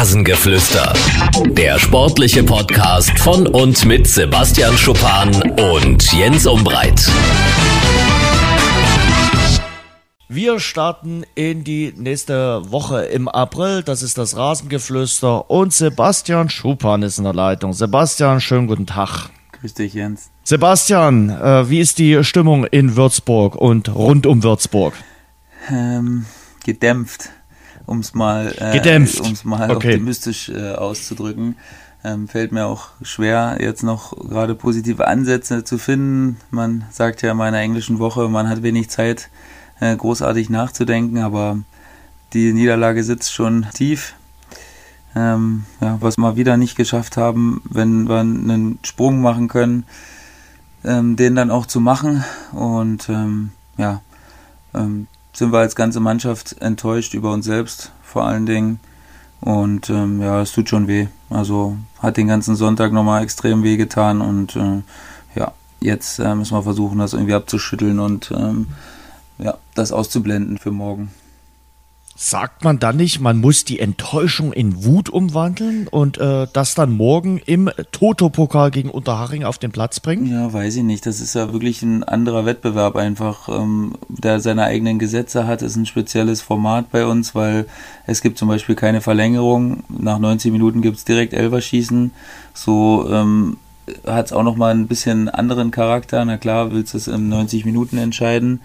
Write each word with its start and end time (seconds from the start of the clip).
Rasengeflüster. 0.00 0.94
Der 1.50 1.78
sportliche 1.78 2.42
Podcast 2.42 3.18
von 3.18 3.46
und 3.46 3.84
mit 3.84 4.06
Sebastian 4.06 4.74
Schuppan 4.78 5.28
und 5.60 6.10
Jens 6.14 6.46
Umbreit. 6.46 7.06
Wir 10.26 10.58
starten 10.58 11.24
in 11.34 11.64
die 11.64 11.92
nächste 11.94 12.62
Woche 12.72 13.02
im 13.04 13.28
April. 13.28 13.82
Das 13.82 14.00
ist 14.00 14.16
das 14.16 14.38
Rasengeflüster 14.38 15.50
und 15.50 15.74
Sebastian 15.74 16.48
Schuppan 16.48 17.02
ist 17.02 17.18
in 17.18 17.24
der 17.24 17.34
Leitung. 17.34 17.74
Sebastian, 17.74 18.40
schönen 18.40 18.68
guten 18.68 18.86
Tag. 18.86 19.28
Grüß 19.60 19.74
dich, 19.74 19.92
Jens. 19.92 20.30
Sebastian, 20.44 21.28
äh, 21.28 21.68
wie 21.68 21.80
ist 21.80 21.98
die 21.98 22.24
Stimmung 22.24 22.64
in 22.64 22.96
Würzburg 22.96 23.54
und 23.54 23.94
rund 23.94 24.26
um 24.26 24.42
Würzburg? 24.42 24.94
Ähm, 25.68 26.24
gedämpft 26.64 27.28
um 27.90 27.98
es 27.98 28.14
mal, 28.14 28.54
äh, 28.56 28.96
um's 29.20 29.44
mal 29.44 29.68
okay. 29.72 29.88
optimistisch 29.94 30.48
äh, 30.48 30.74
auszudrücken. 30.74 31.56
Ähm, 32.04 32.28
fällt 32.28 32.52
mir 32.52 32.66
auch 32.66 32.90
schwer, 33.02 33.58
jetzt 33.60 33.82
noch 33.82 34.16
gerade 34.16 34.54
positive 34.54 35.08
Ansätze 35.08 35.64
zu 35.64 35.76
finden. 35.76 36.36
Man 36.50 36.84
sagt 36.92 37.20
ja 37.22 37.32
in 37.32 37.36
meiner 37.36 37.58
englischen 37.58 37.98
Woche, 37.98 38.28
man 38.28 38.48
hat 38.48 38.62
wenig 38.62 38.90
Zeit, 38.90 39.28
äh, 39.80 39.96
großartig 39.96 40.50
nachzudenken, 40.50 41.18
aber 41.18 41.58
die 42.32 42.52
Niederlage 42.52 43.02
sitzt 43.02 43.34
schon 43.34 43.66
tief. 43.74 44.14
Ähm, 45.16 45.64
ja, 45.80 45.98
was 46.00 46.16
wir 46.16 46.36
wieder 46.36 46.56
nicht 46.56 46.76
geschafft 46.76 47.16
haben, 47.16 47.60
wenn 47.68 48.08
wir 48.08 48.20
einen 48.20 48.78
Sprung 48.84 49.20
machen 49.20 49.48
können, 49.48 49.84
ähm, 50.84 51.16
den 51.16 51.34
dann 51.34 51.50
auch 51.50 51.66
zu 51.66 51.80
machen. 51.80 52.22
Und 52.52 53.08
ähm, 53.08 53.50
ja, 53.76 54.00
ähm, 54.74 55.08
sind 55.32 55.52
wir 55.52 55.58
als 55.58 55.76
ganze 55.76 56.00
Mannschaft 56.00 56.60
enttäuscht 56.60 57.14
über 57.14 57.32
uns 57.32 57.44
selbst 57.44 57.92
vor 58.02 58.24
allen 58.24 58.46
Dingen. 58.46 58.80
Und 59.40 59.88
ähm, 59.88 60.20
ja, 60.20 60.42
es 60.42 60.52
tut 60.52 60.68
schon 60.68 60.86
weh. 60.86 61.06
Also 61.30 61.76
hat 61.98 62.16
den 62.16 62.28
ganzen 62.28 62.56
Sonntag 62.56 62.92
nochmal 62.92 63.22
extrem 63.22 63.62
weh 63.62 63.76
getan 63.76 64.20
und 64.20 64.56
äh, 64.56 64.82
ja, 65.34 65.52
jetzt 65.80 66.18
äh, 66.18 66.34
müssen 66.34 66.56
wir 66.56 66.62
versuchen, 66.62 66.98
das 66.98 67.14
irgendwie 67.14 67.34
abzuschütteln 67.34 68.00
und 68.00 68.30
ähm, 68.32 68.66
ja, 69.38 69.56
das 69.74 69.92
auszublenden 69.92 70.58
für 70.58 70.72
morgen. 70.72 71.10
Sagt 72.22 72.64
man 72.64 72.78
dann 72.78 72.98
nicht, 72.98 73.18
man 73.20 73.38
muss 73.38 73.64
die 73.64 73.80
Enttäuschung 73.80 74.52
in 74.52 74.84
Wut 74.84 75.08
umwandeln 75.08 75.88
und 75.88 76.18
äh, 76.18 76.46
das 76.52 76.74
dann 76.74 76.92
morgen 76.92 77.38
im 77.38 77.70
Toto-Pokal 77.92 78.70
gegen 78.70 78.90
Unterhaching 78.90 79.44
auf 79.44 79.56
den 79.56 79.72
Platz 79.72 80.00
bringen? 80.00 80.26
Ja, 80.26 80.52
weiß 80.52 80.76
ich 80.76 80.82
nicht. 80.82 81.06
Das 81.06 81.22
ist 81.22 81.34
ja 81.34 81.50
wirklich 81.54 81.80
ein 81.80 82.04
anderer 82.04 82.44
Wettbewerb 82.44 82.96
einfach, 82.96 83.48
ähm, 83.48 83.94
der 84.10 84.38
seine 84.40 84.64
eigenen 84.64 84.98
Gesetze 84.98 85.46
hat. 85.46 85.62
Ist 85.62 85.76
ein 85.76 85.86
spezielles 85.86 86.42
Format 86.42 86.90
bei 86.90 87.06
uns, 87.06 87.34
weil 87.34 87.64
es 88.06 88.20
gibt 88.20 88.36
zum 88.36 88.48
Beispiel 88.48 88.74
keine 88.74 89.00
Verlängerung. 89.00 89.82
Nach 89.88 90.18
90 90.18 90.52
Minuten 90.52 90.82
gibt 90.82 90.98
es 90.98 91.06
direkt 91.06 91.32
Elverschießen. 91.32 92.10
So 92.52 93.08
ähm, 93.10 93.56
hat 94.06 94.26
es 94.26 94.34
auch 94.34 94.42
nochmal 94.42 94.74
ein 94.74 94.88
bisschen 94.88 95.30
anderen 95.30 95.70
Charakter. 95.70 96.22
Na 96.26 96.36
klar, 96.36 96.70
willst 96.70 96.92
du 96.92 96.98
es 96.98 97.08
in 97.08 97.30
90 97.30 97.64
Minuten 97.64 97.96
entscheiden. 97.96 98.60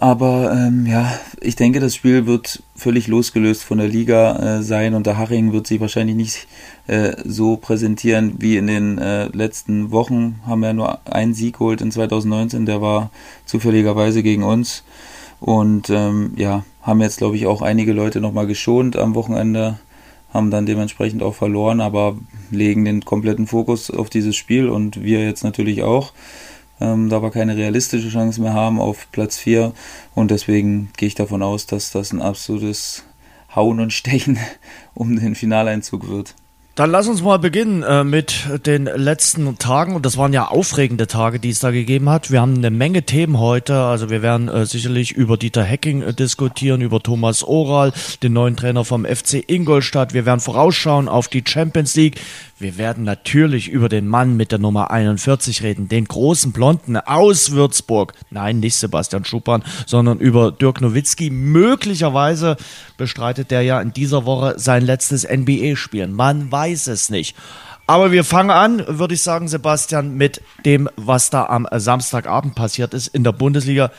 Aber 0.00 0.50
ähm, 0.50 0.86
ja, 0.86 1.12
ich 1.42 1.56
denke, 1.56 1.78
das 1.78 1.94
Spiel 1.94 2.24
wird 2.24 2.62
völlig 2.74 3.06
losgelöst 3.06 3.62
von 3.62 3.76
der 3.76 3.86
Liga 3.86 4.60
äh, 4.60 4.62
sein 4.62 4.94
und 4.94 5.06
der 5.06 5.18
Haching 5.18 5.52
wird 5.52 5.66
sich 5.66 5.78
wahrscheinlich 5.78 6.16
nicht 6.16 6.48
äh, 6.86 7.12
so 7.22 7.58
präsentieren 7.58 8.36
wie 8.38 8.56
in 8.56 8.66
den 8.66 8.96
äh, 8.96 9.26
letzten 9.26 9.90
Wochen. 9.90 10.40
Haben 10.46 10.64
ja 10.64 10.72
nur 10.72 11.06
einen 11.06 11.34
Sieg 11.34 11.58
geholt 11.58 11.82
in 11.82 11.92
2019, 11.92 12.64
der 12.64 12.80
war 12.80 13.10
zufälligerweise 13.44 14.22
gegen 14.22 14.42
uns. 14.42 14.84
Und 15.38 15.90
ähm, 15.90 16.32
ja, 16.36 16.64
haben 16.80 17.02
jetzt, 17.02 17.18
glaube 17.18 17.36
ich, 17.36 17.46
auch 17.46 17.60
einige 17.60 17.92
Leute 17.92 18.22
nochmal 18.22 18.46
geschont 18.46 18.96
am 18.96 19.14
Wochenende, 19.14 19.80
haben 20.32 20.50
dann 20.50 20.64
dementsprechend 20.64 21.22
auch 21.22 21.34
verloren, 21.34 21.82
aber 21.82 22.16
legen 22.50 22.86
den 22.86 23.04
kompletten 23.04 23.46
Fokus 23.46 23.90
auf 23.90 24.08
dieses 24.08 24.34
Spiel 24.34 24.70
und 24.70 25.02
wir 25.02 25.22
jetzt 25.26 25.44
natürlich 25.44 25.82
auch 25.82 26.14
ähm, 26.80 27.08
da 27.08 27.22
wir 27.22 27.30
keine 27.30 27.56
realistische 27.56 28.08
Chance 28.08 28.40
mehr 28.40 28.54
haben 28.54 28.80
auf 28.80 29.08
Platz 29.12 29.36
4. 29.38 29.72
Und 30.14 30.30
deswegen 30.30 30.90
gehe 30.96 31.08
ich 31.08 31.14
davon 31.14 31.42
aus, 31.42 31.66
dass 31.66 31.90
das 31.90 32.12
ein 32.12 32.22
absolutes 32.22 33.04
Hauen 33.54 33.80
und 33.80 33.92
Stechen 33.92 34.38
um 34.94 35.16
den 35.16 35.34
Finaleinzug 35.34 36.08
wird. 36.08 36.34
Dann 36.76 36.92
lass 36.92 37.08
uns 37.08 37.20
mal 37.20 37.38
beginnen 37.38 37.82
äh, 37.82 38.04
mit 38.04 38.48
den 38.64 38.84
letzten 38.84 39.58
Tagen. 39.58 39.94
Und 39.94 40.06
das 40.06 40.16
waren 40.16 40.32
ja 40.32 40.46
aufregende 40.46 41.08
Tage, 41.08 41.38
die 41.38 41.50
es 41.50 41.58
da 41.58 41.72
gegeben 41.72 42.08
hat. 42.08 42.30
Wir 42.30 42.40
haben 42.40 42.56
eine 42.56 42.70
Menge 42.70 43.02
Themen 43.02 43.38
heute. 43.38 43.80
Also 43.80 44.08
wir 44.08 44.22
werden 44.22 44.48
äh, 44.48 44.64
sicherlich 44.64 45.12
über 45.12 45.36
Dieter 45.36 45.64
Hecking 45.64 46.00
äh, 46.00 46.14
diskutieren, 46.14 46.80
über 46.80 47.02
Thomas 47.02 47.42
Oral, 47.42 47.92
den 48.22 48.32
neuen 48.32 48.56
Trainer 48.56 48.86
vom 48.86 49.04
FC 49.04 49.44
Ingolstadt. 49.46 50.14
Wir 50.14 50.24
werden 50.24 50.40
vorausschauen 50.40 51.08
auf 51.08 51.28
die 51.28 51.42
Champions 51.46 51.96
League. 51.96 52.18
Wir 52.60 52.76
werden 52.76 53.04
natürlich 53.04 53.70
über 53.70 53.88
den 53.88 54.06
Mann 54.06 54.36
mit 54.36 54.52
der 54.52 54.58
Nummer 54.58 54.90
41 54.90 55.62
reden, 55.62 55.88
den 55.88 56.04
großen 56.04 56.52
Blonden 56.52 56.98
aus 56.98 57.52
Würzburg. 57.52 58.12
Nein, 58.28 58.60
nicht 58.60 58.76
Sebastian 58.76 59.24
Schuppan, 59.24 59.64
sondern 59.86 60.18
über 60.18 60.52
Dirk 60.52 60.82
Nowitzki. 60.82 61.30
Möglicherweise 61.30 62.58
bestreitet 62.98 63.50
der 63.50 63.62
ja 63.62 63.80
in 63.80 63.94
dieser 63.94 64.26
Woche 64.26 64.58
sein 64.58 64.84
letztes 64.84 65.26
NBA-Spiel. 65.26 66.06
Man 66.08 66.52
weiß 66.52 66.88
es 66.88 67.08
nicht. 67.08 67.34
Aber 67.86 68.12
wir 68.12 68.24
fangen 68.24 68.50
an, 68.50 68.84
würde 68.86 69.14
ich 69.14 69.22
sagen, 69.22 69.48
Sebastian, 69.48 70.18
mit 70.18 70.42
dem, 70.66 70.90
was 70.96 71.30
da 71.30 71.46
am 71.46 71.66
Samstagabend 71.72 72.56
passiert 72.56 72.92
ist 72.92 73.06
in 73.06 73.24
der 73.24 73.32
Bundesliga 73.32 73.90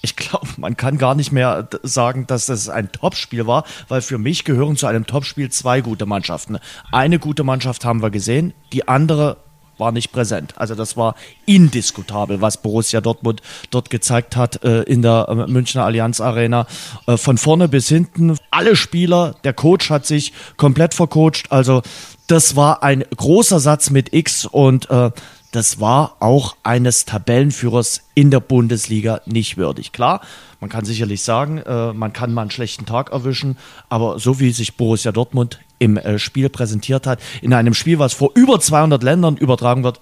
ich 0.00 0.16
glaube, 0.16 0.46
man 0.56 0.76
kann 0.76 0.98
gar 0.98 1.14
nicht 1.14 1.32
mehr 1.32 1.68
sagen, 1.82 2.26
dass 2.26 2.46
das 2.46 2.68
ein 2.68 2.92
Topspiel 2.92 3.46
war, 3.46 3.64
weil 3.88 4.00
für 4.00 4.18
mich 4.18 4.44
gehören 4.44 4.76
zu 4.76 4.86
einem 4.86 5.06
Topspiel 5.06 5.50
zwei 5.50 5.80
gute 5.80 6.06
Mannschaften. 6.06 6.58
Eine 6.92 7.18
gute 7.18 7.44
Mannschaft 7.44 7.84
haben 7.84 8.02
wir 8.02 8.10
gesehen, 8.10 8.54
die 8.72 8.86
andere 8.86 9.38
war 9.78 9.92
nicht 9.92 10.12
präsent. 10.12 10.54
Also 10.56 10.74
das 10.74 10.96
war 10.96 11.14
indiskutabel, 11.46 12.40
was 12.40 12.60
Borussia 12.60 13.00
Dortmund 13.00 13.42
dort 13.70 13.90
gezeigt 13.90 14.36
hat 14.36 14.62
äh, 14.64 14.82
in 14.82 15.02
der 15.02 15.26
äh, 15.28 15.50
Münchner 15.50 15.84
Allianz 15.84 16.20
Arena. 16.20 16.66
Äh, 17.06 17.16
von 17.16 17.38
vorne 17.38 17.68
bis 17.68 17.88
hinten, 17.88 18.36
alle 18.50 18.76
Spieler, 18.76 19.36
der 19.44 19.52
Coach 19.52 19.90
hat 19.90 20.04
sich 20.04 20.32
komplett 20.56 20.94
vercoacht. 20.94 21.50
Also 21.50 21.82
das 22.26 22.56
war 22.56 22.82
ein 22.82 23.04
großer 23.16 23.60
Satz 23.60 23.90
mit 23.90 24.12
X 24.12 24.46
und 24.46 24.90
äh, 24.90 25.10
das 25.58 25.80
war 25.80 26.18
auch 26.20 26.54
eines 26.62 27.04
Tabellenführers 27.04 28.02
in 28.14 28.30
der 28.30 28.38
Bundesliga 28.38 29.22
nicht 29.26 29.56
würdig. 29.56 29.90
Klar, 29.90 30.20
man 30.60 30.70
kann 30.70 30.84
sicherlich 30.84 31.24
sagen, 31.24 31.58
äh, 31.58 31.92
man 31.92 32.12
kann 32.12 32.32
mal 32.32 32.42
einen 32.42 32.52
schlechten 32.52 32.86
Tag 32.86 33.10
erwischen, 33.10 33.58
aber 33.88 34.20
so 34.20 34.38
wie 34.38 34.52
sich 34.52 34.76
Borussia 34.76 35.10
Dortmund 35.10 35.58
im 35.80 35.96
äh, 35.96 36.20
Spiel 36.20 36.48
präsentiert 36.48 37.08
hat, 37.08 37.20
in 37.42 37.52
einem 37.52 37.74
Spiel, 37.74 37.98
was 37.98 38.12
vor 38.12 38.30
über 38.36 38.60
200 38.60 39.02
Ländern 39.02 39.36
übertragen 39.36 39.82
wird, 39.82 40.00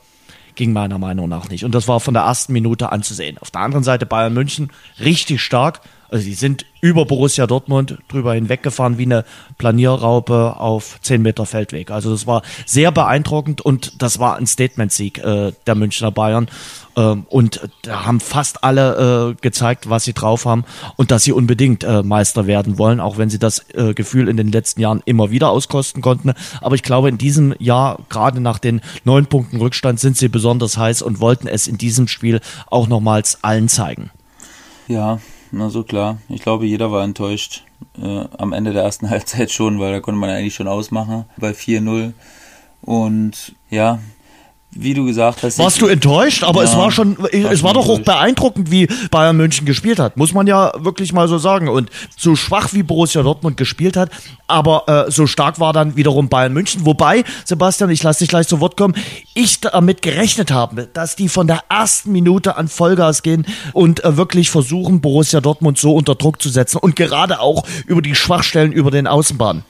ging 0.56 0.74
meiner 0.74 0.98
Meinung 0.98 1.26
nach 1.26 1.48
nicht. 1.48 1.64
Und 1.64 1.74
das 1.74 1.88
war 1.88 2.00
von 2.00 2.12
der 2.12 2.24
ersten 2.24 2.52
Minute 2.52 2.92
anzusehen. 2.92 3.38
Auf 3.38 3.50
der 3.50 3.62
anderen 3.62 3.82
Seite 3.82 4.04
Bayern 4.04 4.34
München 4.34 4.70
richtig 5.00 5.40
stark, 5.40 5.80
also 6.10 6.24
die 6.24 6.34
sind 6.34 6.66
über 6.80 7.04
Borussia 7.04 7.46
Dortmund 7.46 7.98
drüber 8.08 8.34
hinweggefahren 8.34 8.98
wie 8.98 9.04
eine 9.04 9.24
Planierraupe 9.58 10.56
auf 10.58 11.00
10 11.02 11.22
Meter 11.22 11.46
Feldweg. 11.46 11.90
Also 11.90 12.12
das 12.12 12.26
war 12.26 12.42
sehr 12.64 12.92
beeindruckend 12.92 13.60
und 13.60 14.02
das 14.02 14.18
war 14.18 14.36
ein 14.36 14.46
Statement-Sieg 14.46 15.18
äh, 15.18 15.52
der 15.66 15.74
Münchner 15.74 16.12
Bayern. 16.12 16.48
Ähm, 16.96 17.26
und 17.28 17.68
da 17.82 18.06
haben 18.06 18.20
fast 18.20 18.62
alle 18.62 19.32
äh, 19.32 19.40
gezeigt, 19.40 19.90
was 19.90 20.04
sie 20.04 20.12
drauf 20.12 20.44
haben 20.44 20.64
und 20.96 21.10
dass 21.10 21.24
sie 21.24 21.32
unbedingt 21.32 21.82
äh, 21.82 22.02
Meister 22.02 22.46
werden 22.46 22.78
wollen, 22.78 23.00
auch 23.00 23.18
wenn 23.18 23.30
sie 23.30 23.38
das 23.38 23.66
äh, 23.74 23.92
Gefühl 23.94 24.28
in 24.28 24.36
den 24.36 24.52
letzten 24.52 24.80
Jahren 24.80 25.02
immer 25.04 25.30
wieder 25.30 25.50
auskosten 25.50 26.02
konnten. 26.02 26.32
Aber 26.60 26.74
ich 26.74 26.82
glaube, 26.82 27.08
in 27.08 27.18
diesem 27.18 27.54
Jahr, 27.58 27.98
gerade 28.08 28.40
nach 28.40 28.58
den 28.58 28.80
neun 29.04 29.26
Punkten 29.26 29.56
Rückstand, 29.56 29.98
sind 29.98 30.16
sie 30.16 30.28
besonders 30.28 30.76
heiß 30.78 31.02
und 31.02 31.20
wollten 31.20 31.48
es 31.48 31.66
in 31.66 31.78
diesem 31.78 32.06
Spiel 32.08 32.40
auch 32.68 32.86
nochmals 32.86 33.42
allen 33.42 33.68
zeigen. 33.68 34.10
Ja, 34.88 35.18
na 35.52 35.70
so 35.70 35.82
klar. 35.82 36.18
Ich 36.28 36.42
glaube, 36.42 36.66
jeder 36.66 36.92
war 36.92 37.04
enttäuscht. 37.04 37.64
Äh, 38.00 38.24
am 38.38 38.52
Ende 38.52 38.72
der 38.72 38.82
ersten 38.82 39.10
Halbzeit 39.10 39.50
schon, 39.50 39.80
weil 39.80 39.92
da 39.92 40.00
konnte 40.00 40.20
man 40.20 40.30
eigentlich 40.30 40.54
schon 40.54 40.68
ausmachen 40.68 41.24
bei 41.36 41.50
4-0. 41.50 42.12
Und 42.82 43.54
ja, 43.70 43.98
wie 44.78 44.94
du 44.94 45.04
gesagt 45.04 45.42
hast. 45.42 45.58
Warst 45.58 45.80
du 45.80 45.86
enttäuscht? 45.86 46.44
Aber 46.44 46.62
ja, 46.62 46.70
es 46.70 46.76
war 46.76 46.90
schon, 46.90 47.16
es 47.32 47.62
war 47.62 47.74
doch 47.74 47.88
auch 47.88 48.00
beeindruckend, 48.00 48.70
wie 48.70 48.88
Bayern 49.10 49.36
München 49.36 49.66
gespielt 49.66 49.98
hat. 49.98 50.16
Muss 50.16 50.32
man 50.32 50.46
ja 50.46 50.72
wirklich 50.78 51.12
mal 51.12 51.28
so 51.28 51.38
sagen. 51.38 51.68
Und 51.68 51.90
so 52.16 52.36
schwach 52.36 52.72
wie 52.72 52.82
Borussia 52.82 53.22
Dortmund 53.22 53.56
gespielt 53.56 53.96
hat, 53.96 54.10
aber 54.46 55.06
äh, 55.06 55.10
so 55.10 55.26
stark 55.26 55.60
war 55.60 55.72
dann 55.72 55.96
wiederum 55.96 56.28
Bayern 56.28 56.52
München. 56.52 56.86
Wobei, 56.86 57.24
Sebastian, 57.44 57.90
ich 57.90 58.02
lasse 58.02 58.20
dich 58.20 58.28
gleich 58.28 58.48
zu 58.48 58.60
Wort 58.60 58.76
kommen, 58.76 58.94
ich 59.34 59.60
damit 59.60 60.02
gerechnet 60.02 60.50
habe, 60.50 60.88
dass 60.92 61.16
die 61.16 61.28
von 61.28 61.46
der 61.46 61.64
ersten 61.68 62.12
Minute 62.12 62.56
an 62.56 62.68
Vollgas 62.68 63.22
gehen 63.22 63.46
und 63.72 64.04
äh, 64.04 64.16
wirklich 64.16 64.50
versuchen, 64.50 65.00
Borussia 65.00 65.40
Dortmund 65.40 65.78
so 65.78 65.94
unter 65.94 66.14
Druck 66.14 66.40
zu 66.40 66.48
setzen. 66.48 66.78
Und 66.78 66.96
gerade 66.96 67.40
auch 67.40 67.64
über 67.86 68.02
die 68.02 68.14
Schwachstellen 68.14 68.72
über 68.72 68.90
den 68.90 69.06
Außenbahnen. 69.06 69.64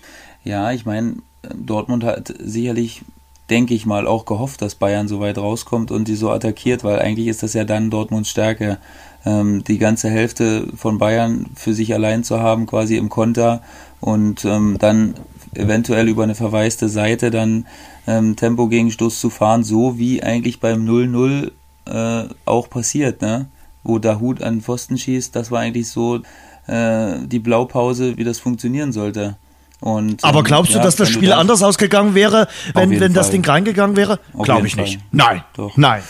Ja, 0.45 0.71
ich 0.73 0.85
meine, 0.85 1.17
Dortmund 1.55 2.05
hat 2.05 2.33
sicherlich 2.39 3.03
denke 3.51 3.75
ich 3.75 3.87
mal, 3.87 4.07
auch 4.07 4.25
gehofft, 4.25 4.63
dass 4.63 4.75
Bayern 4.75 5.09
so 5.09 5.21
weit 5.21 5.39
rauskommt 5.39 5.91
und 5.91 6.09
die 6.09 6.17
so 6.17 6.31
attackiert, 6.31 6.85
weil 6.85 6.99
eigentlich 6.99 7.29
ist 7.29 7.43
das 7.43 7.55
ja 7.55 7.65
dann 7.65 7.91
Dortmunds 7.91 8.29
Stärke, 8.29 8.79
ähm, 9.25 9.63
die 9.65 9.79
ganze 9.79 10.11
Hälfte 10.11 10.67
von 10.77 10.99
Bayern 10.99 11.47
für 11.55 11.75
sich 11.75 11.95
allein 11.95 12.25
zu 12.25 12.41
haben, 12.41 12.67
quasi 12.67 12.97
im 12.97 13.09
Konter 13.09 13.63
und 14.01 14.45
ähm, 14.45 14.77
dann 14.79 15.15
eventuell 15.55 16.09
über 16.09 16.25
eine 16.25 16.35
verwaiste 16.35 16.89
Seite 16.89 17.31
dann 17.31 17.67
ähm, 18.07 18.37
Tempo-Gegenstoß 18.37 19.21
zu 19.21 19.31
fahren, 19.31 19.65
so 19.65 19.99
wie 19.99 20.23
eigentlich 20.23 20.61
beim 20.61 20.87
0-0 20.87 21.51
äh, 21.87 22.29
auch 22.45 22.69
passiert, 22.69 23.23
ne? 23.23 23.47
wo 23.83 23.99
Dahut 23.99 24.43
an 24.43 24.57
den 24.57 24.63
Pfosten 24.63 24.99
schießt. 24.99 25.35
Das 25.35 25.51
war 25.51 25.61
eigentlich 25.61 25.89
so 25.89 26.21
äh, 26.67 27.19
die 27.25 27.39
Blaupause, 27.39 28.17
wie 28.17 28.25
das 28.25 28.39
funktionieren 28.39 28.93
sollte. 28.93 29.37
Und, 29.81 30.25
Aber 30.25 30.39
ähm, 30.39 30.45
glaubst 30.45 30.73
du, 30.73 30.79
ja, 30.79 30.85
dass 30.85 30.97
das 30.97 31.11
Spiel 31.11 31.29
das 31.29 31.39
anders 31.39 31.63
ausgegangen 31.63 32.15
wäre, 32.15 32.49
wenn, 32.75 32.99
wenn 32.99 33.13
das 33.13 33.31
Ding 33.31 33.45
reingegangen 33.45 33.97
wäre? 33.97 34.19
Glaube 34.43 34.67
ich 34.67 34.75
Fall. 34.75 34.85
nicht. 34.85 35.01
Nein. 35.13 35.43
Doch. 35.55 35.77
Nein. 35.77 36.03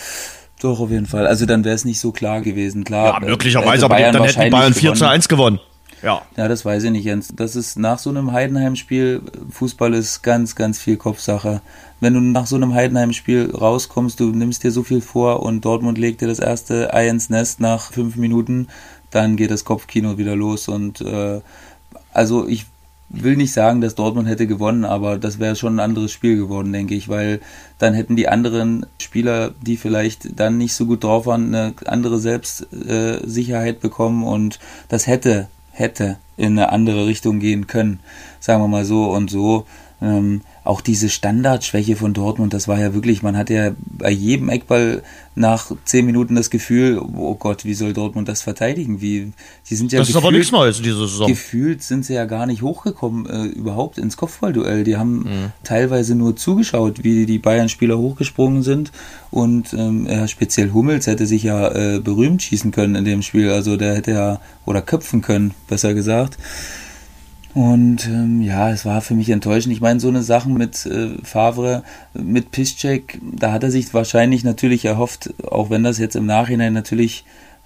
Doch, 0.61 0.79
auf 0.79 0.89
jeden 0.89 1.05
Fall. 1.05 1.27
Also 1.27 1.45
dann 1.45 1.63
wäre 1.63 1.75
es 1.75 1.85
nicht 1.85 1.99
so 1.99 2.11
klar 2.11 2.41
gewesen. 2.41 2.83
Klar, 2.83 3.21
ja, 3.21 3.27
möglicherweise, 3.27 3.85
aber 3.85 3.99
dann 3.99 4.23
hätten 4.23 4.41
die 4.41 4.49
Bayern 4.49 4.73
4 4.73 4.93
zu 4.95 5.07
1 5.07 5.27
gewonnen. 5.27 5.59
Ja. 6.01 6.21
Ja, 6.35 6.47
das 6.47 6.63
weiß 6.63 6.83
ich 6.83 6.91
nicht, 6.91 7.05
Jens. 7.05 7.33
Das 7.35 7.55
ist 7.55 7.77
nach 7.77 7.99
so 7.99 8.09
einem 8.09 8.31
Heidenheim-Spiel, 8.31 9.21
Fußball 9.49 9.93
ist 9.93 10.21
ganz, 10.21 10.55
ganz 10.55 10.79
viel 10.79 10.97
Kopfsache. 10.97 11.61
Wenn 11.99 12.13
du 12.13 12.21
nach 12.21 12.45
so 12.45 12.55
einem 12.55 12.73
Heidenheim-Spiel 12.73 13.51
rauskommst, 13.55 14.19
du 14.19 14.25
nimmst 14.25 14.63
dir 14.63 14.71
so 14.71 14.83
viel 14.83 15.01
vor 15.01 15.41
und 15.41 15.65
Dortmund 15.65 15.97
legt 15.97 16.21
dir 16.21 16.27
das 16.27 16.39
erste 16.39 16.93
Ei 16.93 17.07
ins 17.07 17.29
Nest 17.29 17.59
nach 17.59 17.91
fünf 17.91 18.15
Minuten, 18.15 18.67
dann 19.09 19.37
geht 19.37 19.51
das 19.51 19.65
Kopfkino 19.65 20.17
wieder 20.17 20.35
los 20.35 20.67
und 20.67 21.01
äh, 21.01 21.41
also 22.13 22.47
ich 22.47 22.65
will 23.09 23.37
nicht 23.37 23.53
sagen, 23.53 23.81
dass 23.81 23.95
Dortmund 23.95 24.27
hätte 24.27 24.47
gewonnen, 24.47 24.83
aber 24.83 25.17
das 25.17 25.39
wäre 25.39 25.55
schon 25.55 25.75
ein 25.75 25.79
anderes 25.79 26.11
Spiel 26.11 26.37
geworden, 26.37 26.73
denke 26.73 26.93
ich, 26.93 27.07
weil 27.07 27.39
dann 27.77 27.93
hätten 27.93 28.15
die 28.15 28.27
anderen 28.27 28.85
Spieler, 29.01 29.53
die 29.61 29.77
vielleicht 29.77 30.39
dann 30.39 30.57
nicht 30.57 30.73
so 30.73 30.85
gut 30.85 31.03
drauf 31.03 31.25
waren, 31.25 31.53
eine 31.53 31.73
andere 31.85 32.19
Selbstsicherheit 32.19 33.79
bekommen 33.79 34.23
und 34.23 34.59
das 34.89 35.07
hätte, 35.07 35.47
hätte 35.71 36.17
in 36.35 36.59
eine 36.59 36.71
andere 36.71 37.07
Richtung 37.07 37.39
gehen 37.39 37.67
können, 37.67 37.99
sagen 38.39 38.61
wir 38.61 38.67
mal 38.67 38.85
so 38.85 39.11
und 39.11 39.29
so. 39.29 39.65
Ähm, 40.01 40.41
auch 40.67 40.81
diese 40.81 41.07
Standardschwäche 41.07 41.95
von 41.95 42.13
Dortmund, 42.13 42.53
das 42.53 42.67
war 42.67 42.77
ja 42.77 42.93
wirklich, 42.93 43.23
man 43.23 43.37
hat 43.37 43.49
ja 43.49 43.71
bei 43.77 44.11
jedem 44.11 44.49
Eckball 44.49 45.01
nach 45.33 45.71
zehn 45.85 46.05
Minuten 46.05 46.35
das 46.35 46.49
Gefühl, 46.49 46.99
oh 46.99 47.35
Gott, 47.35 47.63
wie 47.63 47.73
soll 47.73 47.93
Dortmund 47.93 48.27
das 48.27 48.41
verteidigen? 48.41 48.99
Wie, 48.99 49.31
die 49.69 49.75
sind 49.75 49.93
ja 49.93 49.99
das 49.99 50.07
gefühlt, 50.07 50.23
ist 50.23 50.27
aber 50.27 50.37
nichts 50.37 50.51
Neues 50.51 50.77
in 50.79 50.83
dieser 50.83 51.07
Saison. 51.07 51.27
Gefühlt 51.29 51.83
sind 51.83 52.03
sie 52.03 52.15
ja 52.15 52.25
gar 52.25 52.47
nicht 52.47 52.63
hochgekommen, 52.63 53.27
äh, 53.27 53.45
überhaupt 53.45 53.97
ins 53.97 54.17
Kopfballduell. 54.17 54.83
Die 54.83 54.97
haben 54.97 55.19
mhm. 55.19 55.51
teilweise 55.63 56.15
nur 56.15 56.35
zugeschaut, 56.35 57.03
wie 57.03 57.25
die 57.25 57.39
Bayern-Spieler 57.39 57.97
hochgesprungen 57.97 58.61
sind. 58.61 58.91
Und 59.31 59.73
ähm, 59.73 60.05
ja, 60.09 60.27
speziell 60.27 60.73
Hummels 60.73 61.07
hätte 61.07 61.27
sich 61.27 61.43
ja 61.43 61.69
äh, 61.69 61.99
berühmt 61.99 62.41
schießen 62.41 62.71
können 62.71 62.95
in 62.95 63.05
dem 63.05 63.21
Spiel. 63.21 63.51
Also 63.51 63.77
der 63.77 63.95
hätte 63.95 64.11
ja, 64.11 64.41
oder 64.65 64.81
köpfen 64.81 65.21
können, 65.21 65.53
besser 65.69 65.93
gesagt. 65.93 66.37
Und 67.57 68.05
ähm, 68.05 68.43
ja, 68.43 68.69
es 68.69 68.85
war 68.85 69.01
für 69.01 69.15
mich 69.15 69.31
enttäuschend. 69.31 69.73
Ich 69.73 69.81
meine, 69.81 69.99
so 69.99 70.09
eine 70.09 70.21
Sache 70.21 70.47
mit 70.47 70.85
äh, 70.85 71.17
Favre, 71.23 71.81
mit 72.13 72.51
Piszczek, 72.51 73.19
da 73.23 73.51
hat 73.51 73.63
er 73.63 73.71
sich 73.71 73.91
wahrscheinlich 73.95 74.43
natürlich 74.43 74.85
erhofft, 74.85 75.33
auch 75.43 75.71
wenn 75.71 75.83
das 75.83 75.97
jetzt 75.97 76.15
im 76.15 76.27
Nachhinein 76.27 76.73
natürlich 76.73 77.25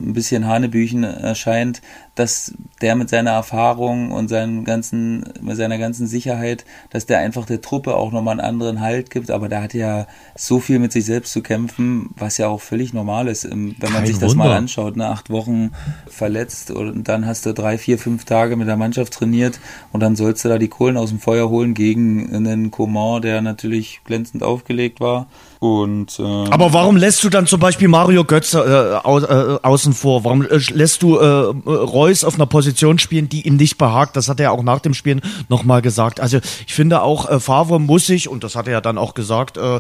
ein 0.09 0.13
bisschen 0.13 0.47
Hanebüchen 0.47 1.03
erscheint, 1.03 1.81
dass 2.15 2.53
der 2.81 2.95
mit 2.95 3.09
seiner 3.09 3.31
Erfahrung 3.31 4.11
und 4.11 4.27
seinem 4.27 4.65
ganzen, 4.65 5.23
mit 5.41 5.55
seiner 5.55 5.77
ganzen 5.77 6.07
Sicherheit, 6.07 6.65
dass 6.89 7.05
der 7.05 7.19
einfach 7.19 7.45
der 7.45 7.61
Truppe 7.61 7.95
auch 7.95 8.11
nochmal 8.11 8.33
einen 8.33 8.47
anderen 8.47 8.81
Halt 8.81 9.09
gibt. 9.09 9.31
Aber 9.31 9.47
der 9.47 9.61
hat 9.61 9.73
ja 9.73 10.07
so 10.35 10.59
viel 10.59 10.79
mit 10.79 10.91
sich 10.91 11.05
selbst 11.05 11.31
zu 11.31 11.41
kämpfen, 11.41 12.09
was 12.17 12.37
ja 12.37 12.47
auch 12.47 12.61
völlig 12.61 12.93
normal 12.93 13.27
ist, 13.27 13.49
wenn 13.49 13.75
man 13.79 13.91
Kein 13.91 14.05
sich 14.05 14.19
das 14.19 14.31
Wunder. 14.31 14.45
mal 14.45 14.57
anschaut. 14.57 14.97
Ne? 14.97 15.07
Acht 15.07 15.29
Wochen 15.29 15.71
verletzt 16.07 16.71
und 16.71 17.07
dann 17.07 17.25
hast 17.25 17.45
du 17.45 17.53
drei, 17.53 17.77
vier, 17.77 17.97
fünf 17.97 18.25
Tage 18.25 18.55
mit 18.55 18.67
der 18.67 18.77
Mannschaft 18.77 19.13
trainiert 19.13 19.59
und 19.91 20.01
dann 20.01 20.15
sollst 20.15 20.43
du 20.43 20.49
da 20.49 20.57
die 20.57 20.67
Kohlen 20.67 20.97
aus 20.97 21.09
dem 21.09 21.19
Feuer 21.19 21.49
holen 21.49 21.73
gegen 21.73 22.33
einen 22.35 22.71
Coman, 22.71 23.21
der 23.21 23.41
natürlich 23.41 24.01
glänzend 24.03 24.43
aufgelegt 24.43 24.99
war. 24.99 25.27
Und, 25.61 26.17
äh, 26.17 26.23
Aber 26.23 26.73
warum 26.73 26.97
lässt 26.97 27.23
du 27.23 27.29
dann 27.29 27.45
zum 27.45 27.59
Beispiel 27.59 27.87
Mario 27.87 28.23
Götze 28.25 28.99
äh, 29.03 29.07
au, 29.07 29.19
äh, 29.19 29.59
außen 29.61 29.93
vor? 29.93 30.23
Warum 30.23 30.41
äh, 30.41 30.57
lässt 30.73 31.03
du 31.03 31.17
äh, 31.17 31.23
Reus 31.23 32.23
auf 32.23 32.33
einer 32.33 32.47
Position 32.47 32.97
spielen, 32.97 33.29
die 33.29 33.45
ihm 33.45 33.57
nicht 33.57 33.77
behagt? 33.77 34.15
Das 34.15 34.27
hat 34.27 34.39
er 34.39 34.53
auch 34.53 34.63
nach 34.63 34.79
dem 34.79 34.95
Spielen 34.95 35.21
nochmal 35.49 35.83
gesagt. 35.83 36.19
Also 36.19 36.39
ich 36.65 36.73
finde 36.73 37.03
auch, 37.03 37.29
äh, 37.29 37.39
Favre 37.39 37.79
muss 37.79 38.07
sich, 38.07 38.27
und 38.27 38.43
das 38.43 38.55
hat 38.55 38.65
er 38.65 38.73
ja 38.73 38.81
dann 38.81 38.97
auch 38.97 39.13
gesagt, 39.13 39.57
äh, 39.57 39.75
äh, 39.75 39.79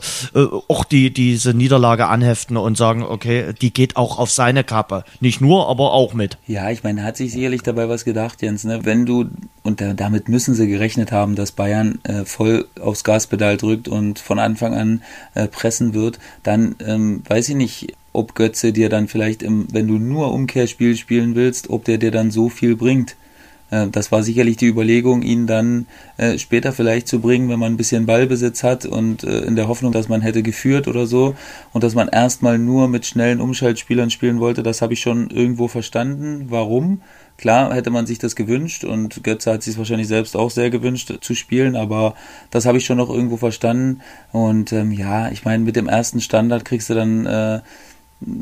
auch 0.67 0.83
die, 0.83 1.11
diese 1.11 1.55
Niederlage 1.55 2.05
anheften 2.05 2.57
und 2.57 2.77
sagen, 2.77 3.01
okay, 3.01 3.51
die 3.59 3.73
geht 3.73 3.95
auch 3.95 4.19
auf 4.19 4.29
seine 4.29 4.63
Kappe. 4.63 5.03
Nicht 5.19 5.41
nur, 5.41 5.67
aber 5.67 5.93
auch 5.93 6.13
mit. 6.13 6.37
Ja, 6.45 6.69
ich 6.69 6.83
meine, 6.83 7.03
hat 7.03 7.17
sich 7.17 7.31
sicherlich 7.31 7.63
dabei 7.63 7.89
was 7.89 8.05
gedacht, 8.05 8.43
Jens. 8.43 8.65
Ne? 8.65 8.81
Wenn 8.83 9.07
du, 9.07 9.31
und 9.63 9.81
damit 9.95 10.29
müssen 10.29 10.53
sie 10.53 10.67
gerechnet 10.67 11.11
haben, 11.11 11.33
dass 11.33 11.51
Bayern 11.51 11.97
äh, 12.03 12.23
voll 12.23 12.67
aufs 12.79 13.03
Gaspedal 13.03 13.57
drückt 13.57 13.87
und 13.87 14.19
von 14.19 14.37
Anfang 14.37 14.75
an 14.75 15.01
äh, 15.33 15.47
pressen 15.71 15.93
wird, 15.93 16.19
dann 16.43 16.75
ähm, 16.85 17.23
weiß 17.27 17.49
ich 17.49 17.55
nicht, 17.55 17.93
ob 18.11 18.35
Götze 18.35 18.73
dir 18.73 18.89
dann 18.89 19.07
vielleicht, 19.07 19.41
im, 19.41 19.67
wenn 19.71 19.87
du 19.87 19.93
nur 19.93 20.33
Umkehrspiel 20.33 20.97
spielen 20.97 21.35
willst, 21.35 21.69
ob 21.69 21.85
der 21.85 21.97
dir 21.97 22.11
dann 22.11 22.29
so 22.29 22.49
viel 22.49 22.75
bringt. 22.75 23.15
Äh, 23.69 23.87
das 23.87 24.11
war 24.11 24.21
sicherlich 24.21 24.57
die 24.57 24.67
Überlegung, 24.67 25.21
ihn 25.21 25.47
dann 25.47 25.85
äh, 26.17 26.37
später 26.37 26.73
vielleicht 26.73 27.07
zu 27.07 27.21
bringen, 27.21 27.47
wenn 27.47 27.59
man 27.59 27.71
ein 27.71 27.77
bisschen 27.77 28.05
Ballbesitz 28.05 28.63
hat 28.63 28.85
und 28.85 29.23
äh, 29.23 29.43
in 29.43 29.55
der 29.55 29.69
Hoffnung, 29.69 29.93
dass 29.93 30.09
man 30.09 30.19
hätte 30.19 30.43
geführt 30.43 30.89
oder 30.89 31.05
so 31.05 31.35
und 31.71 31.85
dass 31.85 31.95
man 31.95 32.09
erstmal 32.09 32.59
nur 32.59 32.89
mit 32.89 33.05
schnellen 33.05 33.39
Umschaltspielern 33.39 34.09
spielen 34.09 34.41
wollte. 34.41 34.63
Das 34.63 34.81
habe 34.81 34.91
ich 34.91 34.99
schon 34.99 35.29
irgendwo 35.29 35.69
verstanden. 35.69 36.47
Warum? 36.49 37.01
Klar 37.41 37.73
hätte 37.73 37.89
man 37.89 38.05
sich 38.05 38.19
das 38.19 38.35
gewünscht 38.35 38.83
und 38.83 39.23
Götze 39.23 39.51
hat 39.51 39.63
sich 39.63 39.75
wahrscheinlich 39.75 40.07
selbst 40.07 40.37
auch 40.37 40.51
sehr 40.51 40.69
gewünscht 40.69 41.11
zu 41.21 41.33
spielen, 41.33 41.75
aber 41.75 42.13
das 42.51 42.67
habe 42.67 42.77
ich 42.77 42.85
schon 42.85 42.97
noch 42.97 43.09
irgendwo 43.09 43.35
verstanden. 43.35 44.01
Und 44.31 44.71
ähm, 44.73 44.91
ja, 44.91 45.29
ich 45.31 45.43
meine, 45.43 45.63
mit 45.63 45.75
dem 45.75 45.89
ersten 45.89 46.21
Standard 46.21 46.65
kriegst 46.65 46.91
du 46.91 46.93
dann 46.93 47.25
äh, 47.25 47.61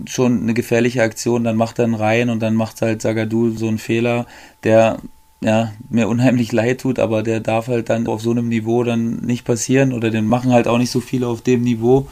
schon 0.05 0.41
eine 0.41 0.53
gefährliche 0.53 1.01
Aktion, 1.01 1.45
dann 1.45 1.55
macht 1.55 1.79
er 1.79 1.85
einen 1.85 1.95
rein 1.95 2.29
und 2.29 2.41
dann 2.41 2.55
macht 2.55 2.81
halt 2.81 3.01
Sagadu 3.01 3.51
so 3.51 3.69
einen 3.69 3.77
Fehler, 3.77 4.25
der 4.65 4.99
ja, 5.39 5.71
mir 5.89 6.09
unheimlich 6.09 6.51
leid 6.51 6.81
tut, 6.81 6.99
aber 6.99 7.23
der 7.23 7.39
darf 7.39 7.69
halt 7.69 7.89
dann 7.89 8.05
auf 8.07 8.21
so 8.21 8.31
einem 8.31 8.49
Niveau 8.49 8.83
dann 8.83 9.21
nicht 9.21 9.45
passieren 9.45 9.93
oder 9.93 10.09
den 10.09 10.25
machen 10.25 10.51
halt 10.51 10.67
auch 10.67 10.77
nicht 10.77 10.91
so 10.91 10.99
viele 10.99 11.27
auf 11.27 11.39
dem 11.39 11.61
Niveau. 11.61 12.07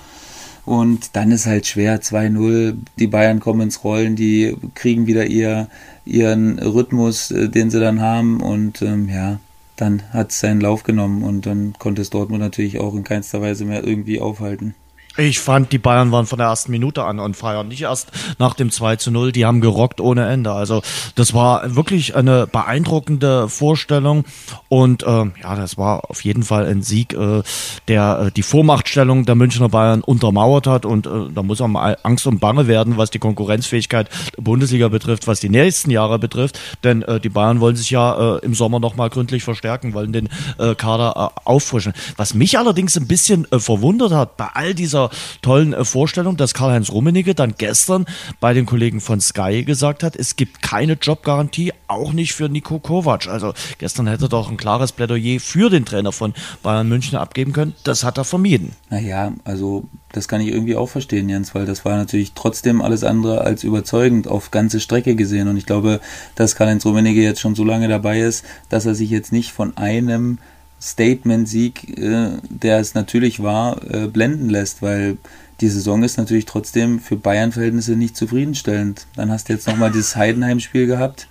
Und 0.68 1.16
dann 1.16 1.32
ist 1.32 1.46
halt 1.46 1.66
schwer, 1.66 2.02
2-0, 2.02 2.76
die 3.00 3.08
Bayern 3.08 3.40
kommen 3.40 3.62
ins 3.62 3.86
Rollen, 3.86 4.18
die 4.18 4.58
kriegen 4.76 5.08
wieder 5.08 5.26
ihr, 5.26 5.70
ihren 6.04 6.60
Rhythmus, 6.60 7.32
äh, 7.32 7.48
den 7.48 7.70
sie 7.70 7.80
dann 7.80 8.02
haben 8.02 8.42
und 8.42 8.82
ähm, 8.82 9.08
ja, 9.08 9.40
dann 9.78 10.04
hat 10.12 10.32
es 10.32 10.42
seinen 10.42 10.60
Lauf 10.60 10.84
genommen 10.84 11.24
und 11.24 11.46
dann 11.46 11.72
konnte 11.80 12.02
es 12.02 12.10
Dortmund 12.10 12.42
natürlich 12.42 12.80
auch 12.80 12.96
in 12.96 13.06
keinster 13.06 13.40
Weise 13.40 13.64
mehr 13.64 13.88
irgendwie 13.88 14.20
aufhalten. 14.20 14.76
Ich 15.18 15.40
fand, 15.40 15.72
die 15.72 15.80
Bayern 15.80 16.12
waren 16.12 16.28
von 16.28 16.38
der 16.38 16.48
ersten 16.48 16.72
Minute 16.72 17.04
an 17.04 17.20
on 17.20 17.34
fire. 17.34 17.64
Nicht 17.64 17.82
erst 17.82 18.12
nach 18.38 18.54
dem 18.54 18.70
2 18.70 18.98
zu 18.98 19.10
0. 19.10 19.32
Die 19.32 19.46
haben 19.46 19.62
gerockt 19.62 20.00
ohne 20.00 20.28
Ende. 20.28 20.52
Also 20.52 20.84
das 21.16 21.34
war 21.34 21.76
wirklich 21.76 22.16
eine 22.16 22.46
beeindruckende 22.46 23.50
Vorstellung. 23.50 24.26
Und 24.70 25.02
äh, 25.02 25.26
ja, 25.42 25.56
das 25.56 25.78
war 25.78 26.12
auf 26.12 26.24
jeden 26.24 26.44
Fall 26.44 26.68
ein 26.68 26.84
Sieg, 26.84 27.14
äh, 27.14 27.42
der 27.88 28.28
äh, 28.28 28.32
die 28.32 28.44
Vormachtstellung 28.44 29.26
der 29.26 29.34
Münchner 29.34 29.70
Bayern 29.70 30.02
untermauert 30.02 30.68
hat. 30.68 30.86
Und 30.86 31.08
äh, 31.08 31.32
da 31.34 31.42
muss 31.42 31.62
auch 31.62 31.68
mal 31.68 31.98
Angst 32.04 32.28
und 32.28 32.40
Bange 32.40 32.68
werden, 32.68 32.98
was 32.98 33.10
die 33.10 33.20
Konkurrenzfähigkeit 33.20 34.10
der 34.38 34.44
Bundesliga 34.44 34.88
betrifft, 34.90 35.26
was 35.26 35.40
die 35.40 35.50
nächsten 35.50 35.90
Jahre 35.90 36.20
betrifft. 36.20 36.60
Denn 36.84 37.02
äh, 37.02 37.20
die 37.20 37.30
Bayern 37.30 37.60
wollen 37.60 37.76
sich 37.76 37.90
ja 37.90 38.36
äh, 38.36 38.46
im 38.46 38.54
Sommer 38.54 38.80
nochmal 38.80 39.10
gründlich 39.10 39.44
verstärken, 39.44 39.96
wollen 39.96 40.14
den 40.14 40.30
äh, 40.60 40.76
Kader 40.76 41.34
äh, 41.36 41.40
auffrischen. 41.46 41.94
Was 42.18 42.36
mich 42.36 42.60
allerdings 42.60 42.96
ein 42.98 43.08
bisschen 43.08 43.52
äh, 43.52 43.58
verwundert 43.58 44.12
hat, 44.12 44.38
bei 44.38 44.50
all 44.54 44.76
dieser 44.76 45.07
tollen 45.42 45.74
äh, 45.74 45.86
Vorstellung, 45.86 46.38
dass 46.38 46.54
Karl-Heinz 46.54 46.92
Rummenigge 46.92 47.36
dann 47.36 47.56
gestern 47.58 48.06
bei 48.40 48.54
den 48.54 48.66
Kollegen 48.66 49.02
von 49.02 49.22
Sky 49.22 49.64
gesagt 49.64 50.04
hat, 50.04 50.16
es 50.16 50.36
gibt 50.36 50.62
keine 50.62 50.94
Jobgarantie, 50.94 51.74
auch 51.88 52.14
nicht 52.14 52.34
für 52.34 52.50
Nico 52.50 52.80
Kovac. 52.80 53.28
Also 53.28 53.54
gestern 53.78 54.08
hätte 54.08 54.26
er 54.26 54.30
doch 54.30 54.50
ein 54.50 54.58
klares 54.58 54.92
Plädoyer 54.92 55.40
für 55.40 55.70
den 55.70 55.86
Trainer 55.86 56.12
von 56.12 56.34
Bayern 56.64 56.88
München 56.88 57.18
abgeben 57.18 57.54
können. 57.54 57.74
Das 57.84 58.04
hat 58.04 58.18
er 58.18 58.26
vermieden. 58.26 58.74
Naja, 58.90 59.34
also 59.44 59.86
das 60.12 60.28
kann 60.28 60.42
ich 60.42 60.50
irgendwie 60.50 60.76
auch 60.76 60.88
verstehen, 60.88 61.30
Jens, 61.30 61.54
weil 61.54 61.66
das 61.66 61.86
war 61.86 61.98
natürlich 61.98 62.34
trotzdem 62.34 62.82
alles 62.82 63.04
andere 63.04 63.42
als 63.42 63.64
überzeugend 63.64 64.28
auf 64.28 64.52
ganze 64.52 64.80
Strecke 64.80 65.16
gesehen. 65.16 65.48
Und 65.48 65.58
ich 65.58 65.66
glaube, 65.66 66.00
dass 66.36 66.56
Karl-Heinz 66.56 66.86
Rummenigge 66.86 67.22
jetzt 67.22 67.42
schon 67.42 67.56
so 67.56 67.64
lange 67.64 67.88
dabei 67.88 68.20
ist, 68.20 68.46
dass 68.70 68.86
er 68.86 68.96
sich 68.96 69.10
jetzt 69.10 69.32
nicht 69.32 69.52
von 69.52 69.76
einem 69.78 70.40
Statement-Sieg, 70.82 71.98
äh, 71.98 72.30
der 72.50 72.80
es 72.80 72.94
natürlich 72.94 73.42
war, 73.42 73.82
äh, 73.92 74.08
blenden 74.08 74.50
lässt, 74.50 74.82
weil 74.82 75.18
die 75.62 75.70
Saison 75.70 76.04
ist 76.04 76.18
natürlich 76.18 76.46
trotzdem 76.46 77.00
für 77.00 77.16
Bayern-Verhältnisse 77.16 77.96
nicht 77.96 78.16
zufriedenstellend. 78.16 79.08
Dann 79.16 79.32
hast 79.32 79.50
du 79.50 79.54
jetzt 79.54 79.68
nochmal 79.68 79.92
dieses 79.92 80.16
Heidenheim-Spiel 80.16 80.86
gehabt, 80.86 81.28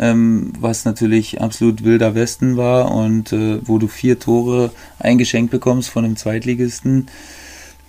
ähm, 0.00 0.52
was 0.58 0.84
natürlich 0.84 1.40
absolut 1.40 1.84
wilder 1.84 2.14
Westen 2.14 2.56
war 2.56 2.92
und 2.92 3.32
äh, 3.32 3.60
wo 3.66 3.78
du 3.78 3.86
vier 3.86 4.18
Tore 4.18 4.72
eingeschenkt 4.98 5.50
bekommst 5.52 5.90
von 5.90 6.04
einem 6.04 6.16
Zweitligisten. 6.16 7.06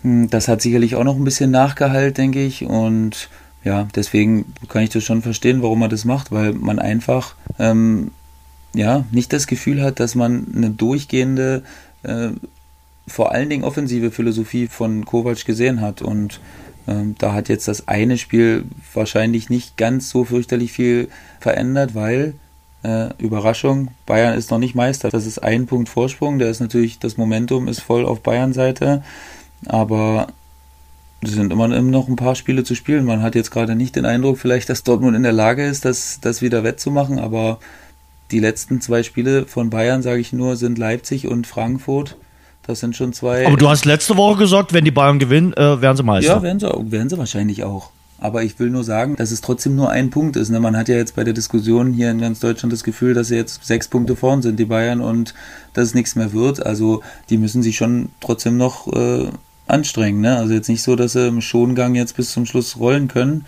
Hm, 0.03 0.29
das 0.29 0.47
hat 0.47 0.61
sicherlich 0.61 0.95
auch 0.95 1.03
noch 1.03 1.15
ein 1.15 1.23
bisschen 1.23 1.51
Nachgehalt, 1.51 2.19
denke 2.19 2.43
ich. 2.43 2.65
Und 2.65 3.29
ja, 3.63 3.87
deswegen 3.95 4.53
kann 4.67 4.83
ich 4.83 4.91
das 4.91 5.03
schon 5.03 5.23
verstehen, 5.23 5.63
warum 5.63 5.79
man 5.79 5.89
das 5.89 6.05
macht, 6.05 6.31
weil 6.31 6.53
man 6.53 6.77
einfach 6.77 7.35
ähm, 7.57 8.11
ja, 8.73 9.05
nicht 9.11 9.33
das 9.33 9.47
Gefühl 9.47 9.81
hat, 9.81 9.99
dass 9.99 10.15
man 10.15 10.47
eine 10.55 10.69
durchgehende, 10.69 11.63
äh, 12.03 12.29
vor 13.07 13.31
allen 13.31 13.49
Dingen 13.49 13.63
offensive 13.63 14.11
Philosophie 14.11 14.67
von 14.67 15.05
Kovac 15.05 15.45
gesehen 15.45 15.81
hat. 15.81 16.01
Und 16.01 16.39
ähm, 16.87 17.15
da 17.17 17.33
hat 17.33 17.49
jetzt 17.49 17.67
das 17.67 17.87
eine 17.87 18.17
Spiel 18.17 18.65
wahrscheinlich 18.93 19.49
nicht 19.49 19.77
ganz 19.77 20.09
so 20.09 20.25
fürchterlich 20.25 20.71
viel 20.71 21.09
verändert, 21.39 21.95
weil 21.95 22.35
äh, 22.83 23.09
Überraschung, 23.17 23.89
Bayern 24.05 24.37
ist 24.37 24.51
noch 24.51 24.59
nicht 24.59 24.75
Meister. 24.75 25.09
Das 25.09 25.25
ist 25.25 25.39
ein 25.39 25.65
Punkt 25.65 25.89
Vorsprung. 25.89 26.39
Der 26.39 26.49
ist 26.49 26.59
natürlich, 26.59 26.99
das 26.99 27.17
Momentum 27.17 27.67
ist 27.67 27.81
voll 27.81 28.05
auf 28.05 28.21
Bayern-Seite. 28.21 29.03
Aber 29.65 30.27
es 31.21 31.31
sind 31.31 31.51
immer 31.51 31.67
noch 31.67 32.07
ein 32.07 32.15
paar 32.15 32.35
Spiele 32.35 32.63
zu 32.63 32.75
spielen. 32.75 33.05
Man 33.05 33.21
hat 33.21 33.35
jetzt 33.35 33.51
gerade 33.51 33.75
nicht 33.75 33.95
den 33.95 34.05
Eindruck, 34.05 34.37
vielleicht, 34.37 34.69
dass 34.69 34.83
Dortmund 34.83 35.17
in 35.17 35.23
der 35.23 35.33
Lage 35.33 35.65
ist, 35.65 35.83
das, 35.83 36.19
das 36.21 36.41
wieder 36.41 36.63
wettzumachen. 36.63 37.19
Aber 37.19 37.59
die 38.31 38.39
letzten 38.39 38.81
zwei 38.81 39.03
Spiele 39.03 39.45
von 39.45 39.69
Bayern, 39.69 40.01
sage 40.01 40.19
ich 40.19 40.33
nur, 40.33 40.55
sind 40.55 40.77
Leipzig 40.77 41.27
und 41.27 41.47
Frankfurt. 41.47 42.17
Das 42.65 42.79
sind 42.81 42.95
schon 42.95 43.13
zwei. 43.13 43.47
Aber 43.47 43.57
du 43.57 43.67
hast 43.67 43.85
letzte 43.85 44.15
Woche 44.15 44.37
gesagt, 44.37 44.73
wenn 44.73 44.85
die 44.85 44.91
Bayern 44.91 45.17
gewinnen, 45.17 45.53
äh, 45.53 45.81
werden 45.81 45.97
sie 45.97 46.03
Meister. 46.03 46.35
Ja, 46.35 46.43
werden 46.43 46.59
sie, 46.59 46.91
werden 46.91 47.09
sie 47.09 47.17
wahrscheinlich 47.17 47.63
auch. 47.63 47.89
Aber 48.19 48.43
ich 48.43 48.59
will 48.59 48.69
nur 48.69 48.83
sagen, 48.83 49.15
dass 49.15 49.31
es 49.31 49.41
trotzdem 49.41 49.75
nur 49.75 49.89
ein 49.89 50.09
Punkt 50.09 50.35
ist. 50.35 50.49
Ne? 50.49 50.59
Man 50.59 50.75
hat 50.75 50.89
ja 50.89 50.95
jetzt 50.95 51.15
bei 51.15 51.23
der 51.23 51.33
Diskussion 51.33 51.93
hier 51.93 52.11
in 52.11 52.19
ganz 52.19 52.39
Deutschland 52.39 52.71
das 52.73 52.83
Gefühl, 52.83 53.13
dass 53.13 53.29
sie 53.29 53.35
jetzt 53.35 53.65
sechs 53.65 53.87
Punkte 53.87 54.15
vorn 54.15 54.41
sind, 54.41 54.59
die 54.59 54.65
Bayern, 54.65 54.99
und 54.99 55.33
dass 55.73 55.85
es 55.85 55.93
nichts 55.93 56.15
mehr 56.15 56.33
wird. 56.33 56.65
Also 56.65 57.01
die 57.29 57.37
müssen 57.37 57.63
sich 57.63 57.77
schon 57.77 58.09
trotzdem 58.19 58.57
noch 58.57 58.91
äh, 58.93 59.29
anstrengen. 59.67 60.21
Ne? 60.21 60.37
Also 60.37 60.53
jetzt 60.53 60.67
nicht 60.67 60.83
so, 60.83 60.95
dass 60.95 61.13
sie 61.13 61.27
im 61.27 61.41
Schongang 61.41 61.95
jetzt 61.95 62.17
bis 62.17 62.31
zum 62.31 62.45
Schluss 62.45 62.77
rollen 62.77 63.07
können. 63.07 63.45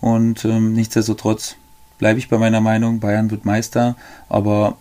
Und 0.00 0.44
ähm, 0.44 0.72
nichtsdestotrotz 0.72 1.56
bleibe 1.98 2.18
ich 2.18 2.28
bei 2.28 2.38
meiner 2.38 2.60
Meinung, 2.60 3.00
Bayern 3.00 3.30
wird 3.30 3.44
Meister. 3.44 3.96
Aber 4.28 4.76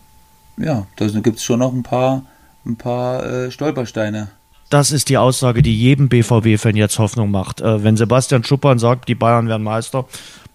ja, 0.57 0.85
da 0.95 1.07
gibt 1.07 1.37
es 1.37 1.43
schon 1.43 1.59
noch 1.59 1.73
ein 1.73 1.83
paar, 1.83 2.23
ein 2.65 2.75
paar 2.75 3.25
äh, 3.25 3.51
Stolpersteine. 3.51 4.29
Das 4.69 4.91
ist 4.91 5.09
die 5.09 5.17
Aussage, 5.17 5.61
die 5.61 5.75
jedem 5.75 6.09
BVB-Fan 6.09 6.75
jetzt 6.75 6.97
Hoffnung 6.97 7.29
macht. 7.29 7.61
Äh, 7.61 7.83
wenn 7.83 7.95
Sebastian 7.97 8.43
Schuppern 8.43 8.79
sagt, 8.79 9.07
die 9.07 9.15
Bayern 9.15 9.47
werden 9.47 9.63
Meister, 9.63 10.05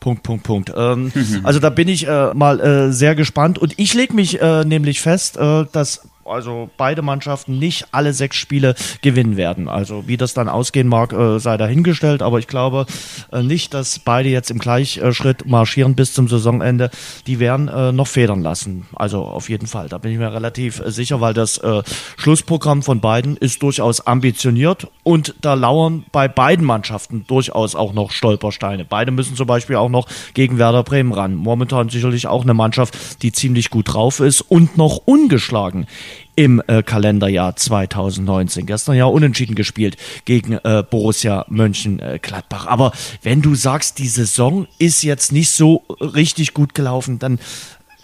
Punkt, 0.00 0.22
Punkt, 0.22 0.44
Punkt. 0.44 0.72
Ähm, 0.76 1.12
also 1.44 1.60
da 1.60 1.70
bin 1.70 1.88
ich 1.88 2.06
äh, 2.06 2.34
mal 2.34 2.60
äh, 2.60 2.92
sehr 2.92 3.14
gespannt 3.14 3.58
und 3.58 3.78
ich 3.78 3.94
lege 3.94 4.14
mich 4.14 4.40
äh, 4.40 4.64
nämlich 4.64 5.00
fest, 5.00 5.36
äh, 5.36 5.66
dass 5.72 6.08
also 6.28 6.70
beide 6.76 7.02
Mannschaften 7.02 7.58
nicht 7.58 7.86
alle 7.92 8.12
sechs 8.12 8.36
Spiele 8.36 8.74
gewinnen 9.02 9.36
werden. 9.36 9.68
Also 9.68 10.06
wie 10.06 10.16
das 10.16 10.34
dann 10.34 10.48
ausgehen 10.48 10.88
mag, 10.88 11.12
äh, 11.12 11.38
sei 11.38 11.56
dahingestellt, 11.56 12.22
aber 12.22 12.38
ich 12.38 12.46
glaube 12.46 12.86
äh, 13.32 13.42
nicht, 13.42 13.74
dass 13.74 13.98
beide 13.98 14.28
jetzt 14.28 14.50
im 14.50 14.58
Gleichschritt 14.58 15.46
marschieren 15.46 15.94
bis 15.94 16.12
zum 16.12 16.28
Saisonende. 16.28 16.90
Die 17.26 17.40
werden 17.40 17.68
äh, 17.68 17.92
noch 17.92 18.06
federn 18.06 18.42
lassen. 18.42 18.86
Also 18.94 19.22
auf 19.24 19.48
jeden 19.48 19.66
Fall. 19.66 19.88
Da 19.88 19.98
bin 19.98 20.12
ich 20.12 20.18
mir 20.18 20.32
relativ 20.32 20.82
sicher, 20.86 21.20
weil 21.20 21.34
das 21.34 21.60
Schlussprogramm 22.16 22.82
von 22.82 23.00
beiden 23.00 23.36
ist 23.36 23.62
durchaus 23.62 24.06
ambitioniert 24.06 24.86
und 25.02 25.34
da 25.40 25.54
lauern 25.54 26.04
bei 26.12 26.28
beiden 26.28 26.64
Mannschaften 26.64 27.24
durchaus 27.26 27.74
auch 27.74 27.92
noch 27.92 28.10
Stolpersteine. 28.10 28.84
Beide 28.84 29.10
müssen 29.10 29.36
zum 29.36 29.46
Beispiel 29.46 29.76
auch 29.76 29.88
noch 29.88 30.06
gegen 30.34 30.58
Werder 30.58 30.82
Bremen 30.82 31.12
ran. 31.12 31.34
Momentan 31.34 31.88
sicherlich 31.88 32.26
auch 32.26 32.42
eine 32.42 32.54
Mannschaft, 32.54 33.22
die 33.22 33.32
ziemlich 33.32 33.70
gut 33.70 33.92
drauf 33.92 34.20
ist 34.20 34.40
und 34.42 34.76
noch 34.76 34.98
ungeschlagen 35.04 35.86
im 36.38 36.62
äh, 36.68 36.84
Kalenderjahr 36.84 37.56
2019. 37.56 38.64
Gestern 38.64 38.94
ja 38.94 39.06
unentschieden 39.06 39.56
gespielt 39.56 39.96
gegen 40.24 40.52
äh, 40.52 40.84
Borussia 40.88 41.44
Mönchengladbach. 41.48 42.68
Aber 42.68 42.92
wenn 43.24 43.42
du 43.42 43.56
sagst, 43.56 43.98
die 43.98 44.06
Saison 44.06 44.68
ist 44.78 45.02
jetzt 45.02 45.32
nicht 45.32 45.50
so 45.50 45.82
richtig 46.00 46.54
gut 46.54 46.76
gelaufen, 46.76 47.18
dann 47.18 47.40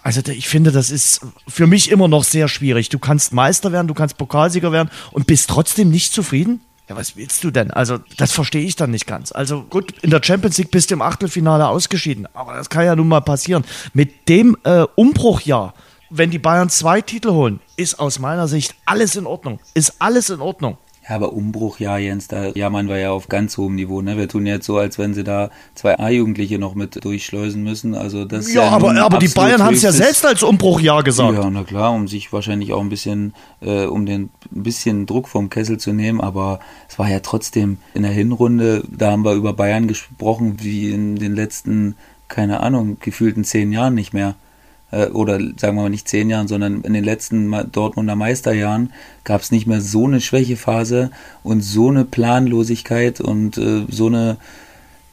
also 0.03 0.21
ich 0.33 0.49
finde, 0.49 0.73
das 0.73 0.91
ist 0.91 1.25
für 1.47 1.69
mich 1.69 1.93
immer 1.93 2.09
noch 2.09 2.25
sehr 2.25 2.49
schwierig. 2.49 2.89
Du 2.89 2.99
kannst 2.99 3.33
Meister 3.33 3.71
werden, 3.71 3.87
du 3.87 3.95
kannst 3.95 4.19
Pokalsieger 4.19 4.73
werden 4.73 4.91
und 5.13 5.29
bist 5.29 5.49
trotzdem 5.49 5.91
nicht 5.91 6.13
zufrieden? 6.13 6.61
Ja, 6.89 6.97
was 6.97 7.17
willst 7.17 7.45
du 7.45 7.53
denn? 7.53 7.71
Also, 7.71 7.99
das 8.19 8.33
verstehe 8.33 8.65
ich 8.65 8.75
dann 8.75 8.91
nicht 8.91 9.07
ganz. 9.07 9.31
Also, 9.33 9.63
gut, 9.63 9.95
in 10.03 10.11
der 10.11 10.21
Champions 10.23 10.59
League 10.59 10.73
bist 10.73 10.91
du 10.91 10.97
im 10.97 11.03
Achtelfinale 11.03 11.69
ausgeschieden, 11.69 12.29
aber 12.35 12.55
das 12.55 12.69
kann 12.69 12.85
ja 12.85 12.95
nun 12.97 13.09
mal 13.09 13.23
passieren. 13.23 13.65
Mit 13.95 14.29
dem 14.29 14.57
äh, 14.65 14.85
Umbruchjahr, 14.95 15.73
wenn 16.11 16.31
die 16.31 16.39
Bayern 16.39 16.69
zwei 16.69 17.01
Titel 17.01 17.31
holen, 17.31 17.61
ist 17.77 17.99
aus 17.99 18.19
meiner 18.19 18.49
Sicht 18.49 18.75
alles 18.85 19.17
in 19.17 19.27
Ordnung. 19.27 19.59
Ist 19.75 19.95
alles 19.99 20.31
in 20.31 20.41
Ordnung. 20.41 20.79
Ja, 21.09 21.17
aber 21.17 21.35
Umbruch, 21.35 21.81
ja, 21.81 21.99
Jens, 21.99 22.29
da 22.29 22.49
jammern 22.49 22.89
wir 22.89 22.99
ja 22.99 23.11
auf 23.11 23.29
ganz 23.29 23.59
hohem 23.59 23.75
Niveau. 23.75 24.01
Ne? 24.01 24.17
Wir 24.17 24.27
tun 24.27 24.47
jetzt 24.47 24.65
so, 24.65 24.79
als 24.79 24.99
wenn 24.99 25.13
sie 25.13 25.23
da 25.23 25.51
zwei 25.75 25.99
A-Jugendliche 25.99 26.59
noch 26.59 26.75
mit 26.75 27.05
durchschleusen 27.05 27.63
müssen. 27.63 27.95
Also 27.95 28.25
das 28.25 28.51
ja, 28.53 28.65
ja 28.65 28.71
aber, 28.71 28.97
aber 28.97 29.19
die 29.19 29.29
Bayern 29.29 29.63
haben 29.63 29.75
es 29.75 29.83
ja 29.83 29.93
selbst 29.93 30.25
als 30.25 30.43
Umbruchjahr 30.43 31.03
gesagt. 31.03 31.37
Ja, 31.37 31.51
na 31.51 31.63
klar, 31.63 31.93
um 31.93 32.09
sich 32.09 32.33
wahrscheinlich 32.33 32.73
auch 32.73 32.81
ein 32.81 32.89
bisschen, 32.89 33.35
äh, 33.61 33.85
um 33.85 34.07
den 34.07 34.31
ein 34.55 34.63
bisschen 34.63 35.05
Druck 35.05 35.29
vom 35.29 35.51
Kessel 35.51 35.79
zu 35.79 35.93
nehmen. 35.93 36.23
Aber 36.23 36.61
es 36.89 36.99
war 36.99 37.11
ja 37.11 37.21
trotzdem 37.21 37.77
in 37.93 38.03
der 38.03 38.13
Hinrunde, 38.13 38.83
da 38.91 39.11
haben 39.11 39.27
wir 39.27 39.35
über 39.35 39.53
Bayern 39.53 39.89
gesprochen, 39.89 40.57
wie 40.63 40.91
in 40.91 41.17
den 41.17 41.35
letzten, 41.35 41.97
keine 42.29 42.61
Ahnung, 42.61 42.97
gefühlten 43.01 43.45
zehn 43.45 43.73
Jahren 43.73 43.95
nicht 43.95 44.15
mehr. 44.15 44.37
Äh, 44.95 45.09
oder 45.09 45.39
sagen 45.57 45.77
wir 45.77 45.83
mal 45.83 45.91
nicht 45.91 46.09
zehn 46.09 46.31
Jahren, 46.31 46.49
sondern 46.49 46.83
in 46.83 46.93
den 46.93 47.05
letzten 47.05 47.53
Dortmunder 47.73 48.17
Meisterjahren 48.17 48.93
gab 49.25 49.41
es 49.41 49.51
nicht 49.51 49.67
mehr 49.67 49.81
so 49.81 50.07
eine 50.07 50.21
Schwächephase 50.21 51.11
und 51.43 51.63
so 51.63 51.89
eine 51.89 52.05
Planlosigkeit 52.05 53.21
und 53.21 53.59
äh, 53.59 53.85
so 53.89 54.07
eine 54.07 54.39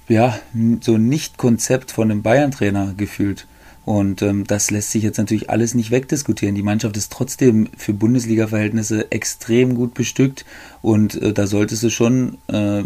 ja 0.07 0.37
so 0.81 0.95
ein 0.95 1.07
Nicht-Konzept 1.07 1.91
von 1.91 2.11
einem 2.11 2.21
Bayern-Trainer 2.21 2.93
gefühlt. 2.97 3.47
Und 3.83 4.21
ähm, 4.21 4.45
das 4.45 4.69
lässt 4.69 4.91
sich 4.91 5.03
jetzt 5.03 5.17
natürlich 5.17 5.49
alles 5.49 5.73
nicht 5.73 5.89
wegdiskutieren. 5.89 6.53
Die 6.53 6.63
Mannschaft 6.63 6.97
ist 6.97 7.11
trotzdem 7.11 7.69
für 7.77 7.93
Bundesliga-Verhältnisse 7.93 9.11
extrem 9.11 9.73
gut 9.73 9.93
bestückt 9.93 10.45
und 10.81 11.15
äh, 11.15 11.33
da 11.33 11.47
solltest 11.47 11.81
du 11.81 11.89
schon 11.89 12.37
äh, 12.47 12.83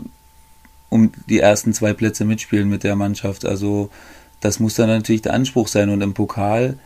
um 0.90 1.12
die 1.28 1.40
ersten 1.40 1.74
zwei 1.74 1.94
Plätze 1.94 2.24
mitspielen 2.24 2.70
mit 2.70 2.84
der 2.84 2.96
Mannschaft. 2.96 3.44
Also 3.44 3.90
das 4.46 4.60
muss 4.60 4.76
dann 4.76 4.88
natürlich 4.88 5.24
der 5.24 5.34
Anspruch 5.34 5.68
sein. 5.68 5.90
Und 5.90 6.02
im 6.02 6.14
Pokal 6.14 6.78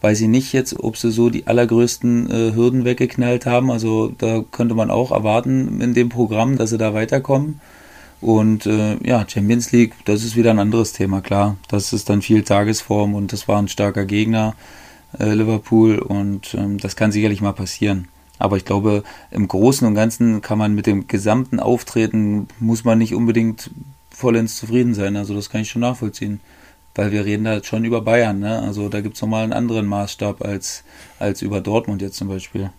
weiß 0.00 0.20
ich 0.20 0.28
nicht 0.28 0.52
jetzt, 0.52 0.78
ob 0.80 0.96
sie 0.96 1.12
so 1.12 1.30
die 1.30 1.46
allergrößten 1.46 2.30
äh, 2.30 2.54
Hürden 2.54 2.84
weggeknallt 2.84 3.46
haben. 3.46 3.70
Also 3.70 4.12
da 4.18 4.44
könnte 4.50 4.74
man 4.74 4.90
auch 4.90 5.12
erwarten 5.12 5.80
in 5.80 5.94
dem 5.94 6.08
Programm, 6.08 6.58
dass 6.58 6.70
sie 6.70 6.78
da 6.78 6.94
weiterkommen. 6.94 7.60
Und 8.20 8.66
äh, 8.66 8.96
ja, 9.04 9.24
Champions 9.28 9.70
League, 9.72 9.92
das 10.04 10.24
ist 10.24 10.36
wieder 10.36 10.50
ein 10.50 10.58
anderes 10.58 10.92
Thema, 10.92 11.20
klar. 11.20 11.56
Das 11.68 11.92
ist 11.92 12.10
dann 12.10 12.22
viel 12.22 12.42
Tagesform 12.42 13.14
und 13.14 13.32
das 13.32 13.46
war 13.46 13.58
ein 13.60 13.68
starker 13.68 14.04
Gegner, 14.04 14.54
äh, 15.18 15.32
Liverpool, 15.32 15.98
und 15.98 16.54
ähm, 16.54 16.78
das 16.78 16.96
kann 16.96 17.12
sicherlich 17.12 17.40
mal 17.40 17.52
passieren. 17.52 18.08
Aber 18.38 18.56
ich 18.56 18.64
glaube, 18.64 19.04
im 19.30 19.46
Großen 19.46 19.86
und 19.86 19.94
Ganzen 19.94 20.40
kann 20.40 20.58
man 20.58 20.74
mit 20.74 20.86
dem 20.86 21.06
gesamten 21.06 21.60
Auftreten, 21.60 22.48
muss 22.58 22.84
man 22.84 22.98
nicht 22.98 23.14
unbedingt 23.14 23.70
vollends 24.10 24.56
zufrieden 24.56 24.94
sein. 24.94 25.16
Also 25.16 25.34
das 25.34 25.50
kann 25.50 25.60
ich 25.60 25.70
schon 25.70 25.82
nachvollziehen 25.82 26.40
weil 26.96 27.12
wir 27.12 27.24
reden 27.24 27.44
da 27.44 27.54
jetzt 27.54 27.68
schon 27.68 27.84
über 27.84 28.00
Bayern, 28.00 28.40
ne? 28.40 28.60
Also 28.62 28.88
da 28.88 29.00
gibt 29.00 29.16
es 29.16 29.22
nochmal 29.22 29.44
einen 29.44 29.52
anderen 29.52 29.86
Maßstab 29.86 30.42
als, 30.42 30.82
als 31.18 31.42
über 31.42 31.60
Dortmund 31.60 32.02
jetzt 32.02 32.16
zum 32.16 32.28
Beispiel. 32.28 32.70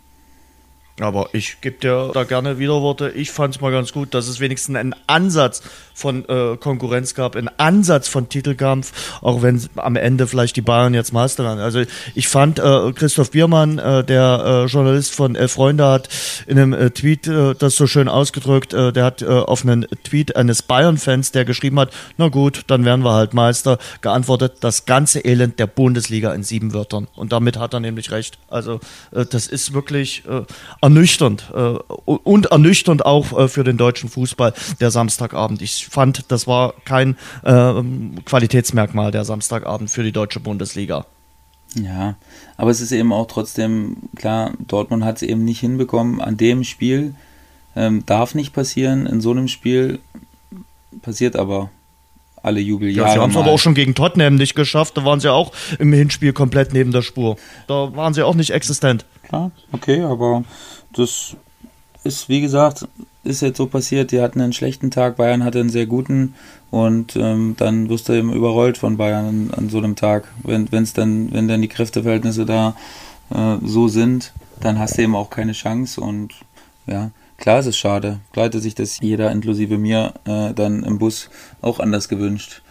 Aber 1.00 1.30
ich 1.34 1.62
gebe 1.62 1.78
dir 1.78 2.10
da 2.12 2.24
gerne 2.24 2.58
Widerworte. 2.58 3.10
Ich 3.12 3.30
fand 3.30 3.56
es 3.56 3.62
mal 3.62 3.72
ganz 3.72 3.94
gut, 3.94 4.16
dass 4.16 4.28
es 4.28 4.40
wenigstens 4.40 4.76
einen 4.76 4.96
Ansatz 5.06 5.62
von 5.94 6.28
äh, 6.28 6.58
Konkurrenz 6.58 7.14
gab, 7.14 7.36
einen 7.36 7.50
Ansatz 7.58 8.08
von 8.08 8.30
Titelkampf, 8.30 9.20
auch 9.22 9.44
wenn 9.44 9.62
am 9.76 9.96
Ende 9.96 10.26
vielleicht 10.26 10.56
die 10.56 10.62
Bayern 10.62 10.96
jetzt 10.96 11.14
Meister 11.14 11.44
waren. 11.44 11.60
Also 11.60 11.84
ich 12.16 12.28
fand, 12.28 12.58
äh, 12.58 12.92
Christoph 12.94 13.32
Biermann, 13.32 13.78
äh, 13.78 14.04
der 14.04 14.66
äh, 14.66 14.72
Journalist 14.72 15.14
von 15.14 15.36
Elf 15.36 15.54
Freunde, 15.54 15.86
hat 15.86 16.10
in 16.48 16.58
einem 16.58 16.74
äh, 16.74 16.90
Tweet 16.90 17.28
äh, 17.28 17.54
das 17.54 17.76
so 17.76 17.86
schön 17.86 18.08
ausgedrückt, 18.08 18.74
äh, 18.74 18.92
der 18.92 19.06
hat 19.06 19.22
äh, 19.22 19.28
auf 19.28 19.64
einen 19.64 19.88
Tweet 20.04 20.36
eines 20.36 20.64
Bayern-Fans, 20.64 21.32
der 21.32 21.46
geschrieben 21.46 21.80
hat, 21.80 21.92
na 22.18 22.30
gut, 22.30 22.64
dann 22.68 22.86
werden 22.86 23.04
wir 23.04 23.14
halt 23.14 23.36
Meister, 23.36 23.78
geantwortet, 24.02 24.58
das 24.62 24.86
ganze 24.86 25.20
Elend 25.20 25.60
der 25.60 25.68
Bundesliga 25.68 26.34
in 26.34 26.44
sieben 26.44 26.74
Wörtern. 26.74 27.08
Und 27.16 27.32
damit 27.32 27.58
hat 27.58 27.74
er 27.74 27.80
nämlich 27.80 28.12
recht. 28.12 28.40
Also 28.50 28.80
äh, 29.12 29.26
das 29.26 29.48
ist 29.48 29.74
wirklich 29.74 30.24
äh, 30.28 30.42
ernüchternd 30.88 31.52
äh, 31.54 31.60
und 32.06 32.46
ernüchternd 32.46 33.06
auch 33.06 33.38
äh, 33.38 33.48
für 33.50 33.66
den 33.66 33.76
deutschen 33.76 34.10
Fußball 34.10 34.54
der 34.80 34.90
Samstagabend. 34.90 35.62
Ich 35.62 35.88
fand, 35.88 36.32
das 36.32 36.48
war 36.48 36.76
kein 36.86 37.18
äh, 37.44 37.74
Qualitätsmerkmal 38.24 39.12
der 39.12 39.26
Samstagabend 39.26 39.92
für 39.92 40.04
die 40.04 40.14
deutsche 40.14 40.40
Bundesliga. 40.40 41.06
Ja, 41.76 42.16
aber 42.56 42.72
es 42.72 42.80
ist 42.80 42.94
eben 42.94 43.12
auch 43.12 43.28
trotzdem 43.28 43.98
klar, 44.16 44.54
Dortmund 44.66 45.04
hat 45.04 45.18
es 45.18 45.24
eben 45.24 45.44
nicht 45.44 45.60
hinbekommen. 45.60 46.22
An 46.22 46.38
dem 46.38 46.64
Spiel 46.64 47.16
ähm, 47.76 48.06
darf 48.06 48.34
nicht 48.34 48.54
passieren, 48.54 49.06
in 49.06 49.20
so 49.20 49.32
einem 49.32 49.50
Spiel 49.50 50.00
passiert 51.02 51.36
aber 51.36 51.70
alle 52.42 52.62
Jubeljahre. 52.62 53.10
Ja, 53.10 53.14
sie 53.14 53.20
haben 53.20 53.32
es 53.32 53.36
aber 53.36 53.52
auch 53.52 53.60
schon 53.60 53.74
gegen 53.74 53.94
Tottenham 53.94 54.36
nicht 54.36 54.56
geschafft. 54.56 54.96
Da 54.96 55.04
waren 55.04 55.20
sie 55.20 55.32
auch 55.32 55.52
im 55.80 55.92
Hinspiel 55.92 56.32
komplett 56.32 56.72
neben 56.72 56.94
der 56.94 57.02
Spur. 57.02 57.36
Da 57.68 57.94
waren 57.96 58.14
sie 58.14 58.24
auch 58.24 58.36
nicht 58.36 58.52
existent. 58.52 59.06
Klar, 59.28 59.52
okay, 59.74 60.04
aber 60.04 60.44
das 60.94 61.36
ist, 62.04 62.30
wie 62.30 62.40
gesagt, 62.40 62.88
ist 63.26 63.42
jetzt 63.42 63.58
so 63.58 63.68
passiert, 63.68 64.12
die 64.12 64.22
hatten 64.22 64.40
einen 64.40 64.54
schlechten 64.54 64.90
Tag, 64.90 65.18
Bayern 65.18 65.44
hatte 65.44 65.60
einen 65.60 65.70
sehr 65.70 65.86
guten 65.86 66.34
und 66.72 67.18
ähm, 67.18 67.56
dann 67.58 67.90
wirst 67.90 68.08
du 68.08 68.14
eben 68.14 68.32
überrollt 68.32 68.78
von 68.78 68.96
Bayern 68.96 69.26
an, 69.26 69.52
an 69.52 69.70
so 69.70 69.80
einem 69.80 69.98
Tag. 69.98 70.32
Wenn 70.44 70.68
es 70.72 70.94
dann, 70.94 71.34
wenn 71.34 71.50
dann 71.50 71.62
die 71.62 71.68
Kräfteverhältnisse 71.68 72.46
da 72.46 72.76
äh, 73.30 73.58
so 73.66 73.90
sind, 73.90 74.32
dann 74.62 74.80
hast 74.80 74.98
du 74.98 75.02
eben 75.02 75.16
auch 75.16 75.30
keine 75.30 75.52
Chance 75.52 76.00
und 76.00 76.34
ja, 76.86 77.12
klar 77.38 77.60
ist 77.60 77.66
es 77.66 77.78
schade. 77.78 78.20
Klar 78.32 78.46
hätte 78.46 78.62
sich 78.62 78.76
das 78.76 79.00
jeder, 79.02 79.30
inklusive 79.32 79.78
mir, 79.78 80.14
äh, 80.24 80.54
dann 80.54 80.84
im 80.84 81.00
Bus 81.00 81.30
auch 81.62 81.82
anders 81.82 82.08
gewünscht. 82.08 82.62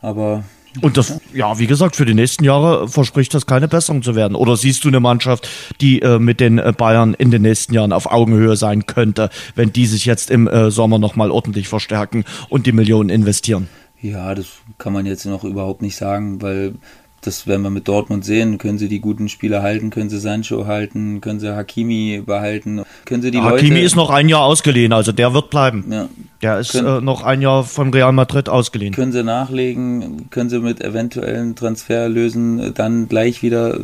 Aber 0.00 0.44
und 0.80 0.96
das, 0.96 1.20
ja, 1.34 1.58
wie 1.58 1.66
gesagt, 1.66 1.96
für 1.96 2.04
die 2.04 2.14
nächsten 2.14 2.44
Jahre 2.44 2.88
verspricht 2.88 3.34
das 3.34 3.46
keine 3.46 3.66
Besserung 3.66 4.02
zu 4.02 4.14
werden. 4.14 4.34
Oder 4.34 4.56
siehst 4.56 4.84
du 4.84 4.88
eine 4.88 5.00
Mannschaft, 5.00 5.48
die 5.80 6.00
äh, 6.00 6.18
mit 6.18 6.40
den 6.40 6.58
äh, 6.58 6.72
Bayern 6.76 7.14
in 7.14 7.30
den 7.30 7.42
nächsten 7.42 7.74
Jahren 7.74 7.92
auf 7.92 8.10
Augenhöhe 8.10 8.56
sein 8.56 8.86
könnte, 8.86 9.30
wenn 9.56 9.72
die 9.72 9.86
sich 9.86 10.04
jetzt 10.04 10.30
im 10.30 10.46
äh, 10.46 10.70
Sommer 10.70 10.98
nochmal 10.98 11.30
ordentlich 11.30 11.68
verstärken 11.68 12.24
und 12.48 12.66
die 12.66 12.72
Millionen 12.72 13.10
investieren? 13.10 13.68
Ja, 14.00 14.34
das 14.34 14.46
kann 14.78 14.92
man 14.92 15.04
jetzt 15.06 15.26
noch 15.26 15.44
überhaupt 15.44 15.82
nicht 15.82 15.96
sagen, 15.96 16.40
weil 16.40 16.74
das 17.22 17.46
werden 17.46 17.62
wir 17.62 17.70
mit 17.70 17.86
Dortmund 17.86 18.24
sehen. 18.24 18.56
Können 18.58 18.78
sie 18.78 18.88
die 18.88 19.00
guten 19.00 19.28
Spieler 19.28 19.62
halten? 19.62 19.90
Können 19.90 20.08
sie 20.08 20.18
Sancho 20.18 20.66
halten? 20.66 21.20
Können 21.20 21.38
sie 21.38 21.54
Hakimi 21.54 22.22
behalten? 22.24 22.82
Können 23.04 23.22
sie 23.22 23.30
die 23.30 23.38
Hakimi 23.40 23.70
Leute 23.70 23.80
ist 23.84 23.96
noch 23.96 24.08
ein 24.10 24.28
Jahr 24.28 24.42
ausgeliehen, 24.42 24.92
also 24.92 25.12
der 25.12 25.34
wird 25.34 25.50
bleiben. 25.50 25.84
Ja. 25.90 26.08
Der 26.42 26.58
ist 26.60 26.72
Können- 26.72 26.98
äh, 26.98 27.00
noch 27.02 27.22
ein 27.22 27.42
Jahr 27.42 27.64
von 27.64 27.92
Real 27.92 28.12
Madrid 28.12 28.48
ausgeliehen. 28.48 28.94
können 28.94 29.12
sie 29.12 29.22
nachlegen? 29.22 30.30
Können 30.30 30.48
sie 30.48 30.60
mit 30.60 30.80
eventuellen 30.80 31.56
Transferlösen 31.56 32.72
dann 32.74 33.08
gleich 33.08 33.42
wieder, 33.42 33.78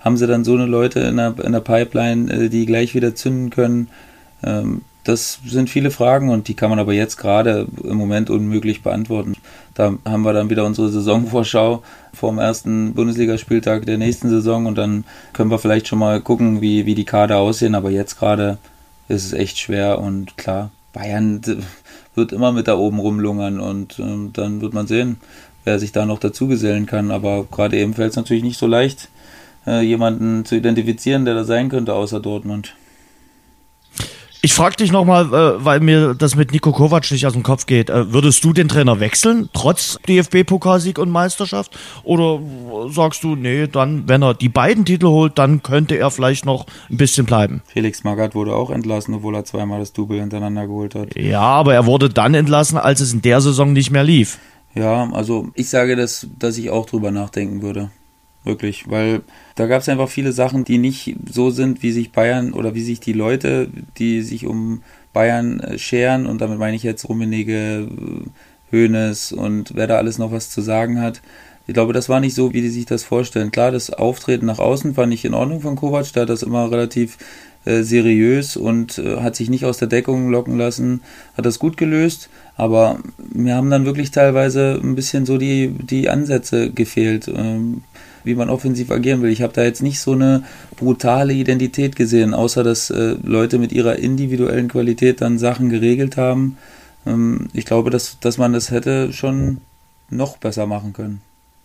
haben 0.00 0.16
sie 0.16 0.26
dann 0.26 0.44
so 0.44 0.54
eine 0.54 0.66
Leute 0.66 1.00
in 1.00 1.16
der, 1.16 1.34
in 1.42 1.52
der 1.52 1.60
Pipeline, 1.60 2.30
äh, 2.30 2.48
die 2.50 2.66
gleich 2.66 2.94
wieder 2.94 3.14
zünden 3.14 3.50
können? 3.50 3.88
Ähm, 4.44 4.82
Das 5.04 5.40
sind 5.44 5.68
viele 5.68 5.90
Fragen 5.90 6.28
und 6.30 6.46
die 6.46 6.54
kann 6.54 6.70
man 6.70 6.78
aber 6.78 6.92
jetzt 6.92 7.16
gerade 7.16 7.66
im 7.82 7.96
Moment 7.96 8.30
unmöglich 8.30 8.82
beantworten. 8.82 9.34
Da 9.74 9.94
haben 10.04 10.22
wir 10.22 10.32
dann 10.32 10.48
wieder 10.48 10.64
unsere 10.64 10.90
Saisonvorschau 10.90 11.82
vor 12.12 12.30
dem 12.30 12.38
ersten 12.38 12.94
Bundesligaspieltag 12.94 13.84
der 13.84 13.98
nächsten 13.98 14.28
Saison 14.28 14.66
und 14.66 14.78
dann 14.78 15.04
können 15.32 15.50
wir 15.50 15.58
vielleicht 15.58 15.88
schon 15.88 15.98
mal 15.98 16.20
gucken, 16.20 16.60
wie, 16.60 16.86
wie 16.86 16.94
die 16.94 17.04
Kader 17.04 17.38
aussehen. 17.38 17.74
Aber 17.74 17.90
jetzt 17.90 18.18
gerade 18.18 18.58
ist 19.08 19.24
es 19.24 19.32
echt 19.32 19.58
schwer 19.58 19.98
und 19.98 20.36
klar, 20.36 20.70
Bayern 20.92 21.40
wird 22.14 22.32
immer 22.32 22.52
mit 22.52 22.68
da 22.68 22.76
oben 22.76 23.00
rumlungern 23.00 23.58
und 23.58 23.98
ähm, 23.98 24.30
dann 24.32 24.60
wird 24.60 24.72
man 24.72 24.86
sehen, 24.86 25.16
wer 25.64 25.80
sich 25.80 25.90
da 25.90 26.06
noch 26.06 26.20
dazugesellen 26.20 26.86
kann. 26.86 27.10
Aber 27.10 27.44
gerade 27.50 27.76
eben 27.76 27.94
fällt 27.94 28.10
es 28.10 28.16
natürlich 28.16 28.44
nicht 28.44 28.58
so 28.58 28.68
leicht, 28.68 29.08
äh, 29.66 29.80
jemanden 29.80 30.44
zu 30.44 30.54
identifizieren, 30.54 31.24
der 31.24 31.34
da 31.34 31.42
sein 31.42 31.70
könnte, 31.70 31.94
außer 31.94 32.20
Dortmund. 32.20 32.74
Ich 34.44 34.54
frage 34.54 34.74
dich 34.74 34.90
nochmal, 34.90 35.26
äh, 35.26 35.64
weil 35.64 35.78
mir 35.78 36.14
das 36.14 36.34
mit 36.34 36.50
Nico 36.50 36.72
Kovac 36.72 37.08
nicht 37.12 37.24
aus 37.28 37.32
dem 37.32 37.44
Kopf 37.44 37.66
geht. 37.66 37.90
Äh, 37.90 38.12
würdest 38.12 38.42
du 38.42 38.52
den 38.52 38.66
Trainer 38.66 38.98
wechseln, 38.98 39.48
trotz 39.52 40.00
DFB-Pokalsieg 40.08 40.98
und 40.98 41.10
Meisterschaft? 41.10 41.78
Oder 42.02 42.40
sagst 42.90 43.22
du, 43.22 43.36
nee, 43.36 43.68
dann, 43.68 44.08
wenn 44.08 44.20
er 44.20 44.34
die 44.34 44.48
beiden 44.48 44.84
Titel 44.84 45.06
holt, 45.06 45.38
dann 45.38 45.62
könnte 45.62 45.94
er 45.94 46.10
vielleicht 46.10 46.44
noch 46.44 46.66
ein 46.90 46.96
bisschen 46.96 47.24
bleiben? 47.24 47.62
Felix 47.66 48.02
Magath 48.02 48.34
wurde 48.34 48.56
auch 48.56 48.70
entlassen, 48.70 49.14
obwohl 49.14 49.36
er 49.36 49.44
zweimal 49.44 49.78
das 49.78 49.92
Double 49.92 50.18
hintereinander 50.18 50.66
geholt 50.66 50.96
hat. 50.96 51.16
Ja, 51.16 51.42
aber 51.42 51.74
er 51.74 51.86
wurde 51.86 52.08
dann 52.08 52.34
entlassen, 52.34 52.78
als 52.78 53.00
es 53.00 53.12
in 53.12 53.22
der 53.22 53.40
Saison 53.40 53.72
nicht 53.72 53.92
mehr 53.92 54.02
lief. 54.02 54.40
Ja, 54.74 55.08
also 55.12 55.50
ich 55.54 55.68
sage, 55.70 55.94
dass, 55.94 56.26
dass 56.36 56.58
ich 56.58 56.68
auch 56.68 56.86
drüber 56.86 57.12
nachdenken 57.12 57.62
würde. 57.62 57.90
Wirklich, 58.44 58.90
weil 58.90 59.20
da 59.54 59.66
gab 59.66 59.82
es 59.82 59.88
einfach 59.88 60.08
viele 60.08 60.32
Sachen, 60.32 60.64
die 60.64 60.78
nicht 60.78 61.14
so 61.30 61.50
sind, 61.50 61.82
wie 61.82 61.92
sich 61.92 62.10
Bayern 62.10 62.52
oder 62.52 62.74
wie 62.74 62.82
sich 62.82 62.98
die 62.98 63.12
Leute, 63.12 63.68
die 63.98 64.22
sich 64.22 64.46
um 64.46 64.82
Bayern 65.12 65.60
äh, 65.60 65.78
scheren, 65.78 66.26
und 66.26 66.40
damit 66.40 66.58
meine 66.58 66.76
ich 66.76 66.82
jetzt 66.82 67.08
Rummenigge, 67.08 67.88
äh, 67.88 68.76
Hoeneß 68.76 69.32
und 69.32 69.74
wer 69.74 69.86
da 69.86 69.98
alles 69.98 70.18
noch 70.18 70.32
was 70.32 70.50
zu 70.50 70.60
sagen 70.62 71.00
hat. 71.00 71.20
Ich 71.66 71.74
glaube, 71.74 71.92
das 71.92 72.08
war 72.08 72.18
nicht 72.18 72.34
so, 72.34 72.52
wie 72.52 72.62
die 72.62 72.70
sich 72.70 72.86
das 72.86 73.04
vorstellen. 73.04 73.52
Klar, 73.52 73.70
das 73.70 73.90
Auftreten 73.90 74.46
nach 74.46 74.58
außen 74.58 74.94
fand 74.94 75.14
ich 75.14 75.24
in 75.24 75.34
Ordnung 75.34 75.60
von 75.60 75.76
Kovac, 75.76 76.12
der 76.12 76.22
hat 76.22 76.30
das 76.30 76.42
immer 76.42 76.70
relativ 76.70 77.18
äh, 77.64 77.82
seriös 77.82 78.56
und 78.56 78.98
äh, 78.98 79.18
hat 79.18 79.36
sich 79.36 79.48
nicht 79.48 79.64
aus 79.64 79.78
der 79.78 79.86
Deckung 79.86 80.30
locken 80.30 80.58
lassen, 80.58 81.02
hat 81.36 81.46
das 81.46 81.60
gut 81.60 81.76
gelöst, 81.76 82.28
aber 82.56 82.98
mir 83.32 83.54
haben 83.54 83.70
dann 83.70 83.84
wirklich 83.84 84.10
teilweise 84.10 84.80
ein 84.82 84.96
bisschen 84.96 85.26
so 85.26 85.38
die, 85.38 85.68
die 85.68 86.08
Ansätze 86.08 86.72
gefehlt, 86.72 87.28
ähm, 87.28 87.82
wie 88.24 88.34
man 88.34 88.50
offensiv 88.50 88.90
agieren 88.90 89.22
will. 89.22 89.30
Ich 89.30 89.42
habe 89.42 89.52
da 89.52 89.62
jetzt 89.62 89.82
nicht 89.82 90.00
so 90.00 90.12
eine 90.12 90.44
brutale 90.76 91.32
Identität 91.32 91.96
gesehen, 91.96 92.34
außer 92.34 92.62
dass 92.62 92.90
äh, 92.90 93.16
Leute 93.22 93.58
mit 93.58 93.72
ihrer 93.72 93.96
individuellen 93.96 94.68
Qualität 94.68 95.20
dann 95.20 95.38
Sachen 95.38 95.68
geregelt 95.68 96.16
haben. 96.16 96.56
Ähm, 97.06 97.48
ich 97.52 97.64
glaube, 97.64 97.90
dass, 97.90 98.18
dass 98.20 98.38
man 98.38 98.52
das 98.52 98.70
hätte 98.70 99.12
schon 99.12 99.58
noch 100.10 100.36
besser 100.36 100.66
machen 100.66 100.92
können. 100.92 101.22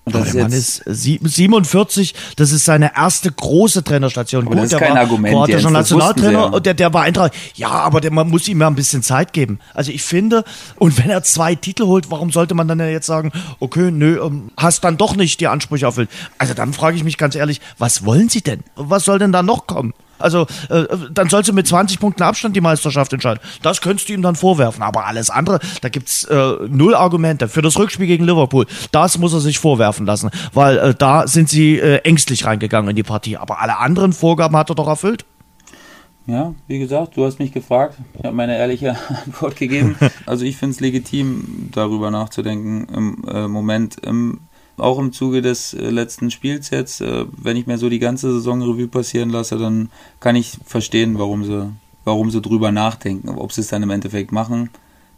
Und 0.07 0.15
das 0.15 0.31
der 0.31 0.43
Mann 0.43 0.51
ist 0.51 0.83
sie- 0.85 1.19
47, 1.21 2.13
das 2.37 2.51
ist 2.51 2.65
seine 2.65 2.95
erste 2.95 3.31
große 3.31 3.83
Trainerstation. 3.83 4.45
Aber 4.47 4.55
das 4.55 4.65
ist 4.65 4.71
der 4.71 4.79
kein 4.79 4.93
war 4.93 5.01
Argument, 5.01 5.33
das 5.35 5.63
wussten 5.63 5.67
sie 5.67 5.73
Nationaltrainer 5.73 6.53
und 6.53 6.65
der, 6.65 6.73
der 6.73 6.93
war 6.93 7.03
Eintracht. 7.03 7.33
Ja, 7.55 7.69
aber 7.69 8.01
der, 8.01 8.11
man 8.11 8.29
muss 8.29 8.47
ihm 8.47 8.61
ja 8.61 8.67
ein 8.67 8.75
bisschen 8.75 9.03
Zeit 9.03 9.33
geben. 9.33 9.59
Also 9.73 9.91
ich 9.91 10.03
finde, 10.03 10.43
und 10.77 10.97
wenn 10.97 11.09
er 11.09 11.23
zwei 11.23 11.55
Titel 11.55 11.83
holt, 11.85 12.09
warum 12.09 12.31
sollte 12.31 12.55
man 12.55 12.67
dann 12.67 12.79
ja 12.79 12.87
jetzt 12.87 13.05
sagen, 13.07 13.31
okay, 13.59 13.91
nö, 13.91 14.19
ähm, 14.23 14.51
hast 14.57 14.83
dann 14.83 14.97
doch 14.97 15.15
nicht 15.15 15.39
die 15.39 15.47
Ansprüche 15.47 15.85
erfüllt. 15.85 16.09
Also 16.37 16.53
dann 16.53 16.73
frage 16.73 16.95
ich 16.97 17.03
mich 17.03 17.17
ganz 17.17 17.35
ehrlich, 17.35 17.61
was 17.77 18.05
wollen 18.05 18.29
Sie 18.29 18.41
denn? 18.41 18.63
Was 18.75 19.03
soll 19.05 19.19
denn 19.19 19.31
da 19.31 19.43
noch 19.43 19.67
kommen? 19.67 19.93
Also, 20.19 20.47
äh, 20.69 20.85
dann 21.11 21.29
sollst 21.29 21.49
du 21.49 21.53
mit 21.53 21.67
20 21.67 21.99
Punkten 21.99 22.23
Abstand 22.23 22.55
die 22.55 22.61
Meisterschaft 22.61 23.13
entscheiden. 23.13 23.39
Das 23.61 23.81
könntest 23.81 24.09
du 24.09 24.13
ihm 24.13 24.21
dann 24.21 24.35
vorwerfen. 24.35 24.83
Aber 24.83 25.05
alles 25.05 25.29
andere, 25.29 25.59
da 25.81 25.89
gibt's 25.89 26.23
äh, 26.25 26.53
null 26.67 26.95
Argumente. 26.95 27.47
Für 27.47 27.61
das 27.61 27.77
Rückspiel 27.77 28.07
gegen 28.07 28.25
Liverpool, 28.25 28.65
das 28.91 29.17
muss 29.17 29.33
er 29.33 29.39
sich 29.39 29.59
vorwerfen 29.59 30.05
lassen. 30.05 30.29
Weil 30.53 30.77
äh, 30.77 30.95
da 30.95 31.27
sind 31.27 31.49
sie 31.49 31.77
äh, 31.77 31.97
ängstlich 31.99 32.45
reingegangen 32.45 32.91
in 32.91 32.95
die 32.95 33.03
Partie. 33.03 33.37
Aber 33.37 33.61
alle 33.61 33.77
anderen 33.77 34.13
Vorgaben 34.13 34.55
hat 34.55 34.69
er 34.69 34.75
doch 34.75 34.87
erfüllt. 34.87 35.25
Ja, 36.27 36.53
wie 36.67 36.77
gesagt, 36.77 37.15
du 37.15 37.25
hast 37.25 37.39
mich 37.39 37.53
gefragt. 37.53 37.97
Ich 38.19 38.25
habe 38.25 38.35
meine 38.35 38.57
ehrliche 38.57 38.97
Antwort 39.25 39.55
gegeben. 39.55 39.95
Also 40.25 40.43
ich 40.43 40.57
finde 40.57 40.73
es 40.73 40.81
legitim, 40.81 41.69
darüber 41.71 42.11
nachzudenken 42.11 42.85
im 42.93 43.23
äh, 43.29 43.47
Moment. 43.47 43.95
Im, 44.03 44.41
auch 44.77 44.99
im 44.99 45.11
Zuge 45.11 45.41
des 45.41 45.73
äh, 45.73 45.89
letzten 45.89 46.31
Spiels 46.31 46.69
jetzt, 46.69 47.01
äh, 47.01 47.25
wenn 47.35 47.57
ich 47.57 47.67
mir 47.67 47.77
so 47.77 47.89
die 47.89 47.99
ganze 47.99 48.31
Saisonrevue 48.33 48.87
passieren 48.87 49.29
lasse, 49.29 49.57
dann 49.57 49.89
kann 50.19 50.35
ich 50.35 50.57
verstehen, 50.65 51.17
warum 51.17 51.43
sie, 51.43 51.71
warum 52.05 52.31
sie 52.31 52.41
drüber 52.41 52.71
nachdenken. 52.71 53.29
Ob 53.29 53.51
sie 53.51 53.61
es 53.61 53.67
dann 53.67 53.83
im 53.83 53.89
Endeffekt 53.89 54.31
machen, 54.31 54.69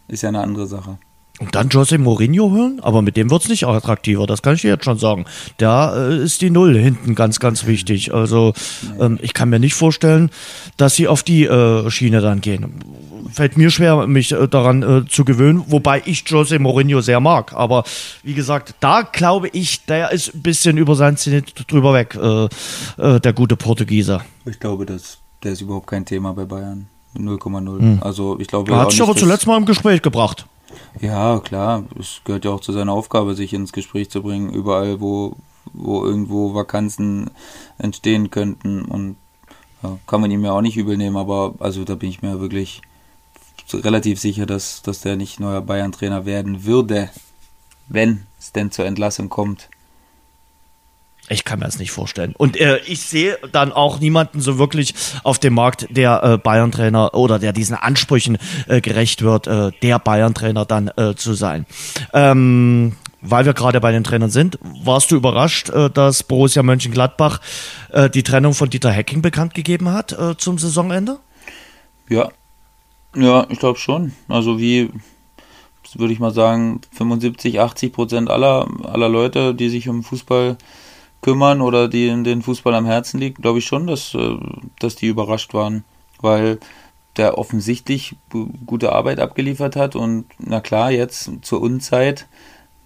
ist 0.08 0.24
ja 0.24 0.30
eine 0.30 0.42
andere 0.42 0.66
Sache. 0.66 0.98
Und 1.40 1.56
dann 1.56 1.70
Jose 1.70 1.98
Mourinho 1.98 2.52
hören? 2.52 2.80
Aber 2.82 3.02
mit 3.02 3.16
dem 3.16 3.32
wird's 3.32 3.48
nicht 3.48 3.66
attraktiver, 3.66 4.28
das 4.28 4.42
kann 4.42 4.56
ich 4.56 4.62
dir 4.62 4.72
jetzt 4.72 4.84
schon 4.84 5.00
sagen. 5.00 5.26
Da 5.58 6.10
äh, 6.10 6.18
ist 6.18 6.42
die 6.42 6.50
Null 6.50 6.78
hinten 6.78 7.16
ganz, 7.16 7.40
ganz 7.40 7.66
wichtig. 7.66 8.14
Also 8.14 8.54
ähm, 9.00 9.20
ich 9.22 9.34
kann 9.34 9.50
mir 9.50 9.60
nicht 9.60 9.74
vorstellen, 9.74 10.32
dass 10.76 10.96
sie 10.96 11.08
auf 11.08 11.24
die 11.24 11.46
äh, 11.46 11.90
Schiene 11.90 12.20
dann 12.20 12.42
gehen. 12.42 12.84
Fällt 13.32 13.58
mir 13.58 13.70
schwer, 13.70 14.08
mich 14.08 14.32
äh, 14.32 14.48
daran 14.48 14.84
äh, 14.84 15.08
zu 15.08 15.26
gewöhnen, 15.26 15.64
wobei 15.68 16.02
ich 16.06 16.28
Jose 16.28 16.60
Mourinho 16.60 17.02
sehr 17.02 17.20
mag. 17.20 17.54
Aber 17.54 17.84
wie 18.24 18.34
gesagt, 18.34 18.76
da 18.80 19.02
glaube 19.02 19.50
ich, 19.50 19.86
der 19.86 20.12
ist 20.12 20.34
ein 20.34 20.42
bisschen 20.42 20.78
über 20.78 20.96
sein 20.96 21.18
Zenit 21.18 21.54
drüber 21.72 21.94
weg, 21.94 22.16
äh, 22.16 22.46
äh, 22.98 23.20
der 23.20 23.34
gute 23.34 23.56
Portugieser. 23.56 24.24
Ich 24.46 24.60
glaube, 24.60 24.86
dass 24.86 25.20
der 25.44 25.54
ist 25.54 25.62
überhaupt 25.62 25.88
kein 25.88 26.06
Thema 26.06 26.34
bei 26.34 26.46
Bayern. 26.46 26.88
0,0. 27.18 28.02
Also 28.02 28.40
ich 28.40 28.48
glaube 28.48 28.72
Er 28.72 28.82
hat 28.82 28.92
sich 28.92 29.02
aber 29.02 29.16
zuletzt 29.16 29.48
mal 29.48 29.58
im 29.58 29.66
Gespräch 29.66 30.02
gebracht. 30.02 30.46
Ja, 31.02 31.40
klar. 31.40 31.84
Es 32.00 32.22
gehört 32.24 32.46
ja 32.46 32.52
auch 32.52 32.62
zu 32.62 32.72
seiner 32.72 32.94
Aufgabe, 32.94 33.36
sich 33.36 33.54
ins 33.54 33.72
Gespräch 33.72 34.10
zu 34.10 34.22
bringen, 34.22 34.52
überall, 34.52 35.02
wo, 35.02 35.36
wo 35.74 36.06
irgendwo 36.06 36.54
Vakanzen 36.54 37.32
entstehen 37.78 38.30
könnten. 38.30 38.84
Und 38.84 39.16
ja, 39.82 39.98
kann 40.08 40.22
man 40.22 40.30
ihm 40.30 40.46
ja 40.46 40.52
auch 40.52 40.62
nicht 40.62 40.78
übel 40.78 40.98
nehmen, 40.98 41.18
aber 41.18 41.56
also 41.60 41.84
da 41.84 41.96
bin 41.96 42.10
ich 42.10 42.22
mir 42.22 42.40
wirklich 42.40 42.82
relativ 43.74 44.20
sicher, 44.20 44.46
dass, 44.46 44.82
dass 44.82 45.02
der 45.02 45.16
nicht 45.16 45.40
neuer 45.40 45.62
Bayern-Trainer 45.62 46.26
werden 46.26 46.66
würde, 46.66 47.10
wenn 47.88 48.26
es 48.40 48.52
denn 48.52 48.72
zur 48.72 48.86
Entlassung 48.86 49.30
kommt. 49.30 49.70
Ich 51.32 51.46
kann 51.46 51.60
mir 51.60 51.66
das 51.66 51.78
nicht 51.78 51.92
vorstellen. 51.92 52.34
Und 52.36 52.58
äh, 52.58 52.80
ich 52.88 53.02
sehe 53.02 53.38
dann 53.52 53.72
auch 53.72 54.00
niemanden 54.00 54.42
so 54.42 54.58
wirklich 54.58 54.96
auf 55.24 55.38
dem 55.38 55.54
Markt, 55.54 55.88
der 55.92 56.24
äh, 56.24 56.38
Bayern-Trainer 56.38 57.14
oder 57.14 57.38
der 57.38 57.54
diesen 57.54 57.76
Ansprüchen 57.76 58.38
äh, 58.68 58.82
gerecht 58.82 59.22
wird, 59.22 59.46
äh, 59.46 59.72
der 59.84 60.00
Bayern-Trainer 60.00 60.66
dann 60.66 60.90
äh, 60.98 61.16
zu 61.16 61.34
sein. 61.34 61.68
Ähm, 62.14 62.96
weil 63.22 63.46
wir 63.46 63.54
gerade 63.54 63.80
bei 63.80 63.92
den 63.92 64.04
Trainern 64.04 64.32
sind, 64.32 64.58
warst 64.84 65.12
du 65.12 65.16
überrascht, 65.16 65.70
äh, 65.70 65.92
dass 65.92 66.24
Borussia 66.24 66.64
Mönchengladbach 66.64 67.42
äh, 67.92 68.10
die 68.10 68.24
Trennung 68.24 68.54
von 68.56 68.70
Dieter 68.70 68.92
Hecking 68.92 69.22
bekannt 69.22 69.54
gegeben 69.54 69.92
hat 69.92 70.14
äh, 70.14 70.36
zum 70.38 70.58
Saisonende? 70.58 71.20
Ja, 72.08 72.32
ja, 73.16 73.46
ich 73.50 73.60
glaube 73.60 73.80
schon. 73.80 74.14
Also 74.28 74.60
wie 74.60 74.90
würde 75.96 76.14
ich 76.14 76.20
mal 76.20 76.34
sagen, 76.34 76.82
75, 76.92 77.60
80 77.60 77.94
Prozent 77.94 78.30
aller, 78.30 78.68
aller 78.84 79.10
Leute, 79.10 79.56
die 79.56 79.70
sich 79.70 79.90
um 79.90 80.04
Fußball 80.04 80.58
kümmern 81.22 81.62
oder 81.62 81.88
die 81.88 82.08
in 82.08 82.24
den 82.24 82.42
Fußball 82.42 82.74
am 82.76 82.86
Herzen 82.86 83.20
liegt, 83.20 83.42
glaube 83.42 83.60
ich 83.60 83.66
schon, 83.66 83.88
dass, 83.88 84.14
äh, 84.14 84.38
dass 84.80 84.96
die 84.96 85.08
überrascht 85.08 85.54
waren. 85.54 85.84
Weil 86.22 86.60
der 87.18 87.38
offensichtlich 87.38 88.16
gute 88.66 88.94
Arbeit 88.94 89.20
abgeliefert 89.20 89.76
hat 89.76 89.96
und 89.96 90.26
na 90.38 90.62
klar, 90.62 90.92
jetzt 90.92 91.32
zur 91.42 91.62
Unzeit, 91.62 92.28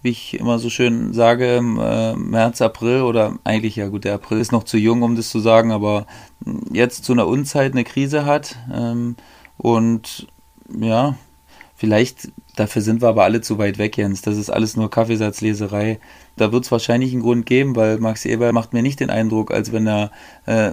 wie 0.02 0.10
ich 0.10 0.38
immer 0.38 0.58
so 0.58 0.70
schön 0.70 1.12
sage, 1.12 1.56
äh, 1.56 2.16
März, 2.16 2.60
April 2.60 3.02
oder 3.02 3.38
eigentlich 3.44 3.76
ja 3.76 3.88
gut, 3.88 4.04
der 4.04 4.14
April 4.14 4.40
ist 4.40 4.50
noch 4.50 4.64
zu 4.64 4.76
jung, 4.76 5.02
um 5.02 5.14
das 5.14 5.30
zu 5.30 5.40
sagen, 5.40 5.72
aber 5.72 6.06
jetzt 6.72 7.04
zu 7.04 7.12
einer 7.12 7.26
Unzeit 7.26 7.72
eine 7.72 7.84
Krise 7.84 8.24
hat 8.24 8.56
ähm, 8.72 9.16
und 9.56 10.26
ja, 10.78 11.16
vielleicht, 11.76 12.28
dafür 12.56 12.82
sind 12.82 13.02
wir 13.02 13.08
aber 13.08 13.24
alle 13.24 13.40
zu 13.40 13.58
weit 13.58 13.78
weg, 13.78 13.96
Jens. 13.96 14.22
Das 14.22 14.36
ist 14.36 14.50
alles 14.50 14.76
nur 14.76 14.90
Kaffeesatzleserei. 14.90 15.98
Da 16.36 16.52
wird 16.52 16.64
es 16.64 16.72
wahrscheinlich 16.72 17.12
einen 17.12 17.22
Grund 17.22 17.46
geben, 17.46 17.76
weil 17.76 17.98
Max 17.98 18.24
Eber 18.24 18.52
macht 18.52 18.72
mir 18.72 18.82
nicht 18.82 19.00
den 19.00 19.10
Eindruck, 19.10 19.52
als 19.52 19.72
wenn 19.72 19.86
er 19.86 20.10
äh, 20.46 20.72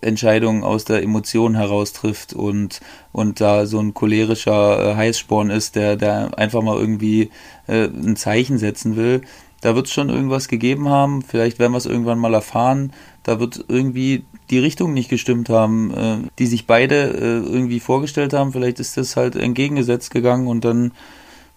Entscheidungen 0.00 0.64
aus 0.64 0.84
der 0.84 1.02
Emotion 1.02 1.54
heraus 1.54 1.92
trifft 1.92 2.32
und, 2.32 2.80
und 3.12 3.40
da 3.40 3.66
so 3.66 3.78
ein 3.78 3.94
cholerischer 3.94 4.92
äh, 4.92 4.94
Heißsporn 4.96 5.50
ist, 5.50 5.76
der, 5.76 5.96
der 5.96 6.38
einfach 6.38 6.62
mal 6.62 6.78
irgendwie 6.78 7.30
äh, 7.66 7.84
ein 7.84 8.16
Zeichen 8.16 8.58
setzen 8.58 8.96
will. 8.96 9.22
Da 9.60 9.76
wird 9.76 9.86
es 9.86 9.92
schon 9.92 10.08
irgendwas 10.08 10.48
gegeben 10.48 10.88
haben, 10.88 11.22
vielleicht 11.22 11.60
werden 11.60 11.72
wir 11.72 11.78
es 11.78 11.86
irgendwann 11.86 12.18
mal 12.18 12.34
erfahren. 12.34 12.92
Da 13.22 13.38
wird 13.38 13.64
irgendwie 13.68 14.24
die 14.50 14.58
Richtung 14.58 14.92
nicht 14.92 15.08
gestimmt 15.08 15.48
haben, 15.48 15.94
äh, 15.94 16.16
die 16.38 16.46
sich 16.46 16.66
beide 16.66 16.94
äh, 16.94 17.48
irgendwie 17.48 17.80
vorgestellt 17.80 18.32
haben. 18.32 18.52
Vielleicht 18.52 18.80
ist 18.80 18.96
das 18.96 19.16
halt 19.16 19.36
entgegengesetzt 19.36 20.10
gegangen 20.10 20.46
und 20.46 20.64
dann, 20.64 20.92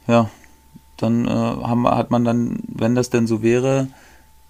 ja, 0.08 0.30
dann 0.98 1.26
äh, 1.26 1.30
haben, 1.30 1.88
hat 1.88 2.12
man 2.12 2.24
dann, 2.24 2.60
wenn 2.68 2.96
das 2.96 3.10
denn 3.10 3.28
so 3.28 3.42
wäre, 3.42 3.88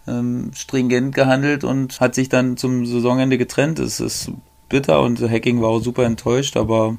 ähm, 0.08 0.52
stringent 0.54 1.16
gehandelt 1.16 1.64
und 1.64 2.00
hat 2.00 2.16
sich 2.16 2.30
dann 2.30 2.58
zum 2.58 2.86
Saisonende 2.86 3.38
getrennt. 3.38 3.80
Es 3.80 4.00
ist 4.00 4.32
bitter 4.70 5.02
und 5.02 5.20
Hacking 5.22 5.62
war 5.62 5.70
auch 5.70 5.80
super 5.80 6.04
enttäuscht, 6.04 6.58
aber 6.58 6.98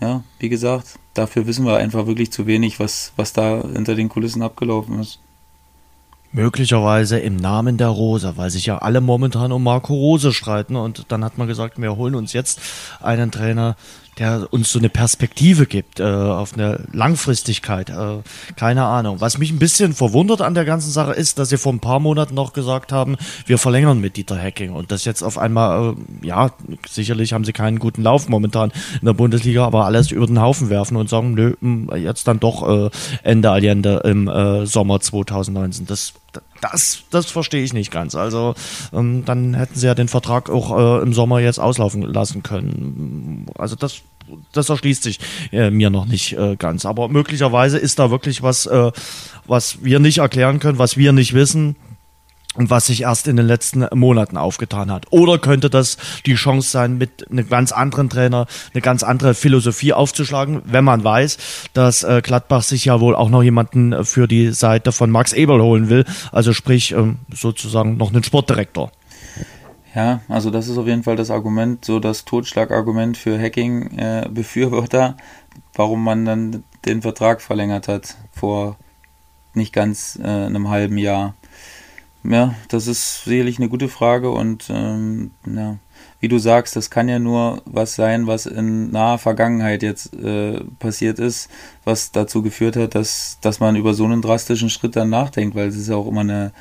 ja, 0.00 0.24
wie 0.38 0.48
gesagt, 0.48 0.98
dafür 1.14 1.46
wissen 1.46 1.64
wir 1.64 1.76
einfach 1.76 2.06
wirklich 2.06 2.32
zu 2.32 2.46
wenig, 2.46 2.80
was, 2.80 3.12
was 3.16 3.32
da 3.32 3.62
hinter 3.62 3.94
den 3.94 4.08
Kulissen 4.08 4.42
abgelaufen 4.42 4.98
ist. 5.00 5.20
Möglicherweise 6.32 7.18
im 7.18 7.36
Namen 7.36 7.76
der 7.76 7.88
Rose, 7.88 8.32
weil 8.36 8.48
sich 8.48 8.64
ja 8.64 8.78
alle 8.78 9.02
momentan 9.02 9.52
um 9.52 9.62
Marco 9.62 9.92
Rose 9.92 10.32
streiten. 10.32 10.76
Und 10.76 11.04
dann 11.08 11.24
hat 11.24 11.36
man 11.36 11.46
gesagt, 11.46 11.80
wir 11.80 11.96
holen 11.96 12.14
uns 12.14 12.32
jetzt 12.32 12.60
einen 13.00 13.30
Trainer, 13.30 13.76
der 14.18 14.52
uns 14.52 14.70
so 14.70 14.78
eine 14.78 14.90
Perspektive 14.90 15.66
gibt, 15.66 15.98
äh, 15.98 16.04
auf 16.04 16.54
eine 16.54 16.84
Langfristigkeit. 16.92 17.88
Äh, 17.90 18.18
keine 18.56 18.84
Ahnung. 18.84 19.20
Was 19.20 19.38
mich 19.38 19.50
ein 19.50 19.58
bisschen 19.58 19.94
verwundert 19.94 20.42
an 20.42 20.54
der 20.54 20.64
ganzen 20.64 20.90
Sache 20.90 21.12
ist, 21.12 21.38
dass 21.38 21.48
sie 21.48 21.56
vor 21.56 21.72
ein 21.72 21.80
paar 21.80 21.98
Monaten 21.98 22.34
noch 22.34 22.52
gesagt 22.52 22.92
haben, 22.92 23.16
wir 23.46 23.56
verlängern 23.56 24.00
mit 24.00 24.16
Dieter 24.16 24.38
Hacking 24.38 24.72
und 24.72 24.92
das 24.92 25.04
jetzt 25.04 25.22
auf 25.22 25.38
einmal, 25.38 25.94
äh, 26.22 26.26
ja, 26.26 26.50
sicherlich 26.88 27.32
haben 27.32 27.44
sie 27.44 27.52
keinen 27.52 27.78
guten 27.78 28.02
Lauf 28.02 28.28
momentan 28.28 28.70
in 29.00 29.06
der 29.06 29.14
Bundesliga, 29.14 29.64
aber 29.64 29.86
alles 29.86 30.10
über 30.10 30.26
den 30.26 30.40
Haufen 30.40 30.68
werfen 30.68 30.96
und 30.96 31.08
sagen, 31.08 31.34
nö, 31.34 31.54
jetzt 31.96 32.28
dann 32.28 32.38
doch 32.38 32.68
äh, 32.68 32.90
Ende 33.22 33.50
Allende 33.50 34.02
im 34.04 34.28
äh, 34.28 34.66
Sommer 34.66 35.00
2019. 35.00 35.86
Das 35.86 36.12
das, 36.32 36.42
das 37.10 37.30
verstehe 37.30 37.62
ich 37.62 37.72
nicht 37.72 37.90
ganz. 37.90 38.14
Also 38.14 38.54
ähm, 38.92 39.24
dann 39.24 39.54
hätten 39.54 39.74
sie 39.74 39.86
ja 39.86 39.94
den 39.94 40.08
Vertrag 40.08 40.48
auch 40.48 40.78
äh, 40.78 41.02
im 41.02 41.12
Sommer 41.12 41.40
jetzt 41.40 41.58
auslaufen 41.58 42.02
lassen 42.02 42.42
können. 42.42 43.46
Also 43.58 43.76
das, 43.76 44.02
das 44.52 44.68
erschließt 44.68 45.02
sich 45.02 45.18
äh, 45.50 45.70
mir 45.70 45.90
noch 45.90 46.06
nicht 46.06 46.32
äh, 46.34 46.56
ganz. 46.56 46.86
Aber 46.86 47.08
möglicherweise 47.08 47.78
ist 47.78 47.98
da 47.98 48.10
wirklich 48.10 48.42
was, 48.42 48.66
äh, 48.66 48.92
was 49.46 49.82
wir 49.82 49.98
nicht 49.98 50.18
erklären 50.18 50.60
können, 50.60 50.78
was 50.78 50.96
wir 50.96 51.12
nicht 51.12 51.34
wissen 51.34 51.76
und 52.54 52.70
was 52.70 52.86
sich 52.86 53.02
erst 53.02 53.28
in 53.28 53.36
den 53.36 53.46
letzten 53.46 53.86
Monaten 53.94 54.36
aufgetan 54.36 54.90
hat. 54.90 55.06
Oder 55.10 55.38
könnte 55.38 55.70
das 55.70 55.96
die 56.26 56.34
Chance 56.34 56.70
sein, 56.70 56.98
mit 56.98 57.30
einem 57.30 57.48
ganz 57.48 57.72
anderen 57.72 58.10
Trainer 58.10 58.46
eine 58.72 58.82
ganz 58.82 59.02
andere 59.02 59.34
Philosophie 59.34 59.92
aufzuschlagen, 59.92 60.62
wenn 60.64 60.84
man 60.84 61.02
weiß, 61.02 61.38
dass 61.72 62.02
äh, 62.02 62.20
Gladbach 62.22 62.62
sich 62.62 62.84
ja 62.84 63.00
wohl 63.00 63.14
auch 63.14 63.30
noch 63.30 63.42
jemanden 63.42 64.04
für 64.04 64.28
die 64.28 64.52
Seite 64.52 64.92
von 64.92 65.10
Max 65.10 65.32
Eberl 65.32 65.62
holen 65.62 65.88
will, 65.88 66.04
also 66.30 66.52
sprich 66.52 66.92
ähm, 66.92 67.18
sozusagen 67.32 67.96
noch 67.96 68.12
einen 68.12 68.24
Sportdirektor. 68.24 68.92
Ja, 69.94 70.20
also 70.28 70.50
das 70.50 70.68
ist 70.68 70.78
auf 70.78 70.86
jeden 70.86 71.02
Fall 71.02 71.16
das 71.16 71.30
Argument, 71.30 71.84
so 71.84 72.00
das 72.00 72.24
Totschlagargument 72.24 73.18
für 73.18 73.38
Hacking-Befürworter, 73.38 75.16
äh, 75.18 75.58
warum 75.74 76.02
man 76.02 76.24
dann 76.24 76.64
den 76.86 77.02
Vertrag 77.02 77.42
verlängert 77.42 77.88
hat 77.88 78.16
vor 78.32 78.76
nicht 79.54 79.72
ganz 79.72 80.18
äh, 80.22 80.26
einem 80.26 80.70
halben 80.70 80.96
Jahr. 80.96 81.34
Ja, 82.24 82.54
das 82.68 82.86
ist 82.86 83.24
sicherlich 83.24 83.58
eine 83.58 83.68
gute 83.68 83.88
Frage 83.88 84.30
und 84.30 84.70
ähm, 84.70 85.32
ja, 85.44 85.78
wie 86.20 86.28
du 86.28 86.38
sagst, 86.38 86.76
das 86.76 86.88
kann 86.88 87.08
ja 87.08 87.18
nur 87.18 87.62
was 87.64 87.96
sein, 87.96 88.28
was 88.28 88.46
in 88.46 88.92
naher 88.92 89.18
Vergangenheit 89.18 89.82
jetzt 89.82 90.14
äh, 90.14 90.60
passiert 90.78 91.18
ist, 91.18 91.50
was 91.84 92.12
dazu 92.12 92.42
geführt 92.42 92.76
hat, 92.76 92.94
dass, 92.94 93.38
dass 93.40 93.58
man 93.58 93.74
über 93.74 93.92
so 93.92 94.04
einen 94.04 94.22
drastischen 94.22 94.70
Schritt 94.70 94.94
dann 94.94 95.10
nachdenkt, 95.10 95.56
weil 95.56 95.66
es 95.66 95.76
ist 95.76 95.88
ja 95.88 95.96
auch 95.96 96.06
immer 96.06 96.20
eine, 96.20 96.52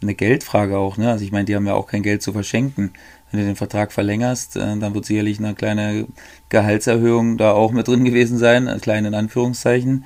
eine 0.00 0.14
Geldfrage 0.14 0.78
auch, 0.78 0.96
ne? 0.96 1.10
Also 1.10 1.24
ich 1.24 1.32
meine, 1.32 1.44
die 1.44 1.54
haben 1.56 1.66
ja 1.66 1.74
auch 1.74 1.86
kein 1.86 2.02
Geld 2.02 2.22
zu 2.22 2.32
verschenken. 2.32 2.92
Wenn 3.30 3.40
du 3.40 3.46
den 3.46 3.56
Vertrag 3.56 3.92
verlängerst, 3.92 4.56
äh, 4.56 4.78
dann 4.78 4.94
wird 4.94 5.04
sicherlich 5.04 5.38
eine 5.38 5.54
kleine 5.54 6.06
Gehaltserhöhung 6.48 7.36
da 7.36 7.52
auch 7.52 7.72
mit 7.72 7.86
drin 7.88 8.04
gewesen 8.04 8.38
sein, 8.38 8.78
klein 8.80 9.04
in 9.04 9.14
Anführungszeichen. 9.14 10.04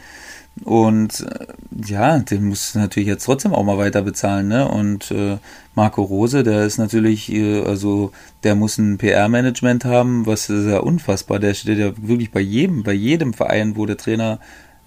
Und 0.64 1.20
äh, 1.20 1.46
ja, 1.86 2.18
den 2.18 2.44
muss 2.48 2.74
natürlich 2.74 3.08
jetzt 3.08 3.24
trotzdem 3.24 3.52
auch 3.52 3.64
mal 3.64 3.76
weiter 3.76 4.02
bezahlen, 4.02 4.48
ne? 4.48 4.66
Und 4.66 5.10
äh, 5.10 5.36
Marco 5.74 6.02
Rose, 6.02 6.42
der 6.42 6.64
ist 6.64 6.78
natürlich, 6.78 7.30
äh, 7.30 7.62
also 7.62 8.10
der 8.42 8.54
muss 8.54 8.78
ein 8.78 8.96
PR-Management 8.96 9.84
haben, 9.84 10.24
was 10.24 10.48
ist 10.48 10.66
ja 10.66 10.78
unfassbar. 10.78 11.38
Der 11.38 11.52
steht 11.54 11.78
ja 11.78 11.92
wirklich 11.96 12.30
bei 12.30 12.40
jedem, 12.40 12.82
bei 12.82 12.94
jedem 12.94 13.34
Verein, 13.34 13.76
wo 13.76 13.84
der 13.84 13.98
Trainer 13.98 14.38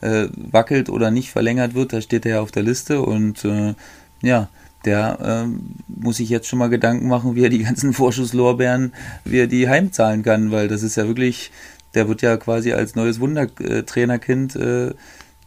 äh, 0.02 0.28
wackelt 0.36 0.90
oder 0.90 1.12
nicht 1.12 1.32
verlängert 1.32 1.76
wird, 1.76 1.94
da 1.94 2.02
steht 2.02 2.26
er 2.26 2.36
ja 2.36 2.42
auf 2.42 2.52
der 2.52 2.64
Liste 2.64 3.02
und 3.02 3.44
äh, 3.46 3.76
ja, 4.22 4.50
der 4.86 5.46
äh, 5.48 5.48
muss 5.88 6.18
sich 6.18 6.30
jetzt 6.30 6.48
schon 6.48 6.60
mal 6.60 6.70
Gedanken 6.70 7.08
machen, 7.08 7.36
wie 7.36 7.44
er 7.44 7.50
die 7.50 7.64
ganzen 7.64 7.94
Vorschusslorbeeren, 7.94 8.94
wie 9.26 9.40
er 9.40 9.48
die 9.48 9.70
heimzahlen 9.70 10.24
kann, 10.24 10.52
weil 10.52 10.68
das 10.68 10.84
ist 10.84 10.96
ja 10.96 11.08
wirklich, 11.08 11.52
der 11.94 12.08
wird 12.08 12.22
ja 12.22 12.38
quasi 12.38 12.74
als 12.74 12.96
neues 12.96 13.20
Wundertrainerkind 13.20 14.56
äh, 14.56 14.94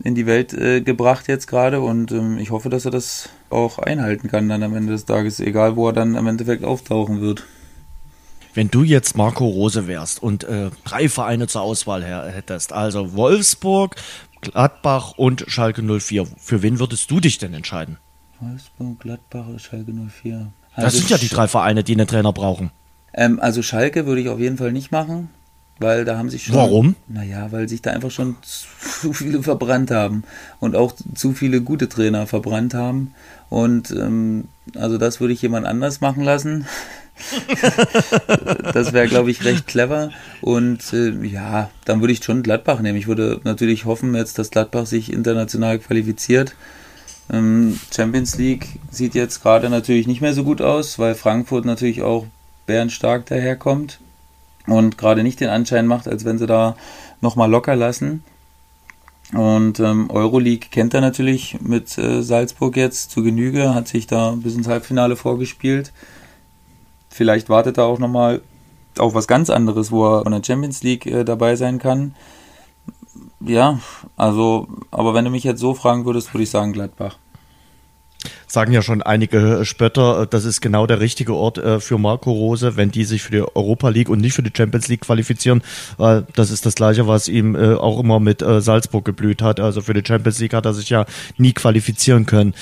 in 0.03 0.15
die 0.15 0.27
Welt 0.27 0.53
äh, 0.53 0.81
gebracht 0.81 1.29
jetzt 1.29 1.47
gerade 1.47 1.81
und 1.81 2.11
ähm, 2.13 2.39
ich 2.39 2.51
hoffe, 2.51 2.69
dass 2.69 2.85
er 2.85 2.91
das 2.91 3.29
auch 3.51 3.79
einhalten 3.79 4.29
kann 4.29 4.49
dann 4.49 4.63
am 4.63 4.75
Ende 4.75 4.93
des 4.93 5.05
Tages, 5.05 5.41
egal 5.41 5.77
wo 5.77 5.89
er 5.89 5.93
dann 5.93 6.15
im 6.15 6.27
Endeffekt 6.27 6.65
auftauchen 6.65 7.21
wird. 7.21 7.45
Wenn 8.55 8.69
du 8.69 8.83
jetzt 8.83 9.17
Marco 9.17 9.47
Rose 9.47 9.87
wärst 9.87 10.23
und 10.23 10.45
äh, 10.45 10.71
drei 10.85 11.09
Vereine 11.09 11.47
zur 11.47 11.63
Auswahl 11.63 12.05
hättest, 12.05 12.73
also 12.73 13.15
Wolfsburg, 13.15 13.97
Gladbach 14.43 15.13
und 15.17 15.45
Schalke 15.47 15.83
04, 15.83 16.27
für 16.37 16.63
wen 16.63 16.79
würdest 16.79 17.11
du 17.11 17.21
dich 17.21 17.39
denn 17.39 17.55
entscheiden? 17.55 17.97
Wolfsburg, 18.41 19.01
Gladbach, 19.01 19.47
Schalke 19.59 19.93
04. 19.93 20.53
Also 20.75 20.87
das 20.87 20.95
sind 20.97 21.11
ja 21.11 21.19
die 21.19 21.29
drei 21.29 21.49
Vereine, 21.49 21.85
die 21.85 21.93
einen 21.93 22.07
Trainer 22.07 22.33
brauchen. 22.33 22.71
Ähm, 23.15 23.41
also 23.41 23.63
Schalke 23.63 24.05
würde 24.05 24.21
ich 24.21 24.29
auf 24.29 24.41
jeden 24.41 24.59
Fall 24.59 24.73
nicht 24.73 24.91
machen 24.91 25.31
weil 25.79 26.05
da 26.05 26.17
haben 26.17 26.31
sich 26.31 26.45
schon. 26.45 26.57
Warum? 26.57 26.97
Naja, 27.09 27.51
weil 27.51 27.69
sich 27.69 27.83
da 27.83 27.91
einfach 27.91 28.11
schon 28.11 28.37
zu 28.43 29.13
viele 29.13 29.43
verbrannt 29.43 29.91
haben 29.91 30.25
und 30.61 30.77
auch 30.77 30.95
zu 31.15 31.33
viele 31.33 31.61
gute 31.61 31.89
Trainer 31.89 32.27
verbrannt 32.27 32.75
haben. 32.75 33.15
Und 33.51 33.91
ähm, 33.91 34.49
also 34.77 34.97
das 34.97 35.21
würde 35.21 35.35
ich 35.35 35.43
jemand 35.43 35.67
anders 35.67 36.01
machen 36.01 36.23
lassen. 36.23 36.67
das 38.73 38.93
wäre, 38.93 39.07
glaube 39.07 39.31
ich, 39.31 39.45
recht 39.45 39.67
clever. 39.67 40.11
Und 40.41 40.93
äh, 40.93 41.11
ja, 41.27 41.71
dann 41.85 42.01
würde 42.01 42.13
ich 42.13 42.25
schon 42.25 42.43
Gladbach 42.43 42.81
nehmen. 42.81 42.99
Ich 42.99 43.07
würde 43.07 43.41
natürlich 43.45 43.85
hoffen 43.85 44.15
jetzt, 44.15 44.39
dass 44.39 44.51
Gladbach 44.51 44.87
sich 44.87 45.13
international 45.13 45.79
qualifiziert. 45.79 46.55
Ähm, 47.31 47.79
Champions 47.95 48.37
League 48.39 48.67
sieht 48.91 49.15
jetzt 49.15 49.43
gerade 49.43 49.69
natürlich 49.69 50.07
nicht 50.07 50.21
mehr 50.21 50.33
so 50.33 50.45
gut 50.45 50.61
aus, 50.61 50.99
weil 50.99 51.15
Frankfurt 51.15 51.65
natürlich 51.65 52.03
auch 52.03 52.27
bärenstark 52.67 53.27
daherkommt 53.27 53.99
und 54.67 54.99
gerade 54.99 55.23
nicht 55.23 55.41
den 55.41 55.49
Anschein 55.49 55.87
macht, 55.87 56.09
als 56.09 56.25
wenn 56.25 56.39
sie 56.39 56.47
da 56.47 56.77
nochmal 57.21 57.51
locker 57.51 57.77
lassen. 57.77 58.23
Und 59.33 59.81
ähm, 59.81 60.11
Euroleague 60.11 60.69
kennt 60.71 60.93
er 60.95 61.01
natürlich 61.01 61.59
mit 61.61 61.97
äh, 61.97 62.23
Salzburg 62.23 62.77
jetzt 62.77 63.11
zu 63.11 63.23
Genüge, 63.23 63.75
hat 63.75 63.89
sich 63.89 64.07
da 64.07 64.33
bis 64.33 64.55
ins 64.55 64.69
Halbfinale 64.69 65.17
vorgespielt. 65.17 65.93
Vielleicht 67.09 67.49
wartet 67.49 67.79
er 67.79 67.85
auch 67.85 67.99
nochmal 67.99 68.43
auf 68.99 69.15
was 69.15 69.27
ganz 69.27 69.49
anderes, 69.49 69.91
wo 69.91 70.07
er 70.07 70.27
in 70.27 70.33
der 70.33 70.45
Champions 70.45 70.83
League 70.83 71.07
äh, 71.07 71.25
dabei 71.25 71.57
sein 71.57 71.79
kann. 71.79 72.15
Ja, 73.41 73.81
also, 74.17 74.69
aber 74.91 75.15
wenn 75.15 75.25
du 75.25 75.31
mich 75.31 75.45
jetzt 75.45 75.61
so 75.61 75.75
fragen 75.75 76.05
würdest, 76.05 76.33
würde 76.35 76.43
ich 76.43 76.51
sagen 76.51 76.73
Gladbach. 76.73 77.19
Sagen 78.53 78.73
ja 78.73 78.83
schon 78.83 79.01
einige 79.01 79.65
Spötter, 79.65 80.27
das 80.27 80.45
ist 80.45 80.61
genau 80.61 80.87
der 80.87 81.01
richtige 81.01 81.35
Ort 81.35 81.57
äh, 81.57 81.81
für 81.81 81.97
Marco 81.97 82.31
Rose, 82.31 82.77
wenn 82.77 82.91
die 82.91 83.05
sich 83.05 83.23
für 83.23 83.33
die 83.33 83.41
Europa 83.41 83.89
League 83.89 84.11
und 84.11 84.21
nicht 84.21 84.35
für 84.35 84.43
die 84.43 84.53
Champions 84.55 84.89
League 84.89 85.01
qualifizieren, 85.01 85.63
weil 85.97 86.27
das 86.35 86.51
ist 86.51 86.67
das 86.67 86.75
gleiche, 86.75 87.07
was 87.07 87.29
ihm 87.29 87.55
äh, 87.57 87.75
auch 87.75 87.99
immer 87.99 88.21
mit 88.21 88.43
äh, 88.43 88.61
Salzburg 88.61 89.07
geblüht 89.07 89.41
hat. 89.41 89.59
Also 89.59 89.81
für 89.81 89.95
die 89.95 90.03
Champions 90.07 90.39
League 90.39 90.53
hat 90.53 90.67
er 90.67 90.75
sich 90.75 90.91
ja 90.91 91.07
nie 91.39 91.53
qualifizieren 91.53 92.27
können 92.27 92.55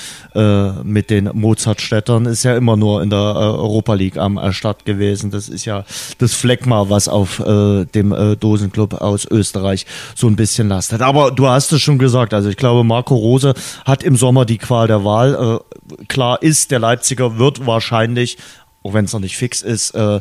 mit 0.83 1.09
den 1.09 1.29
Mozartstädtern, 1.33 2.25
ist 2.25 2.43
ja 2.43 2.55
immer 2.55 2.77
nur 2.77 3.01
in 3.01 3.09
der 3.09 3.19
Europa 3.19 3.93
League 3.93 4.17
am 4.17 4.39
Start 4.53 4.85
gewesen. 4.85 5.31
Das 5.31 5.49
ist 5.49 5.65
ja 5.65 5.83
das 6.19 6.33
Fleckma, 6.33 6.89
was 6.89 7.07
auf 7.07 7.41
dem 7.45 8.37
Dosenclub 8.39 8.93
aus 9.01 9.25
Österreich 9.29 9.85
so 10.15 10.27
ein 10.27 10.35
bisschen 10.35 10.69
lastet. 10.69 11.01
Aber 11.01 11.31
du 11.31 11.47
hast 11.47 11.71
es 11.71 11.81
schon 11.81 11.97
gesagt, 11.97 12.33
also 12.33 12.49
ich 12.49 12.57
glaube, 12.57 12.83
Marco 12.83 13.15
Rose 13.15 13.53
hat 13.85 14.03
im 14.03 14.15
Sommer 14.15 14.45
die 14.45 14.57
Qual 14.57 14.87
der 14.87 15.03
Wahl 15.03 15.61
klar 16.07 16.41
ist, 16.41 16.71
der 16.71 16.79
Leipziger 16.79 17.37
wird 17.37 17.65
wahrscheinlich, 17.65 18.37
auch 18.83 18.93
wenn 18.93 19.05
es 19.05 19.13
noch 19.13 19.19
nicht 19.19 19.37
fix 19.37 19.61
ist, 19.61 19.91
äh, 19.91 20.19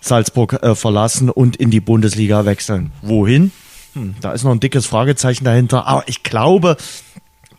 Salzburg 0.00 0.62
äh, 0.62 0.74
verlassen 0.74 1.28
und 1.30 1.56
in 1.56 1.70
die 1.70 1.80
Bundesliga 1.80 2.44
wechseln. 2.46 2.92
Wohin? 3.02 3.52
Hm, 3.94 4.14
da 4.20 4.32
ist 4.32 4.44
noch 4.44 4.52
ein 4.52 4.60
dickes 4.60 4.86
Fragezeichen 4.86 5.44
dahinter. 5.44 5.86
Aber 5.86 6.04
ich 6.06 6.22
glaube, 6.22 6.76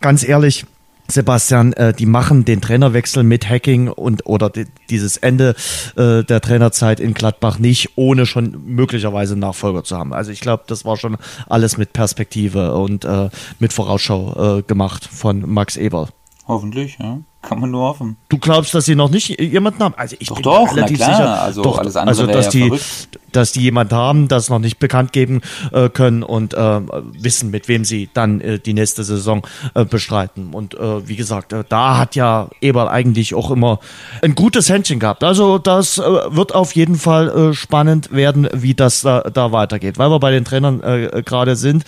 ganz 0.00 0.26
ehrlich, 0.26 0.66
Sebastian, 1.08 1.72
äh, 1.74 1.92
die 1.92 2.06
machen 2.06 2.44
den 2.44 2.60
Trainerwechsel 2.60 3.22
mit 3.22 3.48
Hacking 3.48 3.88
und 3.88 4.26
oder 4.26 4.50
die, 4.50 4.66
dieses 4.88 5.16
Ende 5.16 5.54
äh, 5.96 6.24
der 6.24 6.40
Trainerzeit 6.40 7.00
in 7.00 7.12
Gladbach 7.12 7.58
nicht, 7.58 7.90
ohne 7.96 8.24
schon 8.24 8.62
möglicherweise 8.66 9.34
einen 9.34 9.40
Nachfolger 9.40 9.84
zu 9.84 9.98
haben. 9.98 10.14
Also 10.14 10.30
ich 10.30 10.40
glaube, 10.40 10.64
das 10.66 10.84
war 10.84 10.96
schon 10.96 11.16
alles 11.48 11.76
mit 11.76 11.92
Perspektive 11.92 12.74
und 12.74 13.04
äh, 13.04 13.28
mit 13.58 13.72
Vorausschau 13.72 14.58
äh, 14.58 14.62
gemacht 14.62 15.04
von 15.04 15.48
Max 15.52 15.76
Eber. 15.76 16.08
Hoffentlich, 16.46 16.98
ja. 16.98 17.20
Kann 17.42 17.58
man 17.58 17.72
nur 17.72 17.82
hoffen. 17.88 18.16
Du 18.28 18.38
glaubst, 18.38 18.72
dass 18.72 18.84
sie 18.84 18.94
noch 18.94 19.10
nicht 19.10 19.40
jemanden 19.40 19.82
haben? 19.82 19.94
Also 19.96 20.16
ich 20.20 20.28
doch, 20.28 20.36
bin 20.36 20.42
doch, 20.44 20.76
relativ 20.76 20.98
sicher. 20.98 21.42
Also 21.42 21.62
doch, 21.62 21.78
alles 21.78 21.96
andere 21.96 22.10
also 22.10 22.26
dass 22.26 22.46
ja 22.46 22.50
die, 22.52 22.68
verrückt. 22.68 23.18
Dass 23.32 23.52
die 23.52 23.62
jemand 23.62 23.92
haben, 23.92 24.28
das 24.28 24.48
noch 24.48 24.58
nicht 24.58 24.78
bekannt 24.78 25.12
geben 25.12 25.40
äh, 25.72 25.88
können 25.88 26.22
und 26.22 26.54
äh, 26.54 26.80
wissen, 27.18 27.50
mit 27.50 27.68
wem 27.68 27.84
sie 27.84 28.08
dann 28.12 28.40
äh, 28.40 28.58
die 28.58 28.74
nächste 28.74 29.04
Saison 29.04 29.46
äh, 29.74 29.84
bestreiten. 29.84 30.54
Und 30.54 30.74
äh, 30.74 31.08
wie 31.08 31.16
gesagt, 31.16 31.52
äh, 31.52 31.64
da 31.68 31.98
hat 31.98 32.14
ja 32.14 32.48
Eberl 32.60 32.88
eigentlich 32.88 33.34
auch 33.34 33.50
immer 33.50 33.80
ein 34.22 34.34
gutes 34.34 34.68
Händchen 34.68 35.00
gehabt. 35.00 35.24
Also 35.24 35.58
das 35.58 35.98
wird 35.98 36.54
auf 36.54 36.72
jeden 36.72 36.96
Fall 36.96 37.54
spannend 37.54 38.12
werden, 38.12 38.48
wie 38.52 38.74
das 38.74 39.02
da, 39.02 39.22
da 39.22 39.52
weitergeht. 39.52 39.98
Weil 39.98 40.10
wir 40.10 40.20
bei 40.20 40.30
den 40.30 40.44
Trainern 40.44 40.80
gerade 41.24 41.56
sind, 41.56 41.84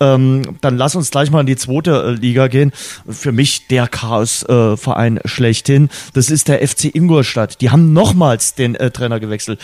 ähm, 0.00 0.56
dann 0.60 0.76
lass 0.76 0.94
uns 0.96 1.10
gleich 1.10 1.30
mal 1.30 1.40
in 1.40 1.46
die 1.46 1.56
zweite 1.56 2.12
Liga 2.12 2.48
gehen. 2.48 2.72
Für 3.08 3.32
mich 3.32 3.68
der 3.68 3.88
Chaos-Verein. 3.88 4.98
Verein 4.98 5.20
schlechthin. 5.24 5.90
Das 6.14 6.30
ist 6.30 6.48
der 6.48 6.66
FC 6.66 6.94
Ingolstadt. 6.94 7.60
Die 7.60 7.70
haben 7.70 7.92
nochmals 7.92 8.54
den 8.54 8.74
Trainer 8.74 9.20
gewechselt 9.20 9.60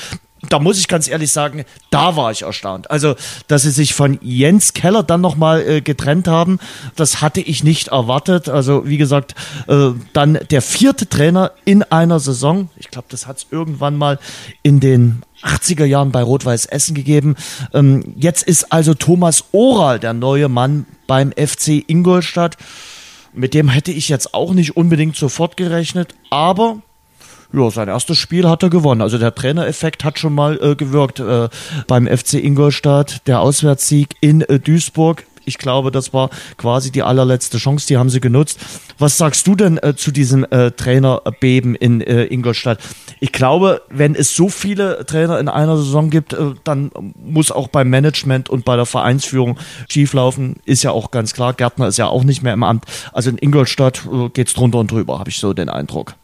da 0.48 0.58
muss 0.58 0.78
ich 0.78 0.88
ganz 0.88 1.08
ehrlich 1.08 1.32
sagen, 1.32 1.64
da 1.90 2.16
war 2.16 2.30
ich 2.30 2.42
erstaunt. 2.42 2.90
Also, 2.90 3.14
dass 3.46 3.62
sie 3.62 3.70
sich 3.70 3.94
von 3.94 4.18
Jens 4.22 4.72
Keller 4.72 5.02
dann 5.02 5.20
nochmal 5.20 5.62
äh, 5.62 5.80
getrennt 5.80 6.28
haben, 6.28 6.58
das 6.96 7.20
hatte 7.20 7.40
ich 7.40 7.64
nicht 7.64 7.88
erwartet. 7.88 8.48
Also, 8.48 8.86
wie 8.86 8.96
gesagt, 8.96 9.34
äh, 9.68 9.90
dann 10.12 10.38
der 10.50 10.62
vierte 10.62 11.08
Trainer 11.08 11.52
in 11.64 11.82
einer 11.82 12.20
Saison. 12.20 12.68
Ich 12.76 12.90
glaube, 12.90 13.08
das 13.10 13.26
hat 13.26 13.38
es 13.38 13.46
irgendwann 13.50 13.96
mal 13.96 14.18
in 14.62 14.80
den 14.80 15.22
80er 15.42 15.84
Jahren 15.84 16.10
bei 16.12 16.22
Rot-Weiß 16.22 16.66
Essen 16.66 16.94
gegeben. 16.94 17.36
Ähm, 17.72 18.14
jetzt 18.16 18.42
ist 18.42 18.72
also 18.72 18.94
Thomas 18.94 19.44
Oral 19.52 19.98
der 19.98 20.12
neue 20.12 20.48
Mann 20.48 20.86
beim 21.06 21.32
FC 21.32 21.84
Ingolstadt. 21.86 22.56
Mit 23.32 23.52
dem 23.52 23.68
hätte 23.68 23.90
ich 23.90 24.08
jetzt 24.08 24.32
auch 24.32 24.52
nicht 24.52 24.76
unbedingt 24.76 25.16
sofort 25.16 25.56
gerechnet, 25.56 26.14
aber 26.30 26.78
ja, 27.54 27.70
sein 27.70 27.88
erstes 27.88 28.18
Spiel 28.18 28.48
hat 28.48 28.62
er 28.62 28.70
gewonnen. 28.70 29.00
Also 29.00 29.18
der 29.18 29.34
Trainereffekt 29.34 30.04
hat 30.04 30.18
schon 30.18 30.34
mal 30.34 30.58
äh, 30.62 30.74
gewirkt 30.74 31.20
äh, 31.20 31.48
beim 31.86 32.06
FC 32.06 32.34
Ingolstadt. 32.34 33.26
Der 33.26 33.40
Auswärtssieg 33.40 34.16
in 34.20 34.42
äh, 34.42 34.58
Duisburg 34.58 35.24
ich 35.44 35.58
glaube, 35.58 35.90
das 35.90 36.12
war 36.12 36.30
quasi 36.56 36.90
die 36.90 37.02
allerletzte 37.02 37.58
Chance, 37.58 37.86
die 37.86 37.96
haben 37.96 38.10
sie 38.10 38.20
genutzt. 38.20 38.58
Was 38.98 39.18
sagst 39.18 39.46
du 39.46 39.54
denn 39.54 39.78
äh, 39.78 39.94
zu 39.94 40.10
diesem 40.10 40.44
äh, 40.44 40.70
Trainerbeben 40.70 41.74
in 41.74 42.00
äh, 42.00 42.24
Ingolstadt? 42.24 42.78
Ich 43.20 43.32
glaube, 43.32 43.82
wenn 43.90 44.14
es 44.14 44.34
so 44.34 44.48
viele 44.48 45.04
Trainer 45.06 45.38
in 45.38 45.48
einer 45.48 45.76
Saison 45.76 46.10
gibt, 46.10 46.36
dann 46.64 46.90
muss 47.22 47.50
auch 47.50 47.68
beim 47.68 47.88
Management 47.88 48.50
und 48.50 48.64
bei 48.64 48.76
der 48.76 48.86
Vereinsführung 48.86 49.58
schieflaufen. 49.88 50.56
Ist 50.64 50.82
ja 50.82 50.90
auch 50.90 51.10
ganz 51.10 51.34
klar. 51.34 51.54
Gärtner 51.54 51.88
ist 51.88 51.96
ja 51.96 52.06
auch 52.06 52.24
nicht 52.24 52.42
mehr 52.42 52.54
im 52.54 52.62
Amt. 52.62 52.84
Also 53.12 53.30
in 53.30 53.38
Ingolstadt 53.38 54.02
äh, 54.10 54.28
geht 54.30 54.48
es 54.48 54.54
drunter 54.54 54.78
und 54.78 54.90
drüber, 54.90 55.18
habe 55.18 55.30
ich 55.30 55.38
so 55.38 55.52
den 55.52 55.68
Eindruck. 55.68 56.14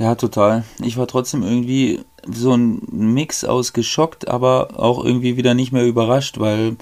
Ja, 0.00 0.14
total. 0.14 0.64
Ich 0.82 0.96
war 0.96 1.06
trotzdem 1.06 1.42
irgendwie 1.42 2.00
so 2.26 2.54
ein 2.54 2.80
Mix 2.90 3.44
aus 3.44 3.74
geschockt, 3.74 4.28
aber 4.28 4.80
auch 4.80 5.04
irgendwie 5.04 5.36
wieder 5.36 5.52
nicht 5.52 5.72
mehr 5.72 5.86
überrascht, 5.86 6.38
weil 6.38 6.76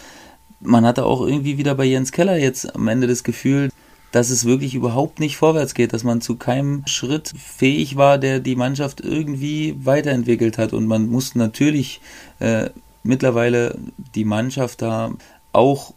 man 0.61 0.87
hatte 0.87 1.05
auch 1.05 1.27
irgendwie 1.27 1.59
wieder 1.59 1.75
bei 1.75 1.85
Jens 1.85 2.13
Keller 2.13 2.39
jetzt 2.39 2.77
am 2.77 2.87
Ende 2.87 3.09
das 3.09 3.25
Gefühl, 3.25 3.71
dass 4.13 4.31
es 4.31 4.45
wirklich 4.45 4.77
überhaupt 4.77 5.19
nicht 5.19 5.37
vorwärts 5.37 5.75
geht, 5.75 5.93
dass 5.93 6.05
man 6.05 6.21
zu 6.21 6.37
keinem 6.37 6.85
Schritt 6.87 7.33
fähig 7.37 7.97
war, 7.97 8.19
der 8.19 8.39
die 8.39 8.55
Mannschaft 8.55 9.01
irgendwie 9.01 9.75
weiterentwickelt 9.85 10.57
hat. 10.57 10.73
Und 10.73 10.87
man 10.87 11.09
musste 11.09 11.39
natürlich 11.39 12.01
äh, 12.39 12.71
mittlerweile 13.03 13.77
die 14.15 14.25
Mannschaft 14.25 14.81
da 14.81 15.11
auch 15.53 15.93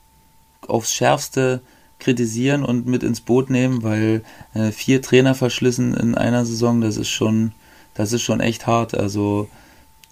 aufs 0.67 0.91
Schärfste 0.91 1.61
kritisieren 2.01 2.63
und 2.63 2.85
mit 2.85 3.03
ins 3.03 3.21
Boot 3.21 3.49
nehmen, 3.49 3.83
weil 3.83 4.23
äh, 4.53 4.71
vier 4.71 5.01
Trainer 5.01 5.35
verschlissen 5.35 5.93
in 5.93 6.15
einer 6.15 6.45
Saison, 6.45 6.81
das 6.81 6.97
ist 6.97 7.09
schon, 7.09 7.53
das 7.93 8.11
ist 8.11 8.23
schon 8.23 8.41
echt 8.41 8.67
hart. 8.67 8.95
Also 8.95 9.47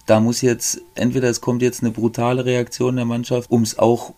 da 0.06 0.20
muss 0.20 0.40
jetzt, 0.40 0.80
entweder 0.94 1.28
es 1.28 1.40
kommt 1.40 1.62
jetzt 1.62 1.82
eine 1.82 1.92
brutale 1.92 2.44
Reaktion 2.44 2.96
der 2.96 3.04
Mannschaft, 3.04 3.50
um 3.50 3.62
es 3.62 3.78
auch 3.78 4.14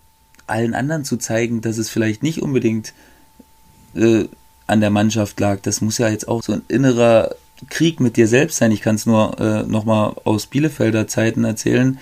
allen 0.47 0.75
anderen 0.75 1.05
zu 1.05 1.17
zeigen, 1.17 1.61
dass 1.61 1.79
es 1.79 1.91
vielleicht 1.91 2.23
nicht 2.23 2.41
unbedingt 2.41 2.93
äh, 3.95 4.25
an 4.67 4.81
der 4.81 4.91
Mannschaft 4.91 5.39
lag. 5.41 5.61
Das 5.63 5.81
muss 5.81 5.99
ja 5.99 6.09
jetzt 6.09 6.29
auch 6.29 6.43
so 6.43 6.53
ein 6.53 6.63
innerer 6.69 7.35
Krieg 7.69 8.01
mit 8.01 8.17
dir 8.17 8.27
selbst 8.27 8.59
sein. 8.59 8.73
Ich 8.73 8.81
kann 8.81 8.97
es 8.97 9.07
nur 9.07 9.39
äh, 9.41 9.63
nochmal 9.65 10.15
aus 10.25 10.47
Bielefelder 10.47 11.07
Zeiten 11.09 11.45
erzählen. 11.45 11.99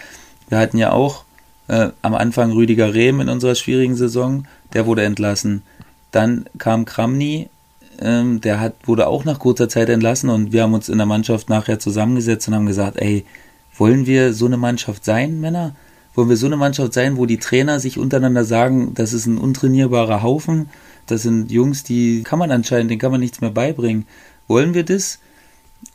Wir 0.49 0.59
hatten 0.59 0.79
ja 0.79 0.93
auch 0.93 1.25
äh, 1.69 1.91
am 2.03 2.15
Anfang 2.15 2.53
Rüdiger 2.53 2.95
Rehm 2.95 3.21
in 3.21 3.29
unserer 3.29 3.55
schwierigen 3.55 3.97
Saison, 3.97 4.47
der 4.75 4.87
wurde 4.87 5.05
entlassen. 5.05 5.63
Dann 6.11 6.47
kam 6.59 6.85
Kramny, 6.85 7.49
ähm, 8.01 8.41
der 8.41 8.61
hat, 8.61 8.75
wurde 8.85 9.07
auch 9.07 9.25
nach 9.25 9.39
kurzer 9.39 9.69
Zeit 9.69 9.89
entlassen 9.89 10.31
und 10.31 10.53
wir 10.53 10.63
haben 10.63 10.75
uns 10.75 10.89
in 10.89 10.99
der 10.99 11.07
Mannschaft 11.07 11.49
nachher 11.49 11.79
zusammengesetzt 11.79 12.49
und 12.49 12.55
haben 12.55 12.67
gesagt, 12.67 12.97
ey, 12.97 13.25
wollen 13.77 14.07
wir 14.07 14.33
so 14.33 14.47
eine 14.47 14.57
Mannschaft 14.57 15.05
sein, 15.05 15.41
Männer? 15.41 15.75
Wollen 16.15 16.29
wir 16.29 16.37
so 16.37 16.47
eine 16.47 16.57
Mannschaft 16.57 16.93
sein, 16.93 17.17
wo 17.17 17.27
die 17.27 17.39
Trainer 17.39 17.79
sich 17.79 17.99
untereinander 17.99 18.45
sagen, 18.45 18.95
das 18.95 19.13
ist 19.13 19.27
ein 19.27 19.39
untrainierbarer 19.39 20.23
Haufen, 20.23 20.69
das 21.07 21.23
sind 21.23 21.51
Jungs, 21.51 21.85
die 21.85 22.23
kann 22.23 22.39
man 22.39 22.51
anscheinend, 22.51 22.91
denen 22.91 23.01
kann 23.01 23.13
man 23.13 23.21
nichts 23.21 23.41
mehr 23.41 23.51
beibringen. 23.51 24.07
Wollen 24.49 24.75
wir 24.75 24.85
das? 24.85 25.19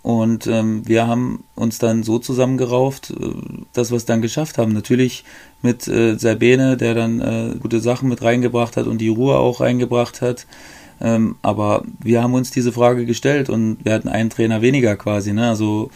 Und 0.02 0.46
ähm, 0.46 0.88
wir 0.88 1.08
haben 1.08 1.44
uns 1.56 1.80
dann 1.80 2.04
so 2.04 2.20
zusammengerauft, 2.20 3.12
äh, 3.12 3.34
dass 3.74 3.92
wir 3.92 3.98
es 3.98 4.06
dann 4.06 4.22
geschafft 4.22 4.58
haben. 4.58 4.74
Natürlich 4.74 5.24
mit 5.62 5.88
äh, 5.88 6.18
Sabine, 6.18 6.78
der 6.78 6.94
dann 6.94 7.22
äh, 7.22 7.56
gute 7.60 7.80
Sachen 7.80 8.10
mit 8.10 8.22
reingebracht 8.22 8.78
hat 8.78 8.88
und 8.88 9.00
die 9.00 9.10
Ruhe 9.10 9.38
auch 9.38 9.62
reingebracht 9.62 10.22
hat. 10.22 10.46
Ähm, 11.02 11.36
aber 11.42 11.84
wir 12.00 12.22
haben 12.22 12.36
uns 12.36 12.52
diese 12.52 12.72
Frage 12.72 13.06
gestellt 13.06 13.50
und 13.50 13.78
wir 13.84 13.94
hatten 13.94 14.08
einen 14.08 14.30
Trainer 14.30 14.62
weniger 14.62 14.96
quasi. 14.96 15.34
Ne? 15.34 15.50
Also 15.50 15.90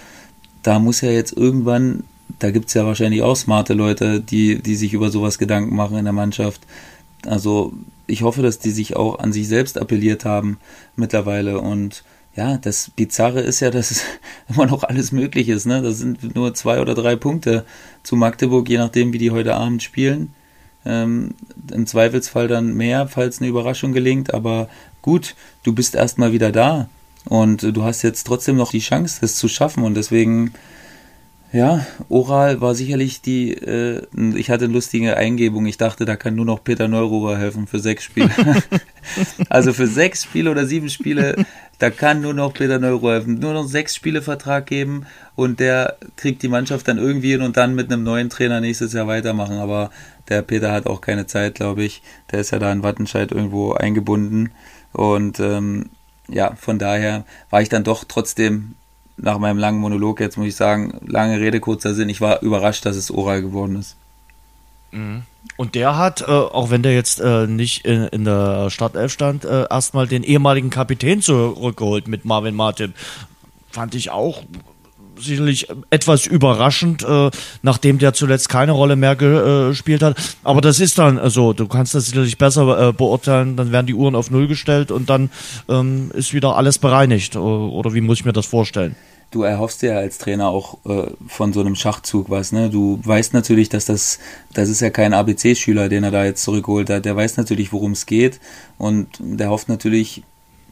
da 0.63 0.79
muss 0.79 1.01
ja 1.01 1.11
jetzt 1.11 1.37
irgendwann 1.37 2.03
da 2.37 2.51
gibt 2.51 2.67
es 2.67 2.73
ja 2.73 2.85
wahrscheinlich 2.85 3.21
auch 3.21 3.35
smarte 3.35 3.73
Leute, 3.73 4.21
die, 4.21 4.61
die 4.61 4.75
sich 4.75 4.93
über 4.93 5.09
sowas 5.09 5.37
Gedanken 5.37 5.75
machen 5.75 5.97
in 5.97 6.05
der 6.05 6.13
Mannschaft. 6.13 6.61
Also 7.25 7.73
ich 8.07 8.21
hoffe, 8.21 8.41
dass 8.41 8.59
die 8.59 8.71
sich 8.71 8.95
auch 8.95 9.19
an 9.19 9.33
sich 9.33 9.47
selbst 9.47 9.79
appelliert 9.79 10.25
haben 10.25 10.57
mittlerweile. 10.95 11.59
Und 11.59 12.03
ja, 12.35 12.57
das 12.57 12.91
Bizarre 12.95 13.41
ist 13.41 13.59
ja, 13.59 13.71
dass 13.71 13.91
es 13.91 14.03
immer 14.49 14.65
noch 14.65 14.83
alles 14.83 15.11
möglich 15.11 15.49
ist. 15.49 15.65
Ne? 15.65 15.81
Das 15.81 15.97
sind 15.97 16.35
nur 16.35 16.53
zwei 16.53 16.81
oder 16.81 16.95
drei 16.95 17.15
Punkte 17.15 17.65
zu 18.03 18.15
Magdeburg, 18.15 18.69
je 18.69 18.77
nachdem, 18.77 19.13
wie 19.13 19.17
die 19.17 19.31
heute 19.31 19.55
Abend 19.55 19.83
spielen. 19.83 20.33
Ähm, 20.85 21.35
Im 21.71 21.85
Zweifelsfall 21.85 22.47
dann 22.47 22.73
mehr, 22.73 23.07
falls 23.07 23.39
eine 23.39 23.49
Überraschung 23.49 23.91
gelingt. 23.91 24.33
Aber 24.33 24.69
gut, 25.01 25.35
du 25.63 25.73
bist 25.73 25.95
erstmal 25.95 26.31
wieder 26.31 26.51
da. 26.51 26.89
Und 27.25 27.75
du 27.75 27.83
hast 27.83 28.01
jetzt 28.01 28.23
trotzdem 28.25 28.55
noch 28.55 28.71
die 28.71 28.79
Chance, 28.79 29.19
das 29.21 29.35
zu 29.35 29.47
schaffen. 29.47 29.83
Und 29.83 29.95
deswegen 29.95 30.53
ja, 31.51 31.85
Oral 32.09 32.61
war 32.61 32.75
sicherlich 32.75 33.21
die, 33.21 33.53
äh, 33.53 34.03
ich 34.35 34.51
hatte 34.51 34.65
eine 34.65 34.73
lustige 34.73 35.17
Eingebung. 35.17 35.65
Ich 35.65 35.77
dachte, 35.77 36.05
da 36.05 36.15
kann 36.15 36.35
nur 36.35 36.45
noch 36.45 36.63
Peter 36.63 36.87
Neururer 36.87 37.37
helfen 37.37 37.65
für 37.65 37.79
sechs 37.79 38.03
Spiele. 38.03 38.29
also 39.49 39.73
für 39.73 39.87
sechs 39.87 40.23
Spiele 40.23 40.51
oder 40.51 40.67
sieben 40.67 40.89
Spiele, 40.89 41.43
da 41.79 41.89
kann 41.89 42.21
nur 42.21 42.33
noch 42.33 42.53
Peter 42.53 42.79
helfen. 42.81 43.39
Nur 43.39 43.53
noch 43.53 43.65
sechs 43.65 43.95
Spiele 43.95 44.21
Vertrag 44.21 44.65
geben 44.65 45.05
und 45.35 45.59
der 45.59 45.97
kriegt 46.17 46.43
die 46.43 46.49
Mannschaft 46.49 46.87
dann 46.87 46.97
irgendwie 46.97 47.31
hin 47.31 47.41
und 47.41 47.55
dann 47.57 47.73
mit 47.73 47.91
einem 47.91 48.03
neuen 48.03 48.29
Trainer 48.29 48.59
nächstes 48.59 48.93
Jahr 48.93 49.07
weitermachen. 49.07 49.57
Aber 49.57 49.89
der 50.27 50.41
Peter 50.41 50.71
hat 50.71 50.87
auch 50.87 50.99
keine 50.99 51.25
Zeit, 51.25 51.55
glaube 51.55 51.83
ich. 51.83 52.03
Der 52.31 52.41
ist 52.41 52.51
ja 52.51 52.59
da 52.59 52.71
in 52.71 52.83
Wattenscheid 52.83 53.31
irgendwo 53.31 53.73
eingebunden. 53.73 54.51
Und 54.91 55.39
ähm, 55.39 55.89
ja, 56.27 56.53
von 56.55 56.79
daher 56.79 57.25
war 57.49 57.61
ich 57.61 57.69
dann 57.69 57.85
doch 57.85 58.03
trotzdem 58.03 58.75
nach 59.15 59.39
meinem 59.39 59.57
langen 59.57 59.79
Monolog, 59.79 60.19
jetzt 60.19 60.37
muss 60.37 60.47
ich 60.47 60.55
sagen, 60.55 60.99
lange 61.05 61.39
Rede, 61.39 61.59
kurzer 61.59 61.93
Sinn, 61.93 62.09
ich 62.09 62.21
war 62.21 62.41
überrascht, 62.41 62.85
dass 62.85 62.95
es 62.95 63.11
oral 63.11 63.41
geworden 63.41 63.75
ist. 63.75 63.97
Und 65.57 65.75
der 65.75 65.97
hat, 65.97 66.21
äh, 66.21 66.25
auch 66.25 66.69
wenn 66.69 66.83
der 66.83 66.93
jetzt 66.93 67.19
äh, 67.19 67.47
nicht 67.47 67.85
in, 67.85 68.03
in 68.07 68.25
der 68.25 68.69
Startelf 68.69 69.11
stand, 69.11 69.45
äh, 69.45 69.65
erstmal 69.69 70.07
den 70.07 70.23
ehemaligen 70.23 70.69
Kapitän 70.69 71.21
zurückgeholt 71.21 72.07
mit 72.07 72.25
Marvin 72.25 72.55
Martin. 72.55 72.93
Fand 73.69 73.93
ich 73.93 74.09
auch 74.09 74.43
sicherlich 75.17 75.67
etwas 75.89 76.25
überraschend, 76.25 77.03
äh, 77.03 77.29
nachdem 77.61 77.99
der 77.99 78.13
zuletzt 78.13 78.49
keine 78.49 78.71
Rolle 78.71 78.95
mehr 78.95 79.15
gespielt 79.15 80.01
hat. 80.01 80.17
Aber 80.43 80.61
das 80.61 80.79
ist 80.79 80.97
dann 80.97 81.29
so. 81.29 81.53
Du 81.53 81.67
kannst 81.67 81.93
das 81.93 82.05
sicherlich 82.05 82.37
besser 82.37 82.89
äh, 82.89 82.93
beurteilen. 82.93 83.57
Dann 83.57 83.71
werden 83.71 83.87
die 83.87 83.93
Uhren 83.93 84.15
auf 84.15 84.31
Null 84.31 84.47
gestellt 84.47 84.91
und 84.91 85.09
dann 85.09 85.29
ähm, 85.67 86.11
ist 86.13 86.33
wieder 86.33 86.55
alles 86.55 86.79
bereinigt. 86.79 87.35
Oder 87.35 87.93
wie 87.93 88.01
muss 88.01 88.19
ich 88.19 88.25
mir 88.25 88.33
das 88.33 88.45
vorstellen? 88.45 88.95
Du 89.31 89.43
erhoffst 89.43 89.81
dir 89.81 89.97
als 89.97 90.17
Trainer 90.17 90.49
auch 90.49 90.77
äh, 90.85 91.11
von 91.27 91.53
so 91.53 91.59
einem 91.59 91.75
Schachzug 91.75 92.29
was, 92.29 92.51
ne? 92.51 92.69
Du 92.69 92.99
weißt 93.03 93.33
natürlich, 93.33 93.69
dass 93.69 93.85
das, 93.85 94.19
das 94.53 94.69
ist 94.69 94.81
ja 94.81 94.89
kein 94.89 95.13
ABC-Schüler, 95.13 95.89
den 95.89 96.03
er 96.03 96.11
da 96.11 96.25
jetzt 96.25 96.43
zurückgeholt 96.43 96.89
hat. 96.89 97.05
Der 97.05 97.15
weiß 97.15 97.37
natürlich, 97.37 97.71
worum 97.71 97.91
es 97.91 98.05
geht 98.05 98.39
und 98.77 99.07
der 99.19 99.49
hofft 99.49 99.69
natürlich 99.69 100.23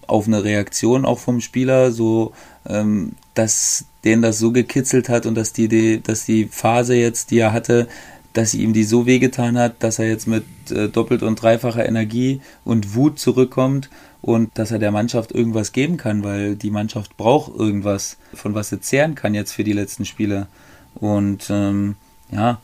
auf 0.08 0.28
eine 0.28 0.43
Reaktion 0.43 1.06
auch 1.06 1.20
vom 1.20 1.41
Spieler, 1.41 1.91
so 1.91 2.32
ähm, 2.67 3.13
dass 3.34 3.86
den 4.04 4.22
das 4.22 4.39
so 4.39 4.52
gekitzelt 4.52 5.10
hat 5.10 5.26
und 5.26 5.36
dass 5.36 5.54
die, 5.54 5.67
die, 5.67 6.02
dass 6.02 6.26
die 6.26 6.46
Phase 6.46 6.96
jetzt, 6.96 7.30
die 7.32 7.39
er 7.39 7.54
hatte, 7.54 7.88
dass 8.34 8.54
ihm 8.54 8.72
die 8.72 8.84
so 8.84 9.06
wehgetan 9.06 9.58
hat, 9.58 9.84
dass 9.84 10.00
er 10.00 10.08
jetzt 10.08 10.28
mit 10.28 10.46
äh, 10.70 10.88
doppelt 10.89 11.24
und 11.24 11.41
dreifacher 11.41 11.86
Energie 11.86 12.41
und 12.63 12.96
Wut 12.96 13.20
zurückkommt 13.20 13.89
und 14.22 14.58
dass 14.58 14.72
er 14.72 14.80
der 14.80 14.92
Mannschaft 14.92 15.32
irgendwas 15.32 15.72
geben 15.72 15.98
kann, 15.98 16.24
weil 16.24 16.56
die 16.56 16.72
Mannschaft 16.72 17.18
braucht 17.18 17.56
irgendwas, 17.56 18.18
von 18.34 18.56
was 18.56 18.70
sie 18.70 18.80
zehren 18.80 19.16
kann 19.16 19.34
jetzt 19.34 19.54
für 19.54 19.64
die 19.64 19.74
letzten 19.74 20.06
Spiele. 20.06 20.48
Und 20.96 21.50
ähm, 21.50 21.96
ja, 22.32 22.60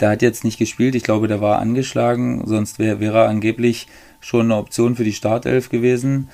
der 0.00 0.10
hat 0.10 0.22
jetzt 0.22 0.44
nicht 0.44 0.58
gespielt. 0.58 0.94
Ich 0.94 1.02
glaube, 1.02 1.28
der 1.28 1.40
war 1.40 1.58
angeschlagen, 1.58 2.42
sonst 2.46 2.78
wäre 2.78 3.00
wär 3.00 3.14
er 3.14 3.28
angeblich 3.28 3.88
schon 4.20 4.46
eine 4.46 4.56
Option 4.56 4.96
für 4.96 5.04
die 5.04 5.12
Startelf 5.12 5.68
gewesen. 5.68 6.28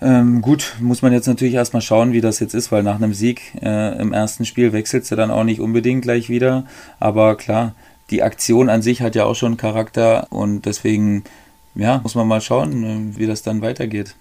Ähm, 0.00 0.42
gut, 0.42 0.76
muss 0.80 1.02
man 1.02 1.12
jetzt 1.12 1.26
natürlich 1.26 1.54
erstmal 1.54 1.82
schauen, 1.82 2.12
wie 2.12 2.20
das 2.20 2.40
jetzt 2.40 2.54
ist, 2.54 2.72
weil 2.72 2.82
nach 2.82 2.96
einem 2.96 3.14
Sieg 3.14 3.40
äh, 3.62 3.98
im 3.98 4.12
ersten 4.12 4.44
Spiel 4.44 4.72
wechselst 4.72 5.10
du 5.10 5.16
dann 5.16 5.30
auch 5.30 5.44
nicht 5.44 5.60
unbedingt 5.60 6.02
gleich 6.02 6.28
wieder. 6.28 6.64
Aber 7.00 7.36
klar, 7.36 7.74
die 8.10 8.22
Aktion 8.22 8.68
an 8.68 8.82
sich 8.82 9.00
hat 9.00 9.14
ja 9.14 9.24
auch 9.24 9.34
schon 9.34 9.56
Charakter 9.56 10.26
und 10.30 10.66
deswegen 10.66 11.24
ja, 11.74 12.00
muss 12.02 12.14
man 12.14 12.28
mal 12.28 12.40
schauen, 12.40 12.84
äh, 12.84 13.18
wie 13.18 13.26
das 13.26 13.42
dann 13.42 13.62
weitergeht. 13.62 14.14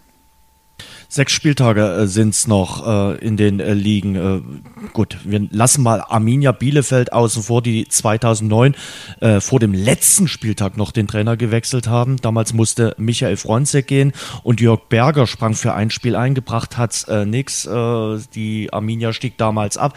Sechs 1.13 1.33
Spieltage 1.33 1.85
äh, 1.85 2.07
sind's 2.07 2.47
noch 2.47 2.87
äh, 2.87 3.17
in 3.19 3.37
den 3.37 3.59
äh, 3.59 3.75
Ligen. 3.75 4.15
Äh, 4.15 4.87
gut, 4.93 5.19
wir 5.23 5.47
lassen 5.51 5.83
mal 5.83 6.01
Arminia 6.01 6.51
Bielefeld 6.51 7.13
außen 7.13 7.43
vor, 7.43 7.61
die 7.61 7.87
2009 7.87 8.73
äh, 9.19 9.39
vor 9.39 9.59
dem 9.59 9.75
letzten 9.75 10.27
Spieltag 10.27 10.75
noch 10.75 10.91
den 10.91 11.07
Trainer 11.07 11.37
gewechselt 11.37 11.87
haben. 11.87 12.17
Damals 12.17 12.53
musste 12.53 12.95
Michael 12.97 13.37
Fronzek 13.37 13.85
gehen 13.85 14.13
und 14.41 14.59
Jörg 14.59 14.89
Berger 14.89 15.27
sprang 15.27 15.53
für 15.53 15.75
ein 15.75 15.91
Spiel 15.91 16.15
eingebracht, 16.15 16.79
hat's 16.79 17.03
äh. 17.03 17.23
Äh, 17.23 18.19
die 18.33 18.73
Arminia 18.73 19.13
stieg 19.13 19.37
damals 19.37 19.77
ab. 19.77 19.95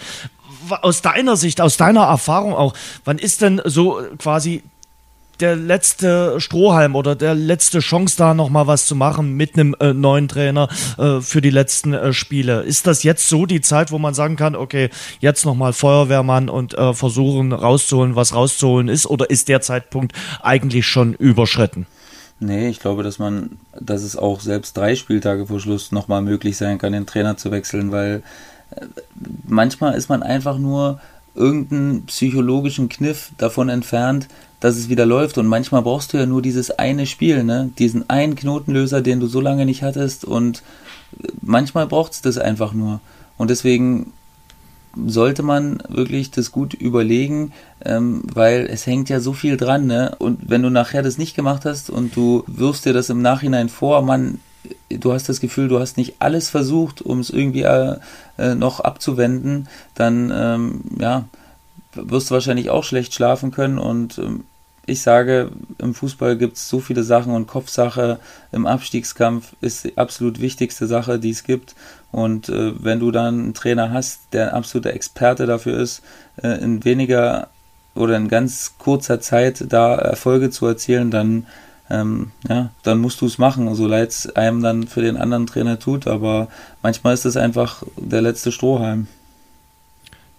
Aus 0.82 1.00
deiner 1.00 1.36
Sicht, 1.36 1.62
aus 1.62 1.78
deiner 1.78 2.02
Erfahrung 2.02 2.52
auch, 2.52 2.74
wann 3.06 3.16
ist 3.16 3.40
denn 3.40 3.62
so 3.64 4.02
quasi 4.18 4.62
der 5.40 5.56
letzte 5.56 6.40
Strohhalm 6.40 6.94
oder 6.94 7.14
der 7.14 7.34
letzte 7.34 7.80
Chance 7.80 8.16
da 8.16 8.34
noch 8.34 8.48
mal 8.48 8.66
was 8.66 8.86
zu 8.86 8.94
machen 8.94 9.34
mit 9.34 9.54
einem 9.54 9.74
äh, 9.80 9.92
neuen 9.92 10.28
Trainer 10.28 10.68
äh, 10.98 11.20
für 11.20 11.40
die 11.40 11.50
letzten 11.50 11.92
äh, 11.92 12.12
Spiele. 12.12 12.62
Ist 12.62 12.86
das 12.86 13.02
jetzt 13.02 13.28
so 13.28 13.46
die 13.46 13.60
Zeit, 13.60 13.90
wo 13.92 13.98
man 13.98 14.14
sagen 14.14 14.36
kann, 14.36 14.56
okay, 14.56 14.90
jetzt 15.20 15.44
noch 15.44 15.54
mal 15.54 15.72
Feuerwehrmann 15.72 16.48
und 16.48 16.74
äh, 16.74 16.94
versuchen 16.94 17.52
rauszuholen, 17.52 18.16
was 18.16 18.34
rauszuholen 18.34 18.88
ist 18.88 19.06
oder 19.06 19.30
ist 19.30 19.48
der 19.48 19.60
Zeitpunkt 19.60 20.12
eigentlich 20.42 20.86
schon 20.86 21.14
überschritten? 21.14 21.86
Nee, 22.38 22.68
ich 22.68 22.80
glaube, 22.80 23.02
dass 23.02 23.18
man, 23.18 23.58
dass 23.80 24.02
es 24.02 24.16
auch 24.16 24.40
selbst 24.40 24.76
drei 24.76 24.94
Spieltage 24.94 25.46
vor 25.46 25.58
Schluss 25.58 25.90
noch 25.90 26.08
mal 26.08 26.20
möglich 26.20 26.56
sein 26.56 26.78
kann, 26.78 26.92
den 26.92 27.06
Trainer 27.06 27.36
zu 27.36 27.50
wechseln, 27.50 27.92
weil 27.92 28.22
äh, 28.72 28.86
manchmal 29.46 29.94
ist 29.94 30.10
man 30.10 30.22
einfach 30.22 30.58
nur 30.58 31.00
irgendeinen 31.34 32.06
psychologischen 32.06 32.88
Kniff 32.88 33.30
davon 33.38 33.68
entfernt, 33.68 34.28
dass 34.60 34.76
es 34.76 34.88
wieder 34.88 35.06
läuft. 35.06 35.38
Und 35.38 35.46
manchmal 35.46 35.82
brauchst 35.82 36.12
du 36.12 36.18
ja 36.18 36.26
nur 36.26 36.42
dieses 36.42 36.70
eine 36.70 37.06
Spiel, 37.06 37.44
ne? 37.44 37.70
Diesen 37.78 38.08
einen 38.10 38.36
Knotenlöser, 38.36 39.02
den 39.02 39.20
du 39.20 39.26
so 39.26 39.40
lange 39.40 39.66
nicht 39.66 39.82
hattest. 39.82 40.24
Und 40.24 40.62
manchmal 41.40 41.86
braucht 41.86 42.12
es 42.12 42.22
das 42.22 42.38
einfach 42.38 42.72
nur. 42.72 43.00
Und 43.36 43.50
deswegen 43.50 44.12
sollte 45.04 45.42
man 45.42 45.82
wirklich 45.88 46.30
das 46.30 46.52
gut 46.52 46.74
überlegen, 46.74 47.52
ähm, 47.84 48.22
weil 48.32 48.66
es 48.70 48.86
hängt 48.86 49.08
ja 49.08 49.20
so 49.20 49.32
viel 49.34 49.56
dran, 49.56 49.86
ne? 49.86 50.16
Und 50.18 50.48
wenn 50.48 50.62
du 50.62 50.70
nachher 50.70 51.02
das 51.02 51.18
nicht 51.18 51.36
gemacht 51.36 51.64
hast 51.64 51.90
und 51.90 52.16
du 52.16 52.44
wirfst 52.46 52.86
dir 52.86 52.94
das 52.94 53.10
im 53.10 53.20
Nachhinein 53.20 53.68
vor, 53.68 54.02
man, 54.02 54.40
du 54.88 55.12
hast 55.12 55.28
das 55.28 55.40
Gefühl, 55.40 55.68
du 55.68 55.78
hast 55.78 55.98
nicht 55.98 56.16
alles 56.20 56.48
versucht, 56.48 57.02
um 57.02 57.20
es 57.20 57.30
irgendwie 57.30 57.62
äh, 57.62 57.96
äh, 58.38 58.54
noch 58.54 58.80
abzuwenden, 58.80 59.68
dann 59.94 60.32
ähm, 60.34 60.80
ja, 60.98 61.24
wirst 61.96 62.30
du 62.30 62.34
wahrscheinlich 62.34 62.70
auch 62.70 62.84
schlecht 62.84 63.14
schlafen 63.14 63.50
können 63.50 63.78
und 63.78 64.18
ähm, 64.18 64.44
ich 64.86 65.02
sage, 65.02 65.50
im 65.78 65.94
Fußball 65.94 66.36
gibt 66.36 66.56
es 66.56 66.68
so 66.68 66.78
viele 66.78 67.02
Sachen 67.02 67.32
und 67.32 67.48
Kopfsache 67.48 68.18
im 68.52 68.66
Abstiegskampf 68.66 69.54
ist 69.60 69.84
die 69.84 69.98
absolut 69.98 70.40
wichtigste 70.40 70.86
Sache, 70.86 71.18
die 71.18 71.30
es 71.30 71.42
gibt. 71.42 71.74
Und 72.12 72.48
äh, 72.48 72.72
wenn 72.82 73.00
du 73.00 73.10
dann 73.10 73.40
einen 73.40 73.54
Trainer 73.54 73.92
hast, 73.92 74.32
der 74.32 74.48
ein 74.48 74.54
absoluter 74.54 74.94
Experte 74.94 75.46
dafür 75.46 75.78
ist, 75.78 76.02
äh, 76.40 76.62
in 76.62 76.84
weniger 76.84 77.48
oder 77.96 78.16
in 78.16 78.28
ganz 78.28 78.74
kurzer 78.78 79.20
Zeit 79.20 79.64
da 79.68 79.96
Erfolge 79.96 80.50
zu 80.50 80.66
erzielen, 80.66 81.10
dann, 81.10 81.46
ähm, 81.90 82.30
ja, 82.48 82.70
dann 82.84 82.98
musst 82.98 83.20
du 83.20 83.26
es 83.26 83.38
machen, 83.38 83.74
so 83.74 83.88
leid 83.88 84.10
es 84.10 84.36
einem 84.36 84.62
dann 84.62 84.86
für 84.86 85.02
den 85.02 85.16
anderen 85.16 85.46
Trainer 85.46 85.80
tut. 85.80 86.06
Aber 86.06 86.46
manchmal 86.82 87.14
ist 87.14 87.24
es 87.24 87.36
einfach 87.36 87.82
der 87.96 88.22
letzte 88.22 88.52
Strohhalm. 88.52 89.08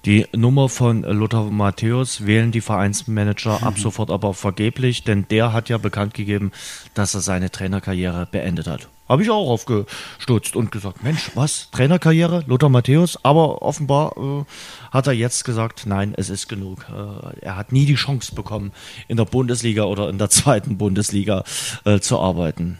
Die 0.06 0.26
Nummer 0.34 0.70
von 0.70 1.02
Lothar 1.02 1.52
Matthäus 1.52 2.26
wählen 2.26 2.52
die 2.52 2.62
Vereinsmanager 2.62 3.64
ab 3.64 3.78
sofort 3.78 4.10
aber 4.10 4.34
vergeblich, 4.34 5.04
denn 5.04 5.28
der 5.30 5.52
hat 5.52 5.70
ja 5.70 5.78
bekannt 5.78 6.14
gegeben, 6.14 6.52
dass 6.94 7.14
er 7.14 7.22
seine 7.22 7.52
Trainerkarriere 7.52 8.28
beendet 8.32 8.68
hat. 8.68 8.88
Habe 9.10 9.24
ich 9.24 9.30
auch 9.30 9.50
aufgestutzt 9.50 10.56
und 10.56 10.72
gesagt, 10.72 11.02
Mensch, 11.04 11.32
was? 11.34 11.70
Trainerkarriere? 11.72 12.44
Lothar 12.48 12.70
Matthäus? 12.70 13.18
Aber 13.24 13.62
offenbar 13.62 14.16
äh, 14.18 14.44
hat 14.92 15.08
er 15.08 15.14
jetzt 15.14 15.46
gesagt, 15.46 15.86
nein, 15.86 16.14
es 16.16 16.30
ist 16.30 16.50
genug. 16.50 16.86
Äh, 16.90 17.40
er 17.42 17.56
hat 17.56 17.72
nie 17.72 17.86
die 17.86 17.96
Chance 17.96 18.36
bekommen, 18.36 18.74
in 19.08 19.18
der 19.18 19.26
Bundesliga 19.26 19.84
oder 19.84 20.10
in 20.10 20.18
der 20.18 20.30
zweiten 20.30 20.78
Bundesliga 20.78 21.44
äh, 21.86 22.00
zu 22.00 22.20
arbeiten. 22.20 22.80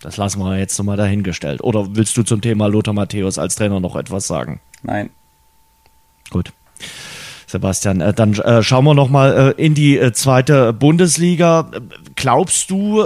Das 0.00 0.16
lassen 0.16 0.40
wir 0.40 0.58
jetzt 0.58 0.78
nochmal 0.78 0.96
dahingestellt. 0.96 1.62
Oder 1.62 1.94
willst 1.94 2.16
du 2.16 2.22
zum 2.22 2.40
Thema 2.40 2.66
Lothar 2.66 2.94
Matthäus 2.94 3.38
als 3.38 3.54
Trainer 3.54 3.80
noch 3.80 3.96
etwas 3.96 4.26
sagen? 4.26 4.60
Nein. 4.82 5.10
Gut. 6.30 6.52
Sebastian, 7.50 8.00
äh, 8.00 8.14
dann 8.14 8.34
äh, 8.34 8.62
schauen 8.62 8.84
wir 8.84 8.94
noch 8.94 9.10
mal 9.10 9.54
äh, 9.58 9.62
in 9.62 9.74
die 9.74 9.98
äh, 9.98 10.12
zweite 10.12 10.72
Bundesliga. 10.72 11.70
Glaubst 12.14 12.70
du, 12.70 13.02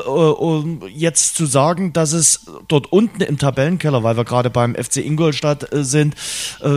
jetzt 0.92 1.36
zu 1.36 1.46
sagen, 1.46 1.92
dass 1.92 2.12
es 2.12 2.46
dort 2.66 2.92
unten 2.92 3.22
im 3.22 3.38
Tabellenkeller, 3.38 4.02
weil 4.02 4.16
wir 4.16 4.24
gerade 4.24 4.50
beim 4.50 4.74
FC 4.74 4.96
Ingolstadt 4.96 5.68
sind, 5.70 6.16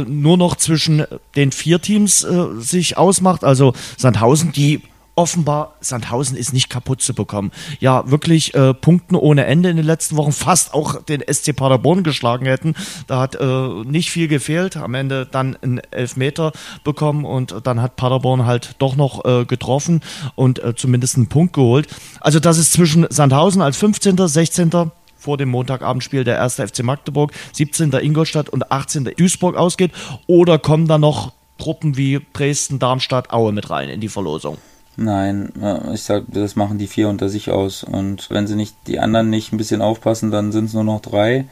nur 0.06 0.38
noch 0.38 0.56
zwischen 0.56 1.04
den 1.36 1.52
vier 1.52 1.82
Teams 1.82 2.20
sich 2.60 2.96
ausmacht? 2.96 3.44
Also 3.44 3.74
Sandhausen, 3.98 4.52
die 4.52 4.84
offenbar 5.18 5.74
Sandhausen 5.82 6.38
ist 6.38 6.54
nicht 6.54 6.70
kaputt 6.70 7.02
zu 7.02 7.14
bekommen. 7.14 7.52
Ja, 7.80 8.10
wirklich 8.10 8.54
äh, 8.54 8.74
Punkten 8.74 9.16
ohne 9.16 9.46
Ende 9.46 9.70
in 9.70 9.76
den 9.76 9.86
letzten 9.86 10.16
Wochen, 10.16 10.32
fast 10.32 10.74
auch 10.74 11.02
den 11.04 11.22
SC 11.22 11.56
Paderborn 11.56 12.04
geschlagen 12.04 12.46
hätten. 12.46 12.76
Da 13.08 13.20
hat 13.20 13.36
äh, 13.36 13.68
nicht 13.84 14.12
viel 14.12 14.28
gefehlt. 14.28 14.78
Am 14.78 14.94
Ende 14.94 15.26
dann 15.26 15.58
ein 15.62 15.82
Elfmeter 15.92 16.52
bekommen 16.84 17.26
und 17.26 17.56
dann 17.64 17.82
hat 17.82 17.96
Paderborn 17.96 18.46
halt 18.46 18.76
doch 18.78 18.96
noch 18.96 19.26
äh, 19.26 19.46
getroffen 19.46 20.02
und 20.36 20.64
äh, 20.64 20.76
zumindest 20.76 21.18
einen 21.18 21.28
Punkt 21.28 21.54
geholt. 21.54 21.88
Also 22.22 22.40
das 22.40 22.60
ist 22.60 22.74
zwischen 22.74 23.08
Sandhausen 23.10 23.62
als 23.62 23.78
15., 23.78 24.16
16., 24.28 24.92
vor 25.18 25.38
dem 25.38 25.50
Montagabendspiel 25.50 26.24
der 26.24 26.42
1. 26.44 26.56
FC 26.56 26.84
Magdeburg, 26.84 27.32
17. 27.54 27.92
Ingolstadt 27.92 28.50
und 28.50 28.72
18. 28.72 29.12
Duisburg 29.18 29.58
ausgeht? 29.58 29.92
Oder 30.28 30.60
kommen 30.60 30.88
da 30.88 31.00
noch 31.00 31.34
Truppen 31.58 31.98
wie 31.98 32.22
Dresden, 32.34 32.78
Darmstadt, 32.78 33.32
Aue 33.32 33.52
mit 33.52 33.72
rein 33.72 33.90
in 33.90 34.00
die 34.00 34.10
Verlosung? 34.10 34.58
Nein, 35.00 35.54
ich 35.94 36.02
sag, 36.02 36.24
das 36.28 36.56
machen 36.56 36.80
die 36.80 36.88
vier 36.88 37.08
unter 37.08 37.30
sich 37.30 37.52
aus. 37.52 37.84
Und 37.84 38.32
wenn 38.32 38.48
sie 38.48 38.56
nicht, 38.56 38.76
die 38.88 39.00
anderen 39.00 39.30
nicht 39.30 39.54
ein 39.54 39.58
bisschen 39.58 39.82
aufpassen, 39.82 40.32
dann 40.32 40.52
sind 40.52 40.66
es 40.66 40.74
nur 40.74 40.84
noch 40.84 41.02
drei. 41.02 41.46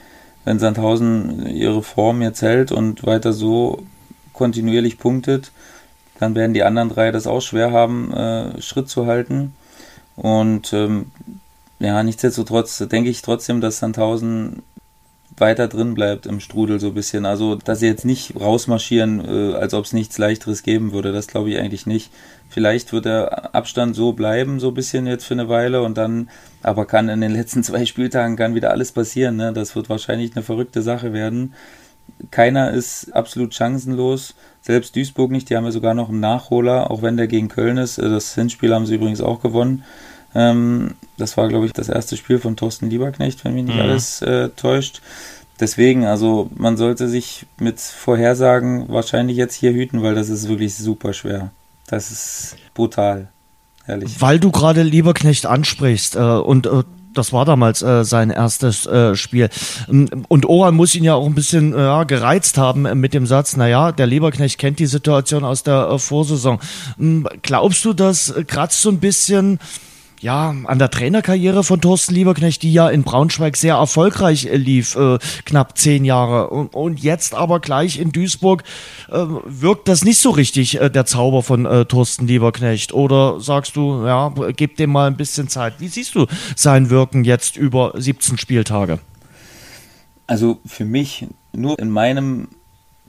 Wenn 0.45 0.57
Sandhausen 0.57 1.45
ihre 1.45 1.83
Form 1.83 2.23
jetzt 2.23 2.41
hält 2.41 2.71
und 2.71 3.05
weiter 3.05 3.33
so 3.33 3.83
kontinuierlich 4.33 4.97
punktet, 4.97 5.51
dann 6.19 6.33
werden 6.33 6.55
die 6.55 6.63
anderen 6.63 6.89
drei 6.89 7.11
das 7.11 7.27
auch 7.27 7.41
schwer 7.41 7.71
haben, 7.71 8.11
äh, 8.13 8.61
Schritt 8.63 8.89
zu 8.89 9.05
halten. 9.05 9.53
Und 10.15 10.73
ähm, 10.73 11.11
ja, 11.79 12.01
nichtsdestotrotz 12.01 12.79
denke 12.79 13.11
ich 13.11 13.21
trotzdem, 13.21 13.61
dass 13.61 13.77
Sandhausen 13.77 14.63
weiter 15.37 15.67
drin 15.67 15.93
bleibt 15.93 16.25
im 16.25 16.39
Strudel 16.39 16.79
so 16.79 16.87
ein 16.87 16.93
bisschen. 16.93 17.25
Also, 17.25 17.55
dass 17.55 17.79
sie 17.79 17.87
jetzt 17.87 18.05
nicht 18.05 18.39
rausmarschieren, 18.39 19.53
äh, 19.53 19.55
als 19.55 19.73
ob 19.75 19.85
es 19.85 19.93
nichts 19.93 20.17
leichteres 20.17 20.63
geben 20.63 20.93
würde, 20.93 21.11
das 21.11 21.27
glaube 21.27 21.51
ich 21.51 21.59
eigentlich 21.59 21.85
nicht. 21.85 22.11
Vielleicht 22.55 22.93
wird 22.93 23.03
der 23.03 23.53
Abstand 23.53 23.97
so 23.97 24.13
bleiben, 24.13 24.61
so 24.61 24.69
ein 24.69 24.73
bisschen 24.73 25.07
jetzt 25.07 25.25
für 25.25 25.33
eine 25.33 25.49
Weile 25.49 25.81
und 25.81 25.97
dann, 25.97 26.29
aber 26.63 26.85
kann 26.85 27.09
in 27.09 27.19
den 27.19 27.33
letzten 27.33 27.63
zwei 27.65 27.85
Spieltagen 27.85 28.37
kann 28.37 28.55
wieder 28.55 28.71
alles 28.71 28.93
passieren. 28.93 29.35
Ne? 29.35 29.51
Das 29.51 29.75
wird 29.75 29.89
wahrscheinlich 29.89 30.37
eine 30.37 30.41
verrückte 30.41 30.81
Sache 30.81 31.11
werden. 31.11 31.53
Keiner 32.31 32.71
ist 32.71 33.13
absolut 33.13 33.53
chancenlos, 33.53 34.35
selbst 34.61 34.95
Duisburg 34.95 35.31
nicht, 35.31 35.49
die 35.49 35.57
haben 35.57 35.65
ja 35.65 35.71
sogar 35.71 35.95
noch 35.95 36.07
einen 36.07 36.21
Nachholer, 36.21 36.89
auch 36.91 37.01
wenn 37.01 37.17
der 37.17 37.27
gegen 37.27 37.49
Köln 37.49 37.75
ist. 37.75 37.97
Äh, 37.97 38.09
das 38.09 38.35
Hinspiel 38.35 38.73
haben 38.73 38.85
sie 38.85 38.95
übrigens 38.95 39.19
auch 39.19 39.41
gewonnen. 39.41 39.83
Ähm, 40.33 40.93
das 41.17 41.35
war, 41.35 41.49
glaube 41.49 41.65
ich, 41.65 41.73
das 41.73 41.89
erste 41.89 42.15
Spiel 42.15 42.39
von 42.39 42.55
Thorsten 42.55 42.89
Lieberknecht, 42.89 43.43
wenn 43.43 43.53
mich 43.53 43.65
nicht 43.65 43.75
mhm. 43.75 43.81
alles 43.81 44.21
äh, 44.21 44.47
täuscht. 44.47 45.01
Deswegen, 45.59 46.05
also 46.05 46.49
man 46.55 46.77
sollte 46.77 47.09
sich 47.09 47.47
mit 47.59 47.81
Vorhersagen 47.81 48.87
wahrscheinlich 48.87 49.35
jetzt 49.35 49.55
hier 49.55 49.73
hüten, 49.73 50.01
weil 50.01 50.15
das 50.15 50.29
ist 50.29 50.47
wirklich 50.47 50.73
super 50.73 51.11
schwer. 51.11 51.51
Das 51.87 52.11
ist 52.11 52.57
brutal. 52.73 53.29
Ehrlich. 53.87 54.19
Weil 54.19 54.39
du 54.39 54.51
gerade 54.51 54.81
Lieberknecht 54.81 55.45
ansprichst 55.45 56.15
äh, 56.15 56.19
und 56.19 56.65
äh, 56.65 56.83
das 57.13 57.33
war 57.33 57.45
damals 57.45 57.81
äh, 57.81 58.03
sein 58.03 58.29
erstes 58.29 58.85
äh, 58.85 59.15
Spiel. 59.15 59.49
Und 59.87 60.45
Oran 60.45 60.75
muss 60.75 60.95
ihn 60.95 61.03
ja 61.03 61.15
auch 61.15 61.25
ein 61.25 61.35
bisschen 61.35 61.73
äh, 61.73 62.05
gereizt 62.05 62.57
haben 62.57 62.85
äh, 62.85 62.95
mit 62.95 63.13
dem 63.13 63.25
Satz, 63.25 63.55
naja, 63.55 63.91
der 63.91 64.07
Lieberknecht 64.07 64.59
kennt 64.59 64.79
die 64.79 64.85
Situation 64.85 65.43
aus 65.43 65.63
der 65.63 65.89
äh, 65.89 65.99
Vorsaison. 65.99 66.59
Glaubst 67.41 67.85
du, 67.85 67.93
das 67.93 68.33
kratzt 68.47 68.81
so 68.81 68.89
ein 68.89 68.99
bisschen 68.99 69.59
ja, 70.25 70.55
an 70.63 70.79
der 70.79 70.89
Trainerkarriere 70.89 71.63
von 71.63 71.79
Thorsten 71.79 72.15
Lieberknecht, 72.15 72.63
die 72.63 72.73
ja 72.73 72.89
in 72.89 73.03
Braunschweig 73.03 73.55
sehr 73.55 73.75
erfolgreich 73.75 74.47
äh, 74.47 74.57
lief, 74.57 74.95
äh, 74.95 75.19
knapp 75.45 75.77
zehn 75.77 76.03
Jahre. 76.03 76.49
Und, 76.49 76.73
und, 76.73 76.99
jetzt 76.99 77.35
aber 77.35 77.59
gleich 77.59 77.99
in 77.99 78.11
Duisburg 78.11 78.63
äh, 79.11 79.23
wirkt 79.45 79.87
das 79.87 80.03
nicht 80.03 80.17
so 80.17 80.31
richtig, 80.31 80.81
äh, 80.81 80.89
der 80.89 81.05
Zauber 81.05 81.43
von 81.43 81.67
äh, 81.67 81.85
Thorsten 81.85 82.25
Lieberknecht. 82.25 82.91
Oder 82.91 83.39
sagst 83.39 83.75
du, 83.75 84.03
ja, 84.03 84.33
gib 84.57 84.77
dem 84.77 84.89
mal 84.89 85.05
ein 85.05 85.15
bisschen 85.15 85.47
Zeit. 85.47 85.75
Wie 85.77 85.89
siehst 85.89 86.15
du 86.15 86.25
sein 86.55 86.89
Wirken 86.89 87.23
jetzt 87.23 87.55
über 87.55 87.93
17 87.95 88.39
Spieltage? 88.39 88.97
Also 90.25 90.57
für 90.65 90.85
mich, 90.85 91.27
nur 91.53 91.77
in 91.77 91.91
meinem 91.91 92.47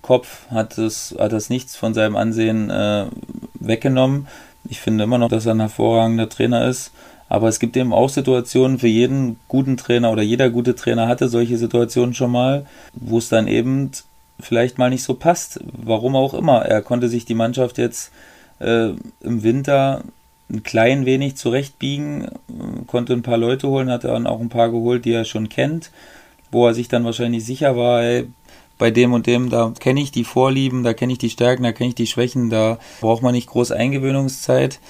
Kopf 0.03 0.51
hat 0.51 0.77
es, 0.77 1.17
hat 1.19 1.33
das 1.33 1.49
nichts 1.49 1.77
von 1.77 1.95
seinem 1.95 2.14
Ansehen 2.14 2.69
äh, 2.69 3.07
weggenommen. 3.55 4.27
Ich 4.69 4.81
finde 4.81 5.05
immer 5.05 5.19
noch, 5.19 5.29
dass 5.29 5.47
er 5.47 5.55
ein 5.55 5.61
hervorragender 5.61 6.29
Trainer 6.29 6.67
ist. 6.67 6.93
Aber 7.29 7.49
es 7.49 7.59
gibt 7.59 7.77
eben 7.77 7.93
auch 7.93 8.09
Situationen 8.09 8.79
für 8.79 8.87
jeden 8.87 9.39
guten 9.49 9.77
Trainer 9.77 10.12
oder 10.12 10.23
jeder 10.23 10.49
gute 10.49 10.77
Trainer 10.77 11.09
hatte 11.09 11.29
solche 11.29 11.59
Situationen 11.59 12.14
schon 12.14 12.31
mal, 12.31 12.67
wo 12.95 13.19
es 13.19 13.29
dann 13.29 13.49
eben 13.49 13.91
vielleicht 14.39 14.79
mal 14.79 14.91
nicht 14.91 15.03
so 15.03 15.14
passt. 15.14 15.61
Warum 15.73 16.14
auch 16.14 16.35
immer. 16.35 16.62
Er 16.62 16.83
konnte 16.83 17.09
sich 17.09 17.25
die 17.25 17.35
Mannschaft 17.35 17.79
jetzt 17.79 18.12
äh, 18.61 18.91
im 19.23 19.43
Winter 19.43 20.05
ein 20.49 20.62
klein 20.62 21.07
wenig 21.07 21.37
zurechtbiegen, 21.37 22.29
konnte 22.87 23.12
ein 23.12 23.23
paar 23.23 23.39
Leute 23.39 23.69
holen, 23.69 23.91
hat 23.91 24.05
dann 24.05 24.29
auch 24.29 24.41
ein 24.41 24.49
paar 24.49 24.71
geholt, 24.71 25.05
die 25.05 25.12
er 25.12 25.25
schon 25.25 25.49
kennt, 25.49 25.91
wo 26.53 26.69
er 26.69 26.75
sich 26.75 26.87
dann 26.87 27.05
wahrscheinlich 27.05 27.45
sicher 27.45 27.77
war, 27.77 28.03
ey, 28.03 28.29
bei 28.79 28.91
dem 28.91 29.12
und 29.12 29.27
dem, 29.27 29.51
da 29.51 29.72
kenne 29.79 30.01
ich 30.01 30.12
die 30.12 30.24
Vorlieben, 30.24 30.83
da 30.83 30.93
kenne 30.93 31.12
ich 31.12 31.18
die 31.18 31.31
Stärken, 31.31 31.62
da 31.62 31.72
kenne 31.72 31.91
ich 31.91 31.95
die 31.95 32.07
Schwächen, 32.07 32.51
da 32.51 32.79
braucht 33.01 33.22
man 33.22 33.33
nicht 33.33 33.49
groß 33.49 33.72
Eingewöhnungszeit. 33.72 34.81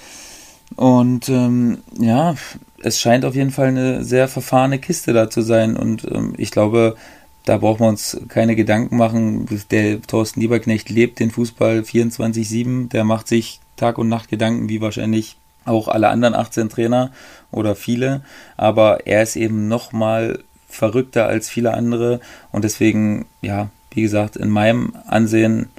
Und 0.75 1.29
ähm, 1.29 1.79
ja, 1.99 2.35
es 2.83 3.01
scheint 3.01 3.25
auf 3.25 3.35
jeden 3.35 3.53
Fall 3.53 3.69
eine 3.69 4.05
sehr 4.05 4.27
verfahrene 4.27 4.79
Kiste 4.79 5.13
da 5.13 5.31
zu 5.31 5.43
sein. 5.43 5.77
Und 5.77 6.05
ähm, 6.11 6.35
ich 6.37 6.51
glaube, 6.51 6.97
da 7.45 7.59
braucht 7.59 7.81
man 7.81 7.91
uns 7.91 8.21
keine 8.29 8.57
Gedanken 8.57 8.97
machen. 8.97 9.47
Der 9.71 10.03
Thorsten 10.03 10.41
Lieberknecht 10.41 10.91
lebt 10.91 11.21
den 11.21 11.31
Fußball 11.31 11.81
24-7, 11.81 12.89
der 12.89 13.05
macht 13.05 13.29
sich 13.29 13.61
Tag 13.77 13.99
und 13.99 14.09
Nacht 14.09 14.29
Gedanken, 14.29 14.69
wie 14.69 14.81
wahrscheinlich 14.81 15.37
auch 15.65 15.89
alle 15.89 16.09
anderen 16.09 16.35
18 16.35 16.69
Trainer 16.69 17.13
oder 17.53 17.77
viele. 17.77 18.23
Aber 18.57 19.07
er 19.07 19.23
ist 19.23 19.37
eben 19.37 19.69
nochmal 19.69 20.43
verrückter 20.77 21.27
als 21.27 21.49
viele 21.49 21.75
andere 21.75 22.21
und 22.53 22.65
deswegen, 22.65 23.27
ja, 23.43 23.71
wie 23.91 24.03
gesagt, 24.03 24.37
in 24.37 24.51
meinem 24.51 24.93
Ansehen 25.07 25.71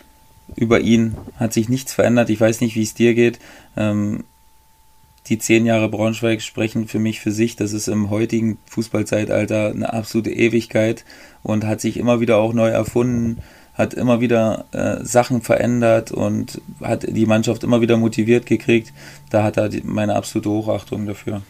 über 0.55 0.79
ihn 0.79 1.15
hat 1.37 1.53
sich 1.53 1.69
nichts 1.69 1.93
verändert. 1.93 2.29
Ich 2.29 2.41
weiß 2.41 2.61
nicht, 2.61 2.75
wie 2.75 2.83
es 2.83 2.93
dir 2.93 3.13
geht. 3.13 3.39
Ähm, 3.75 4.23
die 5.27 5.37
zehn 5.37 5.65
Jahre 5.65 5.89
Braunschweig 5.89 6.41
sprechen 6.41 6.87
für 6.87 6.99
mich 6.99 7.19
für 7.19 7.31
sich. 7.31 7.55
Das 7.55 7.73
ist 7.73 7.87
im 7.87 8.09
heutigen 8.09 8.57
Fußballzeitalter 8.67 9.69
eine 9.69 9.93
absolute 9.93 10.31
Ewigkeit 10.31 11.03
und 11.43 11.65
hat 11.65 11.81
sich 11.81 11.97
immer 11.97 12.19
wieder 12.21 12.37
auch 12.37 12.53
neu 12.53 12.69
erfunden, 12.69 13.39
hat 13.73 13.93
immer 13.93 14.21
wieder 14.21 14.65
äh, 14.71 15.03
Sachen 15.03 15.41
verändert 15.41 16.11
und 16.11 16.61
hat 16.81 17.05
die 17.07 17.25
Mannschaft 17.25 17.63
immer 17.63 17.81
wieder 17.81 17.97
motiviert 17.97 18.45
gekriegt. 18.45 18.93
Da 19.29 19.43
hat 19.43 19.57
er 19.57 19.69
die, 19.69 19.81
meine 19.83 20.15
absolute 20.15 20.49
Hochachtung 20.49 21.05
dafür. 21.05 21.41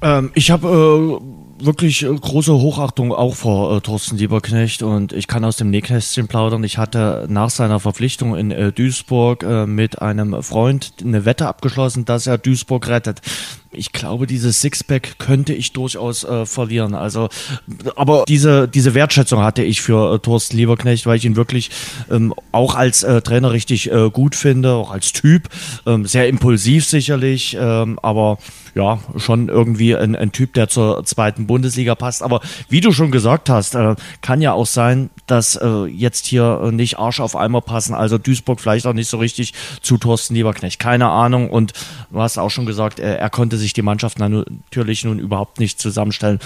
Ähm, 0.00 0.30
ich 0.34 0.50
habe 0.50 0.68
äh, 0.68 1.64
wirklich 1.64 2.04
äh, 2.04 2.14
große 2.14 2.52
Hochachtung 2.52 3.12
auch 3.12 3.34
vor 3.34 3.76
äh, 3.76 3.80
Thorsten 3.80 4.16
Lieberknecht 4.16 4.82
und 4.82 5.12
ich 5.12 5.26
kann 5.26 5.44
aus 5.44 5.56
dem 5.56 5.70
Nähkästchen 5.70 6.28
plaudern. 6.28 6.62
Ich 6.64 6.78
hatte 6.78 7.26
nach 7.28 7.50
seiner 7.50 7.80
Verpflichtung 7.80 8.36
in 8.36 8.50
äh, 8.50 8.72
Duisburg 8.72 9.42
äh, 9.42 9.66
mit 9.66 10.00
einem 10.00 10.42
Freund 10.42 10.94
eine 11.02 11.24
Wette 11.24 11.48
abgeschlossen, 11.48 12.04
dass 12.04 12.26
er 12.26 12.38
Duisburg 12.38 12.88
rettet 12.88 13.22
ich 13.70 13.92
glaube, 13.92 14.26
dieses 14.26 14.62
Sixpack 14.62 15.18
könnte 15.18 15.52
ich 15.52 15.74
durchaus 15.74 16.24
äh, 16.24 16.46
verlieren. 16.46 16.94
Also, 16.94 17.28
aber 17.96 18.24
diese, 18.26 18.66
diese 18.66 18.94
Wertschätzung 18.94 19.42
hatte 19.42 19.62
ich 19.62 19.82
für 19.82 20.22
Thorsten 20.22 20.56
Lieberknecht, 20.56 21.04
weil 21.04 21.18
ich 21.18 21.26
ihn 21.26 21.36
wirklich 21.36 21.70
ähm, 22.10 22.32
auch 22.50 22.74
als 22.74 23.00
Trainer 23.00 23.52
richtig 23.52 23.90
gut 24.14 24.34
finde, 24.34 24.72
auch 24.72 24.90
als 24.90 25.12
Typ. 25.12 25.50
Ähm, 25.86 26.06
sehr 26.06 26.28
impulsiv 26.28 26.86
sicherlich, 26.86 27.58
ähm, 27.60 27.98
aber 28.02 28.38
ja, 28.78 29.00
schon 29.16 29.48
irgendwie 29.48 29.96
ein, 29.96 30.14
ein 30.14 30.30
Typ, 30.30 30.54
der 30.54 30.68
zur 30.68 31.04
zweiten 31.04 31.48
Bundesliga 31.48 31.96
passt. 31.96 32.22
Aber 32.22 32.40
wie 32.68 32.80
du 32.80 32.92
schon 32.92 33.10
gesagt 33.10 33.50
hast, 33.50 33.74
äh, 33.74 33.96
kann 34.20 34.40
ja 34.40 34.52
auch 34.52 34.66
sein, 34.66 35.10
dass 35.26 35.56
äh, 35.56 35.86
jetzt 35.86 36.26
hier 36.26 36.60
äh, 36.62 36.70
nicht 36.70 36.96
Arsch 36.96 37.18
auf 37.18 37.34
Eimer 37.34 37.60
passen. 37.60 37.92
Also 37.92 38.18
Duisburg 38.18 38.60
vielleicht 38.60 38.86
auch 38.86 38.92
nicht 38.92 39.08
so 39.08 39.16
richtig 39.16 39.52
zu 39.82 39.98
Thorsten 39.98 40.36
Lieberknecht. 40.36 40.78
Keine 40.78 41.08
Ahnung. 41.08 41.50
Und 41.50 41.72
du 42.12 42.20
hast 42.20 42.38
auch 42.38 42.50
schon 42.50 42.66
gesagt, 42.66 43.00
er, 43.00 43.18
er 43.18 43.30
konnte 43.30 43.56
sich 43.56 43.72
die 43.72 43.82
Mannschaft 43.82 44.20
natürlich 44.20 45.04
nun 45.04 45.18
überhaupt 45.18 45.58
nicht 45.58 45.80
zusammenstellen. 45.80 46.38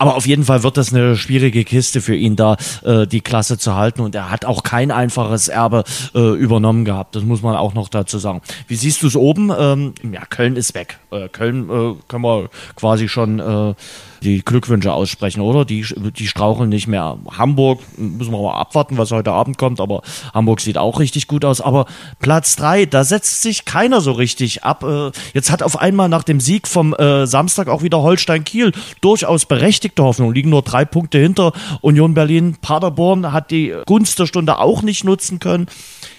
Aber 0.00 0.16
auf 0.16 0.26
jeden 0.26 0.44
Fall 0.44 0.62
wird 0.62 0.78
das 0.78 0.94
eine 0.94 1.14
schwierige 1.14 1.62
Kiste 1.62 2.00
für 2.00 2.16
ihn, 2.16 2.34
da 2.34 2.56
äh, 2.84 3.06
die 3.06 3.20
Klasse 3.20 3.58
zu 3.58 3.74
halten. 3.74 4.00
Und 4.00 4.14
er 4.14 4.30
hat 4.30 4.46
auch 4.46 4.62
kein 4.62 4.90
einfaches 4.90 5.48
Erbe 5.48 5.84
äh, 6.14 6.18
übernommen 6.18 6.86
gehabt. 6.86 7.16
Das 7.16 7.22
muss 7.22 7.42
man 7.42 7.54
auch 7.54 7.74
noch 7.74 7.90
dazu 7.90 8.16
sagen. 8.16 8.40
Wie 8.66 8.76
siehst 8.76 9.02
du 9.02 9.08
es 9.08 9.14
oben? 9.14 9.52
Ähm, 9.54 9.92
ja, 10.10 10.24
Köln 10.24 10.56
ist 10.56 10.74
weg. 10.74 10.98
Äh, 11.10 11.28
Köln 11.28 11.68
äh, 11.68 11.94
können 12.08 12.24
wir 12.24 12.48
quasi 12.76 13.08
schon 13.08 13.40
äh, 13.40 13.74
die 14.22 14.44
Glückwünsche 14.44 14.92
aussprechen, 14.92 15.40
oder? 15.40 15.64
Die, 15.64 15.84
die 16.16 16.26
straucheln 16.26 16.68
nicht 16.68 16.86
mehr. 16.86 17.18
Hamburg 17.36 17.80
müssen 17.96 18.32
wir 18.32 18.42
mal 18.42 18.58
abwarten, 18.58 18.98
was 18.98 19.10
heute 19.10 19.32
Abend 19.32 19.58
kommt, 19.58 19.80
aber 19.80 20.02
Hamburg 20.34 20.60
sieht 20.60 20.78
auch 20.78 20.98
richtig 20.98 21.26
gut 21.26 21.44
aus. 21.44 21.60
Aber 21.60 21.86
Platz 22.18 22.56
drei, 22.56 22.86
da 22.86 23.04
setzt 23.04 23.42
sich 23.42 23.64
keiner 23.64 24.00
so 24.00 24.12
richtig 24.12 24.64
ab. 24.64 24.84
Äh, 24.84 25.10
jetzt 25.34 25.50
hat 25.50 25.62
auf 25.62 25.78
einmal 25.78 26.08
nach 26.08 26.22
dem 26.22 26.40
Sieg 26.40 26.68
vom 26.68 26.94
äh, 26.94 27.26
Samstag 27.26 27.68
auch 27.68 27.82
wieder 27.82 28.02
Holstein 28.02 28.44
Kiel 28.44 28.72
durchaus 29.00 29.46
berechtigte 29.46 30.02
Hoffnung. 30.02 30.32
Liegen 30.32 30.50
nur 30.50 30.62
drei 30.62 30.84
Punkte 30.84 31.18
hinter 31.18 31.52
Union 31.80 32.14
Berlin. 32.14 32.56
Paderborn 32.60 33.32
hat 33.32 33.50
die 33.50 33.74
Gunst 33.86 34.18
der 34.18 34.26
Stunde 34.26 34.58
auch 34.58 34.82
nicht 34.82 35.04
nutzen 35.04 35.38
können. 35.38 35.66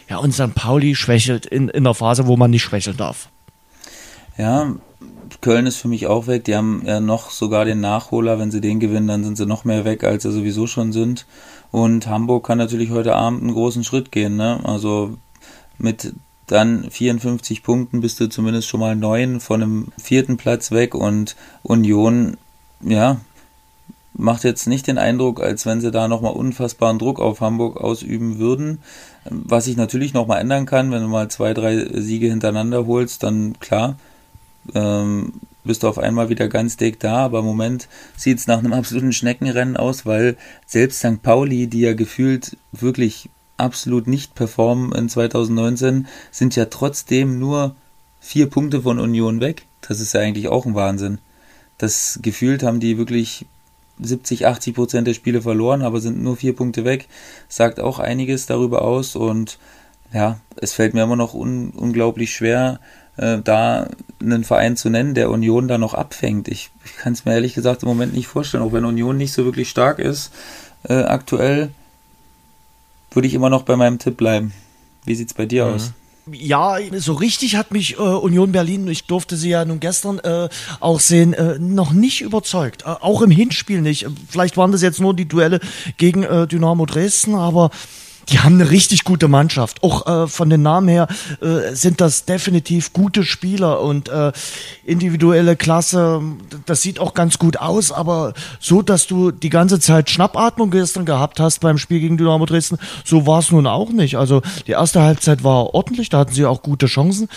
Ja, 0.09 0.17
und 0.17 0.33
St. 0.33 0.53
Pauli 0.55 0.95
schwächelt 0.95 1.45
in, 1.45 1.69
in 1.69 1.83
der 1.83 1.93
Phase, 1.93 2.27
wo 2.27 2.35
man 2.35 2.51
nicht 2.51 2.63
schwächeln 2.63 2.97
darf. 2.97 3.29
Ja, 4.37 4.73
Köln 5.41 5.65
ist 5.65 5.77
für 5.77 5.87
mich 5.87 6.07
auch 6.07 6.27
weg. 6.27 6.45
Die 6.45 6.55
haben 6.55 6.83
ja 6.85 6.99
noch 6.99 7.31
sogar 7.31 7.65
den 7.65 7.81
Nachholer. 7.81 8.39
Wenn 8.39 8.51
sie 8.51 8.61
den 8.61 8.79
gewinnen, 8.79 9.07
dann 9.07 9.23
sind 9.23 9.37
sie 9.37 9.45
noch 9.45 9.65
mehr 9.65 9.85
weg, 9.85 10.03
als 10.03 10.23
sie 10.23 10.31
sowieso 10.31 10.67
schon 10.67 10.91
sind. 10.91 11.25
Und 11.71 12.07
Hamburg 12.07 12.45
kann 12.45 12.57
natürlich 12.57 12.91
heute 12.91 13.15
Abend 13.15 13.41
einen 13.41 13.53
großen 13.53 13.83
Schritt 13.83 14.11
gehen. 14.11 14.35
Ne? 14.35 14.59
Also 14.63 15.17
mit 15.77 16.13
dann 16.47 16.89
54 16.89 17.63
Punkten 17.63 18.01
bist 18.01 18.19
du 18.19 18.27
zumindest 18.27 18.67
schon 18.67 18.81
mal 18.81 18.95
neun 18.95 19.39
von 19.39 19.63
einem 19.63 19.87
vierten 19.97 20.37
Platz 20.37 20.71
weg 20.71 20.95
und 20.95 21.35
Union, 21.63 22.37
ja, 22.81 23.21
macht 24.13 24.43
jetzt 24.43 24.67
nicht 24.67 24.87
den 24.87 24.97
Eindruck, 24.97 25.41
als 25.41 25.65
wenn 25.65 25.79
sie 25.79 25.91
da 25.91 26.09
nochmal 26.09 26.33
unfassbaren 26.33 26.99
Druck 26.99 27.19
auf 27.19 27.39
Hamburg 27.39 27.79
ausüben 27.79 28.37
würden. 28.37 28.79
Was 29.29 29.65
sich 29.65 29.77
natürlich 29.77 30.13
nochmal 30.13 30.41
ändern 30.41 30.65
kann, 30.65 30.91
wenn 30.91 31.01
du 31.01 31.07
mal 31.07 31.29
zwei, 31.29 31.53
drei 31.53 31.87
Siege 32.01 32.27
hintereinander 32.27 32.85
holst, 32.85 33.23
dann 33.23 33.57
klar, 33.59 33.95
ähm, 34.73 35.33
bist 35.63 35.83
du 35.83 35.87
auf 35.87 35.97
einmal 35.97 36.29
wieder 36.29 36.47
ganz 36.47 36.77
dick 36.77 36.99
da, 36.99 37.17
aber 37.17 37.39
im 37.39 37.45
Moment 37.45 37.87
sieht 38.17 38.39
es 38.39 38.47
nach 38.47 38.59
einem 38.59 38.73
absoluten 38.73 39.13
Schneckenrennen 39.13 39.77
aus, 39.77 40.05
weil 40.05 40.37
selbst 40.65 40.99
St. 40.99 41.21
Pauli, 41.21 41.67
die 41.67 41.81
ja 41.81 41.93
gefühlt 41.93 42.57
wirklich 42.71 43.29
absolut 43.57 44.07
nicht 44.07 44.33
performen 44.33 44.91
in 44.91 45.07
2019, 45.07 46.07
sind 46.31 46.55
ja 46.55 46.65
trotzdem 46.65 47.37
nur 47.37 47.75
vier 48.19 48.49
Punkte 48.49 48.81
von 48.81 48.99
Union 48.99 49.39
weg. 49.39 49.65
Das 49.81 49.99
ist 49.99 50.13
ja 50.13 50.21
eigentlich 50.21 50.47
auch 50.47 50.65
ein 50.65 50.75
Wahnsinn. 50.75 51.19
Das 51.77 52.19
gefühlt 52.21 52.63
haben 52.63 52.79
die 52.79 52.97
wirklich 52.97 53.45
70, 53.99 54.47
80 54.47 54.75
Prozent 54.75 55.07
der 55.07 55.13
Spiele 55.13 55.41
verloren, 55.41 55.83
aber 55.83 55.99
sind 55.99 56.21
nur 56.21 56.37
vier 56.37 56.55
Punkte 56.55 56.85
weg. 56.85 57.07
Sagt 57.49 57.79
auch 57.79 57.99
einiges 57.99 58.47
darüber 58.47 58.81
aus 58.81 59.15
und 59.15 59.59
ja, 60.13 60.39
es 60.57 60.73
fällt 60.73 60.93
mir 60.93 61.03
immer 61.03 61.15
noch 61.15 61.33
un 61.33 61.69
unglaublich 61.71 62.33
schwer, 62.33 62.79
äh, 63.17 63.39
da 63.43 63.87
einen 64.21 64.43
Verein 64.43 64.77
zu 64.77 64.89
nennen, 64.89 65.13
der 65.13 65.29
Union 65.29 65.67
da 65.67 65.77
noch 65.77 65.93
abfängt. 65.93 66.47
Ich, 66.47 66.69
ich 66.85 66.97
kann 66.97 67.13
es 67.13 67.25
mir 67.25 67.33
ehrlich 67.33 67.53
gesagt 67.53 67.83
im 67.83 67.89
Moment 67.89 68.13
nicht 68.13 68.27
vorstellen, 68.27 68.63
auch 68.63 68.73
wenn 68.73 68.85
Union 68.85 69.17
nicht 69.17 69.33
so 69.33 69.45
wirklich 69.45 69.69
stark 69.69 69.99
ist 69.99 70.31
äh, 70.83 70.93
aktuell, 70.93 71.69
würde 73.11 73.27
ich 73.27 73.33
immer 73.33 73.49
noch 73.49 73.63
bei 73.63 73.75
meinem 73.75 73.99
Tipp 73.99 74.17
bleiben. 74.17 74.53
Wie 75.05 75.15
sieht's 75.15 75.33
bei 75.33 75.45
dir 75.45 75.65
mhm. 75.65 75.73
aus? 75.73 75.91
Ja, 76.31 76.77
so 76.97 77.13
richtig 77.13 77.55
hat 77.55 77.71
mich 77.71 77.97
äh, 77.97 78.01
Union 78.01 78.51
Berlin, 78.51 78.87
ich 78.87 79.05
durfte 79.05 79.35
sie 79.35 79.49
ja 79.49 79.65
nun 79.65 79.79
gestern 79.79 80.19
äh, 80.19 80.49
auch 80.79 80.99
sehen, 80.99 81.33
äh, 81.33 81.57
noch 81.57 81.93
nicht 81.93 82.21
überzeugt. 82.21 82.83
Äh, 82.83 82.89
auch 83.01 83.23
im 83.23 83.31
Hinspiel 83.31 83.81
nicht. 83.81 84.05
Vielleicht 84.29 84.55
waren 84.55 84.71
das 84.71 84.83
jetzt 84.83 84.99
nur 84.99 85.15
die 85.15 85.27
Duelle 85.27 85.59
gegen 85.97 86.23
äh, 86.23 86.47
Dynamo 86.47 86.85
Dresden, 86.85 87.33
aber 87.33 87.71
die 88.31 88.39
haben 88.39 88.55
eine 88.55 88.71
richtig 88.71 89.03
gute 89.03 89.27
Mannschaft. 89.27 89.83
Auch 89.83 90.07
äh, 90.07 90.27
von 90.27 90.49
den 90.49 90.61
Namen 90.61 90.87
her 90.87 91.07
äh, 91.41 91.75
sind 91.75 92.01
das 92.01 92.25
definitiv 92.25 92.93
gute 92.93 93.23
Spieler 93.23 93.81
und 93.81 94.09
äh, 94.09 94.31
individuelle 94.85 95.55
Klasse. 95.55 96.21
Das 96.65 96.81
sieht 96.81 96.99
auch 96.99 97.13
ganz 97.13 97.37
gut 97.37 97.57
aus, 97.57 97.91
aber 97.91 98.33
so, 98.59 98.81
dass 98.81 99.07
du 99.07 99.31
die 99.31 99.49
ganze 99.49 99.79
Zeit 99.79 100.09
Schnappatmung 100.09 100.71
gestern 100.71 101.05
gehabt 101.05 101.39
hast 101.39 101.59
beim 101.59 101.77
Spiel 101.77 101.99
gegen 101.99 102.17
Dynamo 102.17 102.45
Dresden, 102.45 102.77
so 103.03 103.27
war 103.27 103.39
es 103.39 103.51
nun 103.51 103.67
auch 103.67 103.89
nicht. 103.89 104.17
Also 104.17 104.41
die 104.67 104.71
erste 104.71 105.01
Halbzeit 105.01 105.43
war 105.43 105.73
ordentlich, 105.73 106.09
da 106.09 106.19
hatten 106.19 106.33
sie 106.33 106.45
auch 106.45 106.61
gute 106.61 106.85
Chancen. 106.85 107.27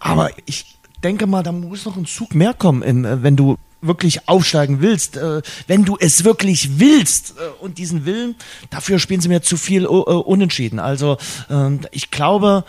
Aber 0.00 0.30
ich 0.46 0.76
denke 1.02 1.26
mal, 1.26 1.42
da 1.42 1.52
muss 1.52 1.84
noch 1.84 1.96
ein 1.96 2.06
Zug 2.06 2.34
mehr 2.34 2.54
kommen, 2.54 3.04
äh, 3.04 3.22
wenn 3.22 3.36
du 3.36 3.56
wirklich 3.86 4.28
aufsteigen 4.28 4.80
willst, 4.80 5.16
äh, 5.16 5.42
wenn 5.66 5.84
du 5.84 5.96
es 5.98 6.24
wirklich 6.24 6.78
willst 6.78 7.34
äh, 7.38 7.62
und 7.62 7.78
diesen 7.78 8.04
Willen, 8.06 8.34
dafür 8.70 8.98
spielen 8.98 9.20
sie 9.20 9.28
mir 9.28 9.42
zu 9.42 9.56
viel 9.56 9.86
uh, 9.86 10.00
unentschieden. 10.00 10.78
Also 10.78 11.18
äh, 11.48 11.78
ich 11.90 12.10
glaube, 12.10 12.64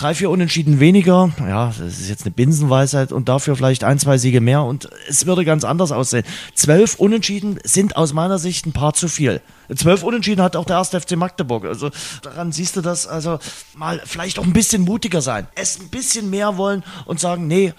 drei, 0.00 0.14
vier 0.14 0.30
Unentschieden 0.30 0.80
weniger, 0.80 1.30
ja, 1.40 1.72
das 1.78 2.00
ist 2.00 2.08
jetzt 2.08 2.22
eine 2.22 2.30
Binsenweisheit 2.30 3.12
und 3.12 3.28
dafür 3.28 3.54
vielleicht 3.54 3.84
ein, 3.84 3.98
zwei 3.98 4.16
Siege 4.16 4.40
mehr 4.40 4.62
und 4.62 4.88
es 5.08 5.26
würde 5.26 5.44
ganz 5.44 5.64
anders 5.64 5.92
aussehen. 5.92 6.24
Zwölf 6.54 6.94
Unentschieden 6.94 7.58
sind 7.64 7.96
aus 7.96 8.14
meiner 8.14 8.38
Sicht 8.38 8.66
ein 8.66 8.72
paar 8.72 8.94
zu 8.94 9.08
viel. 9.08 9.42
Zwölf 9.74 10.02
Unentschieden 10.02 10.42
hat 10.42 10.56
auch 10.56 10.64
der 10.64 10.76
erste 10.76 11.00
FC 11.00 11.16
Magdeburg. 11.16 11.66
Also 11.66 11.90
daran 12.22 12.50
siehst 12.50 12.76
du 12.76 12.80
das, 12.80 13.06
also 13.06 13.38
mal 13.74 14.00
vielleicht 14.04 14.38
auch 14.38 14.44
ein 14.44 14.54
bisschen 14.54 14.82
mutiger 14.82 15.20
sein, 15.20 15.46
es 15.54 15.78
ein 15.78 15.88
bisschen 15.88 16.30
mehr 16.30 16.56
wollen 16.56 16.82
und 17.04 17.20
sagen, 17.20 17.46
nee, 17.46 17.74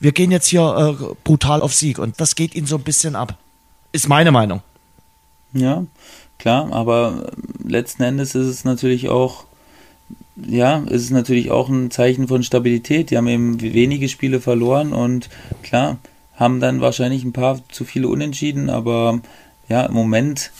wir 0.00 0.12
gehen 0.12 0.30
jetzt 0.30 0.46
hier 0.46 0.96
äh, 1.00 1.14
brutal 1.24 1.62
auf 1.62 1.74
Sieg 1.74 1.98
und 1.98 2.20
das 2.20 2.34
geht 2.34 2.54
ihnen 2.54 2.66
so 2.66 2.76
ein 2.76 2.82
bisschen 2.82 3.16
ab. 3.16 3.36
Ist 3.92 4.08
meine 4.08 4.30
Meinung. 4.30 4.62
Ja, 5.52 5.84
klar, 6.38 6.72
aber 6.72 7.32
letzten 7.64 8.02
Endes 8.02 8.34
ist 8.34 8.46
es 8.46 8.64
natürlich 8.64 9.08
auch, 9.08 9.44
ja, 10.36 10.78
ist 10.78 11.02
es 11.04 11.10
natürlich 11.10 11.50
auch 11.50 11.68
ein 11.68 11.90
Zeichen 11.90 12.28
von 12.28 12.42
Stabilität. 12.42 13.10
Die 13.10 13.16
haben 13.16 13.28
eben 13.28 13.60
wenige 13.60 14.08
Spiele 14.08 14.40
verloren 14.40 14.92
und 14.92 15.30
klar, 15.62 15.98
haben 16.36 16.60
dann 16.60 16.80
wahrscheinlich 16.80 17.24
ein 17.24 17.32
paar 17.32 17.60
zu 17.70 17.84
viele 17.84 18.08
Unentschieden, 18.08 18.70
aber 18.70 19.20
ja, 19.68 19.84
im 19.86 19.94
Moment 19.94 20.52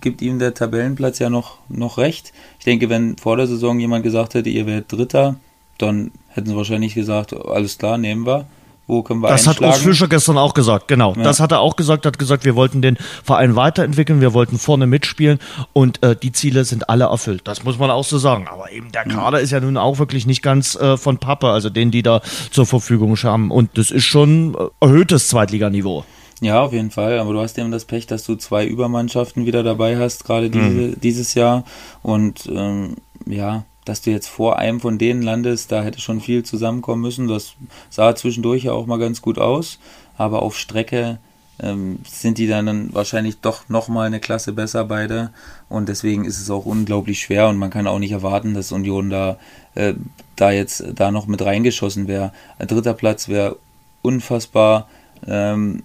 gibt 0.00 0.22
ihm 0.22 0.38
der 0.38 0.54
Tabellenplatz 0.54 1.18
ja 1.18 1.30
noch, 1.30 1.58
noch 1.68 1.98
recht. 1.98 2.32
Ich 2.58 2.64
denke, 2.64 2.88
wenn 2.88 3.16
vor 3.16 3.36
der 3.36 3.46
Saison 3.46 3.78
jemand 3.80 4.02
gesagt 4.02 4.34
hätte, 4.34 4.50
ihr 4.50 4.66
werdet 4.66 4.92
Dritter, 4.92 5.36
dann 5.78 6.10
hätten 6.28 6.48
sie 6.48 6.56
wahrscheinlich 6.56 6.94
gesagt, 6.94 7.34
alles 7.34 7.78
klar, 7.78 7.98
nehmen 7.98 8.26
wir. 8.26 8.46
Wo 8.86 9.02
können 9.02 9.20
wir 9.20 9.28
Das 9.28 9.46
hat 9.46 9.60
Urs 9.60 9.78
Fischer 9.78 10.06
gestern 10.06 10.38
auch 10.38 10.54
gesagt, 10.54 10.86
genau. 10.86 11.14
Ja. 11.16 11.24
Das 11.24 11.40
hat 11.40 11.50
er 11.50 11.60
auch 11.60 11.74
gesagt, 11.74 12.06
hat 12.06 12.18
gesagt, 12.18 12.44
wir 12.44 12.54
wollten 12.54 12.82
den 12.82 12.96
Verein 13.24 13.56
weiterentwickeln, 13.56 14.20
wir 14.20 14.32
wollten 14.32 14.58
vorne 14.58 14.86
mitspielen 14.86 15.38
und 15.72 16.02
äh, 16.04 16.14
die 16.14 16.30
Ziele 16.30 16.64
sind 16.64 16.88
alle 16.88 17.04
erfüllt. 17.04 17.42
Das 17.44 17.64
muss 17.64 17.78
man 17.78 17.90
auch 17.90 18.04
so 18.04 18.18
sagen. 18.18 18.46
Aber 18.48 18.70
eben 18.70 18.92
der 18.92 19.04
Kader 19.04 19.38
ja. 19.38 19.44
ist 19.44 19.50
ja 19.50 19.60
nun 19.60 19.76
auch 19.76 19.98
wirklich 19.98 20.26
nicht 20.26 20.42
ganz 20.42 20.76
äh, 20.76 20.96
von 20.96 21.18
Pappe, 21.18 21.48
also 21.48 21.68
den, 21.68 21.90
die 21.90 22.02
da 22.02 22.20
zur 22.50 22.66
Verfügung 22.66 23.16
haben. 23.16 23.50
Und 23.50 23.76
das 23.76 23.90
ist 23.90 24.04
schon 24.04 24.54
äh, 24.54 24.84
erhöhtes 24.84 25.28
Zweitliganiveau. 25.28 26.04
Ja, 26.40 26.62
auf 26.62 26.72
jeden 26.72 26.90
Fall. 26.90 27.18
Aber 27.18 27.32
du 27.32 27.40
hast 27.40 27.58
eben 27.58 27.70
das 27.70 27.86
Pech, 27.86 28.06
dass 28.06 28.24
du 28.24 28.36
zwei 28.36 28.66
Übermannschaften 28.66 29.46
wieder 29.46 29.62
dabei 29.62 29.98
hast, 29.98 30.24
gerade 30.24 30.50
diese, 30.50 30.64
mhm. 30.64 31.00
dieses 31.00 31.34
Jahr. 31.34 31.64
Und 32.02 32.46
ähm, 32.46 32.96
ja, 33.26 33.64
dass 33.86 34.02
du 34.02 34.10
jetzt 34.10 34.26
vor 34.26 34.58
einem 34.58 34.80
von 34.80 34.98
denen 34.98 35.22
landest, 35.22 35.72
da 35.72 35.82
hätte 35.82 36.00
schon 36.00 36.20
viel 36.20 36.42
zusammenkommen 36.42 37.00
müssen. 37.00 37.28
Das 37.28 37.54
sah 37.88 38.14
zwischendurch 38.14 38.64
ja 38.64 38.72
auch 38.72 38.86
mal 38.86 38.98
ganz 38.98 39.22
gut 39.22 39.38
aus, 39.38 39.78
aber 40.18 40.42
auf 40.42 40.58
Strecke 40.58 41.18
ähm, 41.62 42.00
sind 42.06 42.36
die 42.38 42.48
dann 42.48 42.92
wahrscheinlich 42.92 43.40
doch 43.40 43.68
nochmal 43.68 44.08
eine 44.08 44.20
Klasse 44.20 44.52
besser 44.52 44.84
beide 44.84 45.30
und 45.68 45.88
deswegen 45.88 46.24
ist 46.24 46.40
es 46.40 46.50
auch 46.50 46.66
unglaublich 46.66 47.20
schwer 47.20 47.48
und 47.48 47.56
man 47.56 47.70
kann 47.70 47.86
auch 47.86 47.98
nicht 47.98 48.12
erwarten, 48.12 48.52
dass 48.52 48.72
Union 48.72 49.08
da, 49.08 49.38
äh, 49.74 49.94
da 50.34 50.50
jetzt 50.50 50.84
da 50.94 51.10
noch 51.10 51.26
mit 51.26 51.42
reingeschossen 51.42 52.08
wäre. 52.08 52.32
Ein 52.58 52.66
dritter 52.66 52.92
Platz 52.92 53.28
wäre 53.28 53.56
unfassbar 54.02 54.88
ähm, 55.26 55.82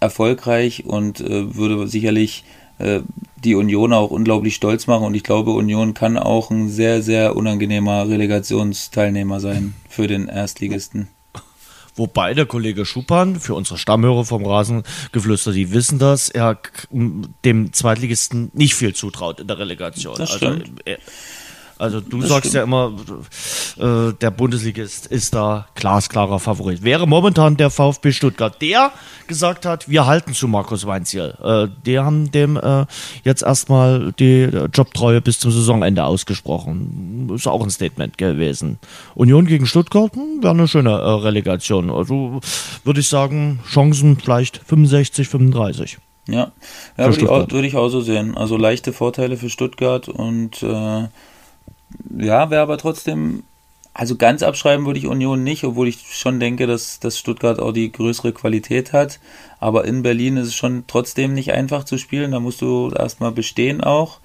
erfolgreich 0.00 0.84
und 0.86 1.20
äh, 1.20 1.54
würde 1.54 1.86
sicherlich 1.86 2.44
äh, 2.78 3.00
die 3.44 3.54
Union 3.54 3.92
auch 3.92 4.10
unglaublich 4.10 4.54
stolz 4.54 4.86
machen 4.86 5.04
und 5.04 5.14
ich 5.14 5.22
glaube, 5.22 5.52
Union 5.52 5.94
kann 5.94 6.18
auch 6.18 6.50
ein 6.50 6.68
sehr, 6.68 7.02
sehr 7.02 7.36
unangenehmer 7.36 8.08
Relegationsteilnehmer 8.08 9.40
sein 9.40 9.74
für 9.88 10.06
den 10.06 10.28
Erstligisten. 10.28 11.08
Wobei 11.96 12.34
der 12.34 12.46
Kollege 12.46 12.84
Schupan, 12.84 13.38
für 13.38 13.54
unsere 13.54 13.78
Stammhörer 13.78 14.24
vom 14.24 14.44
Rasengeflüster, 14.44 15.52
die 15.52 15.72
wissen 15.72 16.00
das, 16.00 16.28
er 16.28 16.58
dem 16.90 17.72
Zweitligisten 17.72 18.50
nicht 18.52 18.74
viel 18.74 18.94
zutraut 18.94 19.38
in 19.38 19.46
der 19.46 19.58
Relegation. 19.58 20.16
Das 20.16 20.32
also, 20.32 20.36
stimmt. 20.38 20.62
Also, 20.62 20.72
er, 20.84 20.98
also 21.78 22.00
du 22.00 22.20
das 22.20 22.28
sagst 22.28 22.50
stimmt. 22.50 22.54
ja 22.54 22.62
immer, 22.62 22.92
äh, 23.78 24.12
der 24.20 24.30
Bundesligist 24.30 25.06
ist 25.06 25.34
da 25.34 25.66
glasklarer 25.74 26.38
Favorit. 26.38 26.82
Wäre 26.82 27.06
momentan 27.06 27.56
der 27.56 27.70
VfB 27.70 28.12
Stuttgart, 28.12 28.60
der 28.62 28.92
gesagt 29.26 29.66
hat, 29.66 29.88
wir 29.88 30.06
halten 30.06 30.34
zu 30.34 30.46
Markus 30.46 30.86
Weinziel. 30.86 31.34
Äh, 31.42 31.68
die 31.84 31.98
haben 31.98 32.30
dem 32.30 32.56
äh, 32.56 32.86
jetzt 33.24 33.42
erstmal 33.42 34.12
die 34.12 34.48
Jobtreue 34.72 35.20
bis 35.20 35.40
zum 35.40 35.50
Saisonende 35.50 36.04
ausgesprochen. 36.04 37.30
Ist 37.34 37.48
auch 37.48 37.62
ein 37.62 37.70
Statement 37.70 38.18
gewesen. 38.18 38.78
Union 39.14 39.46
gegen 39.46 39.66
Stuttgart 39.66 40.14
hm, 40.14 40.42
wäre 40.42 40.54
eine 40.54 40.68
schöne 40.68 40.90
äh, 40.90 40.94
Relegation. 40.94 41.90
Also 41.90 42.40
würde 42.84 43.00
ich 43.00 43.08
sagen, 43.08 43.60
Chancen 43.68 44.16
vielleicht 44.16 44.60
65, 44.64 45.28
35. 45.28 45.98
Ja, 46.26 46.52
ja 46.96 47.04
würde, 47.04 47.20
ich 47.20 47.28
auch, 47.28 47.50
würde 47.50 47.66
ich 47.66 47.76
auch 47.76 47.88
so 47.88 48.00
sehen. 48.00 48.36
Also 48.36 48.56
leichte 48.56 48.92
Vorteile 48.92 49.36
für 49.36 49.50
Stuttgart 49.50 50.08
und 50.08 50.62
äh, 50.62 51.08
ja, 52.18 52.50
wäre 52.50 52.62
aber 52.62 52.78
trotzdem, 52.78 53.44
also 53.92 54.16
ganz 54.16 54.42
abschreiben 54.42 54.86
würde 54.86 54.98
ich 54.98 55.06
Union 55.06 55.42
nicht, 55.42 55.64
obwohl 55.64 55.88
ich 55.88 56.14
schon 56.14 56.40
denke, 56.40 56.66
dass, 56.66 57.00
dass 57.00 57.18
Stuttgart 57.18 57.60
auch 57.60 57.72
die 57.72 57.92
größere 57.92 58.32
Qualität 58.32 58.92
hat. 58.92 59.20
Aber 59.60 59.84
in 59.84 60.02
Berlin 60.02 60.36
ist 60.36 60.48
es 60.48 60.54
schon 60.54 60.84
trotzdem 60.86 61.34
nicht 61.34 61.52
einfach 61.52 61.84
zu 61.84 61.98
spielen. 61.98 62.32
Da 62.32 62.40
musst 62.40 62.60
du 62.60 62.90
erstmal 62.90 63.32
bestehen 63.32 63.82
auch. 63.82 64.20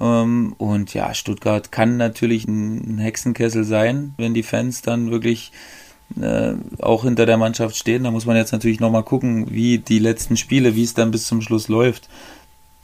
Ähm, 0.00 0.54
und 0.58 0.94
ja, 0.94 1.14
Stuttgart 1.14 1.70
kann 1.70 1.96
natürlich 1.96 2.46
ein 2.48 2.98
Hexenkessel 2.98 3.64
sein, 3.64 4.14
wenn 4.16 4.34
die 4.34 4.42
Fans 4.42 4.82
dann 4.82 5.10
wirklich 5.10 5.52
äh, 6.20 6.54
auch 6.80 7.04
hinter 7.04 7.26
der 7.26 7.36
Mannschaft 7.36 7.76
stehen. 7.76 8.04
Da 8.04 8.10
muss 8.10 8.26
man 8.26 8.36
jetzt 8.36 8.52
natürlich 8.52 8.80
nochmal 8.80 9.04
gucken, 9.04 9.50
wie 9.50 9.78
die 9.78 9.98
letzten 9.98 10.36
Spiele, 10.36 10.74
wie 10.74 10.84
es 10.84 10.94
dann 10.94 11.10
bis 11.10 11.26
zum 11.26 11.40
Schluss 11.40 11.68
läuft. 11.68 12.08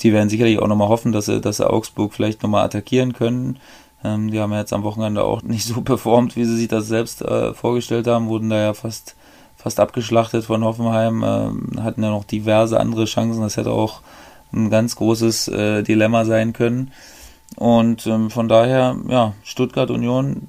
Die 0.01 0.13
werden 0.13 0.29
sicherlich 0.29 0.59
auch 0.59 0.69
nochmal 0.69 0.89
hoffen, 0.89 1.13
dass 1.13 1.27
sie, 1.27 1.41
dass 1.41 1.57
sie 1.57 1.69
Augsburg 1.69 2.15
vielleicht 2.15 2.43
nochmal 2.43 2.65
attackieren 2.65 3.13
können. 3.13 3.59
Ähm, 4.05 4.31
die 4.31 4.39
haben 4.41 4.53
ja 4.53 4.61
jetzt 4.61 4.73
am 4.73 4.85
Wochenende 4.85 5.25
auch 5.25 5.43
nicht 5.43 5.65
so 5.65 5.81
performt, 5.83 6.37
wie 6.37 6.45
sie 6.45 6.57
sich 6.57 6.69
das 6.69 6.87
selbst 6.87 7.23
äh, 7.23 7.55
vorgestellt 7.55 8.07
haben, 8.07 8.29
wurden 8.29 8.51
da 8.51 8.59
ja 8.59 8.75
fast, 8.75 9.17
fast 9.57 9.81
abgeschlachtet 9.81 10.45
von 10.45 10.65
Hoffenheim, 10.65 11.23
äh, 11.23 11.81
hatten 11.81 12.03
ja 12.03 12.11
noch 12.11 12.25
diverse 12.25 12.79
andere 12.79 13.07
Chancen. 13.07 13.43
Das 13.43 13.57
hätte 13.57 13.73
auch 13.73 14.01
ein 14.53 14.71
ganz 14.71 14.97
großes 14.97 15.49
äh, 15.49 15.83
Dilemma 15.83 16.25
sein 16.25 16.53
können. 16.53 16.93
Und 17.57 18.07
ähm, 18.07 18.31
von 18.31 18.49
daher, 18.49 18.97
ja, 19.09 19.35
Stuttgart 19.43 19.91
Union, 19.91 20.49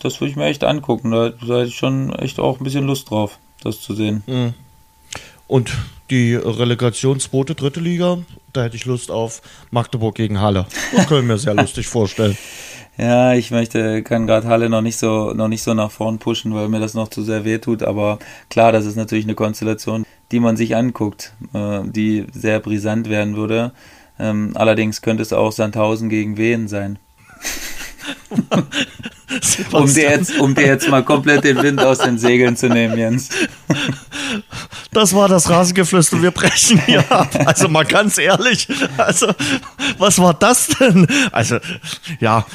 das 0.00 0.20
würde 0.20 0.30
ich 0.30 0.36
mir 0.36 0.46
echt 0.46 0.64
angucken. 0.64 1.10
Da, 1.10 1.30
da 1.30 1.58
hätte 1.58 1.68
ich 1.68 1.76
schon 1.76 2.12
echt 2.14 2.38
auch 2.38 2.60
ein 2.60 2.64
bisschen 2.64 2.86
Lust 2.86 3.10
drauf, 3.10 3.38
das 3.62 3.80
zu 3.80 3.94
sehen. 3.94 4.22
Mhm. 4.26 4.54
Und 5.46 5.72
die 6.10 6.34
Relegation 6.34 7.20
zweite, 7.20 7.54
dritte 7.54 7.80
Liga, 7.80 8.18
da 8.52 8.64
hätte 8.64 8.76
ich 8.76 8.84
Lust 8.84 9.10
auf 9.10 9.40
Magdeburg 9.70 10.14
gegen 10.14 10.40
Halle. 10.40 10.66
Das 10.94 11.06
können 11.06 11.26
wir 11.26 11.34
mir 11.34 11.38
sehr 11.38 11.54
lustig 11.62 11.86
vorstellen. 11.86 12.36
Ja, 12.98 13.32
ich 13.32 13.50
möchte, 13.50 14.02
kann 14.02 14.26
gerade 14.26 14.48
Halle 14.48 14.68
noch 14.68 14.82
nicht 14.82 14.98
so, 14.98 15.32
noch 15.32 15.48
nicht 15.48 15.62
so 15.62 15.72
nach 15.72 15.90
vorn 15.90 16.18
pushen, 16.18 16.54
weil 16.54 16.68
mir 16.68 16.80
das 16.80 16.94
noch 16.94 17.08
zu 17.08 17.22
sehr 17.22 17.44
weh 17.44 17.58
tut. 17.58 17.82
Aber 17.82 18.18
klar, 18.50 18.70
das 18.70 18.84
ist 18.84 18.96
natürlich 18.96 19.24
eine 19.24 19.34
Konstellation, 19.34 20.04
die 20.30 20.40
man 20.40 20.56
sich 20.56 20.76
anguckt, 20.76 21.32
äh, 21.54 21.80
die 21.84 22.26
sehr 22.32 22.60
brisant 22.60 23.08
werden 23.08 23.36
würde. 23.36 23.72
Ähm, 24.18 24.52
allerdings 24.54 25.00
könnte 25.00 25.22
es 25.22 25.32
auch 25.32 25.52
Sandhausen 25.52 26.10
gegen 26.10 26.36
Wehen 26.36 26.68
sein. 26.68 26.98
um, 29.72 29.92
dir 29.92 30.10
jetzt, 30.10 30.38
um 30.38 30.54
dir 30.54 30.66
jetzt 30.66 30.88
mal 30.88 31.04
komplett 31.04 31.44
den 31.44 31.62
Wind 31.62 31.80
aus 31.80 31.98
den 31.98 32.18
Segeln 32.18 32.56
zu 32.56 32.68
nehmen, 32.68 32.96
Jens. 32.96 33.30
Das 34.92 35.14
war 35.14 35.28
das 35.28 35.48
Rasengeflüster. 35.48 36.22
Wir 36.22 36.30
brechen 36.30 36.80
hier 36.84 37.10
ab. 37.10 37.30
Also 37.46 37.68
mal 37.68 37.84
ganz 37.84 38.18
ehrlich. 38.18 38.68
Also, 38.96 39.28
was 39.98 40.18
war 40.18 40.34
das 40.34 40.68
denn? 40.68 41.06
Also, 41.32 41.58
ja, 42.20 42.46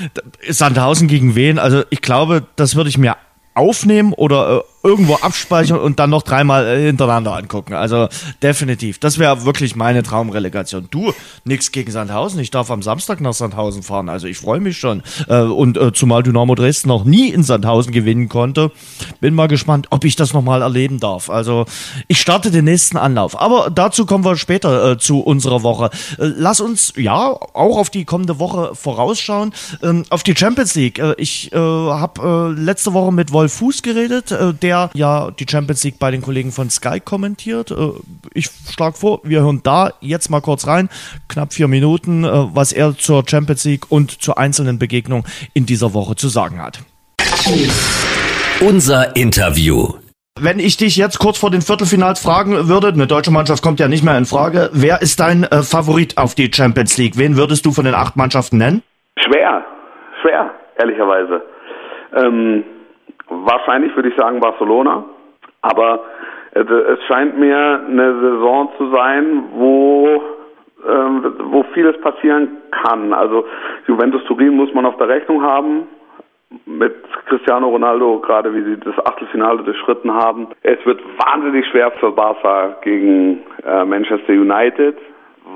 Sandhausen 0.47 1.07
gegen 1.07 1.35
wen? 1.35 1.59
Also, 1.59 1.83
ich 1.89 2.01
glaube, 2.01 2.45
das 2.55 2.75
würde 2.75 2.89
ich 2.89 2.97
mir 2.97 3.17
aufnehmen 3.57 4.13
oder 4.13 4.57
äh, 4.59 4.61
irgendwo 4.87 5.15
abspeichern 5.15 5.79
und 5.79 5.99
dann 5.99 6.09
noch 6.09 6.23
dreimal 6.23 6.65
äh, 6.65 6.85
hintereinander 6.85 7.35
angucken. 7.35 7.73
Also 7.73 8.07
definitiv. 8.41 8.99
Das 8.99 9.19
wäre 9.19 9.43
wirklich 9.43 9.75
meine 9.75 10.01
Traumrelegation. 10.01 10.87
Du, 10.89 11.13
nix 11.43 11.73
gegen 11.73 11.91
Sandhausen. 11.91 12.39
Ich 12.39 12.51
darf 12.51 12.71
am 12.71 12.81
Samstag 12.81 13.19
nach 13.19 13.33
Sandhausen 13.33 13.83
fahren. 13.83 14.07
Also 14.07 14.27
ich 14.27 14.37
freue 14.37 14.61
mich 14.61 14.77
schon. 14.77 15.03
Äh, 15.27 15.41
und 15.41 15.77
äh, 15.77 15.91
zumal 15.91 16.23
Dynamo 16.23 16.55
Dresden 16.55 16.87
noch 16.87 17.03
nie 17.03 17.29
in 17.29 17.43
Sandhausen 17.43 17.91
gewinnen 17.91 18.29
konnte, 18.29 18.71
bin 19.19 19.33
mal 19.35 19.47
gespannt, 19.47 19.87
ob 19.89 20.05
ich 20.05 20.15
das 20.15 20.33
nochmal 20.33 20.61
erleben 20.61 20.99
darf. 20.99 21.29
Also 21.29 21.65
ich 22.07 22.21
starte 22.21 22.49
den 22.49 22.65
nächsten 22.65 22.95
Anlauf. 22.95 23.39
Aber 23.39 23.69
dazu 23.69 24.05
kommen 24.05 24.23
wir 24.23 24.37
später 24.37 24.97
zu 24.97 25.19
unserer 25.19 25.63
Woche. 25.63 25.89
Lass 26.17 26.61
uns 26.61 26.93
ja 26.95 27.13
auch 27.13 27.77
auf 27.77 27.89
die 27.89 28.05
kommende 28.05 28.39
Woche 28.39 28.73
vorausschauen. 28.73 29.53
Ähm, 29.83 30.05
auf 30.09 30.23
die 30.23 30.35
Champions 30.35 30.75
League. 30.75 31.01
Ich 31.17 31.51
habe 31.53 32.55
letzte 32.57 32.93
Woche 32.93 33.11
mit 33.11 33.31
Wolf 33.31 33.53
Fuß 33.53 33.81
geredet, 33.81 34.33
der 34.61 34.76
der 34.77 34.89
ja 34.93 35.31
die 35.31 35.45
Champions 35.49 35.83
League 35.83 35.99
bei 35.99 36.11
den 36.11 36.21
Kollegen 36.21 36.51
von 36.51 36.69
Sky 36.69 36.99
kommentiert. 36.99 37.71
Äh, 37.71 37.91
ich 38.33 38.49
schlage 38.71 38.97
vor, 38.97 39.21
wir 39.23 39.41
hören 39.41 39.61
da 39.63 39.91
jetzt 40.01 40.29
mal 40.29 40.41
kurz 40.41 40.67
rein, 40.67 40.89
knapp 41.27 41.53
vier 41.53 41.67
Minuten, 41.67 42.23
äh, 42.23 42.29
was 42.29 42.71
er 42.71 42.95
zur 42.97 43.23
Champions 43.27 43.65
League 43.65 43.91
und 43.91 44.21
zur 44.21 44.37
einzelnen 44.37 44.79
Begegnung 44.79 45.25
in 45.53 45.65
dieser 45.65 45.93
Woche 45.93 46.15
zu 46.15 46.27
sagen 46.27 46.61
hat. 46.61 46.79
Unser 48.59 49.15
Interview. 49.15 49.93
Wenn 50.39 50.59
ich 50.59 50.77
dich 50.77 50.97
jetzt 50.97 51.17
kurz 51.17 51.39
vor 51.39 51.49
den 51.49 51.61
Viertelfinals 51.61 52.21
fragen 52.21 52.67
würde, 52.67 52.89
eine 52.89 53.07
deutsche 53.07 53.31
Mannschaft 53.31 53.63
kommt 53.63 53.79
ja 53.79 53.87
nicht 53.87 54.03
mehr 54.03 54.17
in 54.17 54.25
Frage, 54.25 54.69
wer 54.71 55.01
ist 55.01 55.19
dein 55.19 55.43
äh, 55.43 55.63
Favorit 55.63 56.17
auf 56.17 56.35
die 56.35 56.51
Champions 56.53 56.97
League? 56.97 57.17
Wen 57.17 57.37
würdest 57.37 57.65
du 57.65 57.71
von 57.71 57.85
den 57.85 57.95
acht 57.95 58.15
Mannschaften 58.15 58.57
nennen? 58.57 58.83
Schwer, 59.17 59.65
schwer, 60.21 60.51
ehrlicherweise. 60.77 61.41
Ähm, 62.15 62.63
Wahrscheinlich 63.29 63.95
würde 63.95 64.09
ich 64.09 64.15
sagen 64.15 64.39
Barcelona, 64.39 65.05
aber 65.61 66.01
es 66.51 67.03
scheint 67.07 67.37
mir 67.37 67.81
eine 67.87 68.19
Saison 68.19 68.69
zu 68.77 68.89
sein, 68.89 69.43
wo 69.53 70.21
ähm, 70.87 71.35
wo 71.51 71.63
vieles 71.73 71.99
passieren 72.01 72.49
kann. 72.71 73.13
Also 73.13 73.45
Juventus 73.87 74.23
Turin 74.25 74.55
muss 74.55 74.73
man 74.73 74.85
auf 74.85 74.97
der 74.97 75.07
Rechnung 75.07 75.41
haben. 75.41 75.87
Mit 76.65 76.95
Cristiano 77.25 77.67
Ronaldo, 77.67 78.19
gerade 78.19 78.53
wie 78.53 78.61
sie 78.63 78.79
das 78.79 78.97
Achtelfinale 79.05 79.63
durchschritten 79.63 80.13
haben. 80.13 80.47
Es 80.63 80.77
wird 80.85 81.01
wahnsinnig 81.17 81.67
schwer 81.67 81.91
für 81.99 82.11
Barca 82.11 82.77
gegen 82.83 83.41
äh, 83.65 83.83
Manchester 83.83 84.31
United, 84.31 84.97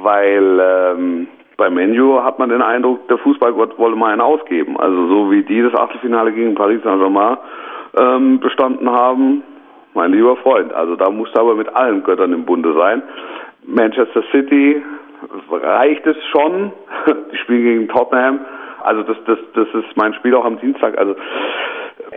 weil 0.02 0.60
ähm, 0.60 1.28
bei 1.62 1.70
Menu 1.70 2.24
hat 2.24 2.40
man 2.40 2.50
den 2.50 2.64
Eindruck, 2.64 3.08
der 3.08 3.20
Fußballgott 3.20 3.78
wolle 3.78 3.96
mal 3.96 4.12
einen 4.12 4.22
ausgeben. 4.22 4.80
Also 4.80 5.08
so 5.10 5.30
wie 5.30 5.44
die 5.44 5.62
das 5.62 5.76
Achtelfinale 5.76 6.32
gegen 6.32 6.56
Paris 6.56 6.82
Saint-Germain 6.84 7.38
ähm, 8.00 8.40
bestanden 8.40 8.90
haben, 8.90 9.44
mein 9.94 10.12
lieber 10.12 10.38
Freund. 10.38 10.74
Also 10.74 10.96
da 10.96 11.12
musst 11.12 11.38
du 11.38 11.40
aber 11.40 11.54
mit 11.54 11.70
allen 11.76 12.02
Göttern 12.02 12.34
im 12.34 12.46
Bunde 12.46 12.74
sein. 12.74 13.04
Manchester 13.64 14.24
City 14.32 14.82
reicht 15.52 16.08
es 16.08 16.18
schon. 16.32 16.72
Die 17.32 17.38
spielen 17.38 17.64
gegen 17.64 17.88
Tottenham. 17.90 18.40
Also 18.82 19.04
das, 19.04 19.18
das, 19.28 19.38
das 19.54 19.68
ist 19.68 19.96
mein 19.96 20.16
Spiel 20.16 20.34
auch 20.34 20.46
am 20.46 20.60
Dienstag. 20.60 20.98
Also 20.98 21.16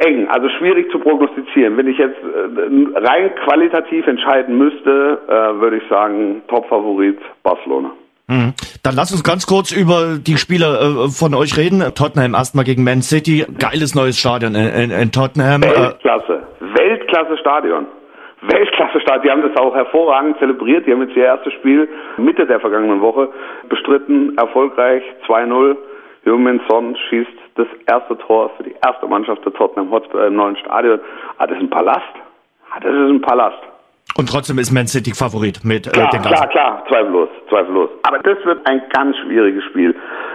eng, 0.06 0.26
also 0.28 0.48
schwierig 0.58 0.90
zu 0.90 1.00
prognostizieren. 1.00 1.76
Wenn 1.76 1.88
ich 1.88 1.98
jetzt 1.98 2.16
äh, 2.16 2.98
rein 2.98 3.34
qualitativ 3.44 4.06
entscheiden 4.06 4.56
müsste, 4.56 5.20
äh, 5.28 5.60
würde 5.60 5.76
ich 5.76 5.88
sagen, 5.90 6.40
Top-Favorit 6.48 7.18
Barcelona. 7.42 7.90
Mhm. 8.26 8.54
Dann 8.82 8.94
lass 8.96 9.12
uns 9.12 9.22
ganz 9.22 9.46
kurz 9.46 9.70
über 9.70 10.16
die 10.18 10.38
Spiele 10.38 10.66
äh, 10.66 11.08
von 11.08 11.34
euch 11.34 11.56
reden. 11.56 11.82
Tottenham 11.94 12.34
erstmal 12.34 12.64
gegen 12.64 12.82
Man 12.82 13.02
City. 13.02 13.44
Geiles 13.58 13.94
neues 13.94 14.18
Stadion 14.18 14.54
in, 14.54 14.66
in, 14.66 14.90
in 14.90 15.12
Tottenham. 15.12 15.62
Äh, 15.62 15.68
Weltklasse. 15.68 16.42
Weltklasse 16.60 17.36
Stadion. 17.38 17.86
Weltklasse 18.42 19.00
Stadion. 19.00 19.22
Die 19.24 19.30
haben 19.30 19.42
das 19.42 19.56
auch 19.60 19.74
hervorragend 19.74 20.38
zelebriert. 20.38 20.86
Die 20.86 20.92
haben 20.92 21.02
jetzt 21.02 21.16
ihr 21.16 21.24
erstes 21.24 21.52
Spiel 21.54 21.88
Mitte 22.16 22.46
der 22.46 22.60
vergangenen 22.60 23.00
Woche 23.02 23.28
bestritten. 23.68 24.36
Erfolgreich 24.38 25.02
2-0. 25.26 25.76
Jürgen 26.24 26.60
Son 26.68 26.96
schießt 26.96 27.30
das 27.56 27.66
erste 27.86 28.16
Tor 28.16 28.50
für 28.56 28.62
die 28.62 28.74
erste 28.86 29.06
Mannschaft 29.06 29.44
der 29.44 29.52
Tottenham 29.52 29.90
Hotspur 29.90 30.26
im 30.26 30.36
neuen 30.36 30.56
Stadion. 30.56 30.98
Ah, 31.36 31.46
das 31.46 31.58
ist 31.58 31.64
ein 31.64 31.70
Palast. 31.70 32.02
Ah, 32.70 32.80
das 32.80 32.90
ist 32.90 33.10
ein 33.10 33.20
Palast. 33.20 33.58
Und 34.16 34.28
trotzdem 34.28 34.58
ist 34.58 34.72
Man 34.72 34.86
City 34.86 35.12
Favorit 35.12 35.64
mit 35.64 35.92
klar, 35.92 36.06
äh, 36.06 36.10
den 36.10 36.22
Klar, 36.22 36.48
klar, 36.48 36.84
zweifellos, 36.88 37.28
zweifellos. 37.48 37.90
Aber 38.04 38.18
das 38.18 38.38
wird 38.44 38.64
ein 38.66 38.82
ganz 38.92 39.16
schwieriges 39.18 39.64
Spiel, 39.64 39.94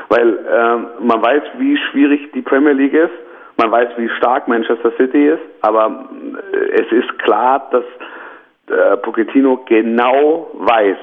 weil 0.09 0.27
äh, 0.27 1.03
man 1.03 1.21
weiß, 1.21 1.43
wie 1.59 1.77
schwierig 1.91 2.31
die 2.33 2.41
Premier 2.41 2.73
League 2.73 2.93
ist, 2.93 3.13
man 3.57 3.71
weiß, 3.71 3.89
wie 3.97 4.09
stark 4.17 4.47
Manchester 4.47 4.91
City 4.97 5.27
ist, 5.29 5.41
aber 5.61 6.09
äh, 6.53 6.81
es 6.81 6.91
ist 6.91 7.19
klar, 7.19 7.69
dass 7.71 7.83
äh, 8.69 8.97
Pochettino 8.97 9.63
genau 9.65 10.49
weiß, 10.53 10.97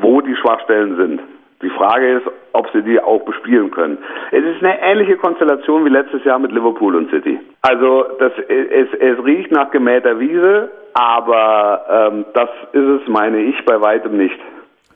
wo 0.00 0.20
die 0.20 0.36
Schwachstellen 0.36 0.96
sind. 0.96 1.20
Die 1.62 1.70
Frage 1.70 2.18
ist, 2.18 2.26
ob 2.52 2.70
sie 2.72 2.82
die 2.82 2.98
auch 3.00 3.20
bespielen 3.20 3.70
können. 3.70 3.98
Es 4.30 4.42
ist 4.42 4.64
eine 4.64 4.80
ähnliche 4.80 5.16
Konstellation 5.16 5.84
wie 5.84 5.90
letztes 5.90 6.24
Jahr 6.24 6.38
mit 6.38 6.52
Liverpool 6.52 6.96
und 6.96 7.10
City. 7.10 7.38
Also 7.60 8.06
das, 8.18 8.32
es, 8.48 8.88
es 8.98 9.24
riecht 9.24 9.52
nach 9.52 9.70
gemähter 9.70 10.18
Wiese, 10.18 10.70
aber 10.94 12.10
ähm, 12.12 12.24
das 12.34 12.48
ist 12.72 13.02
es, 13.02 13.08
meine 13.08 13.38
ich, 13.38 13.54
bei 13.64 13.80
weitem 13.80 14.16
nicht. 14.16 14.38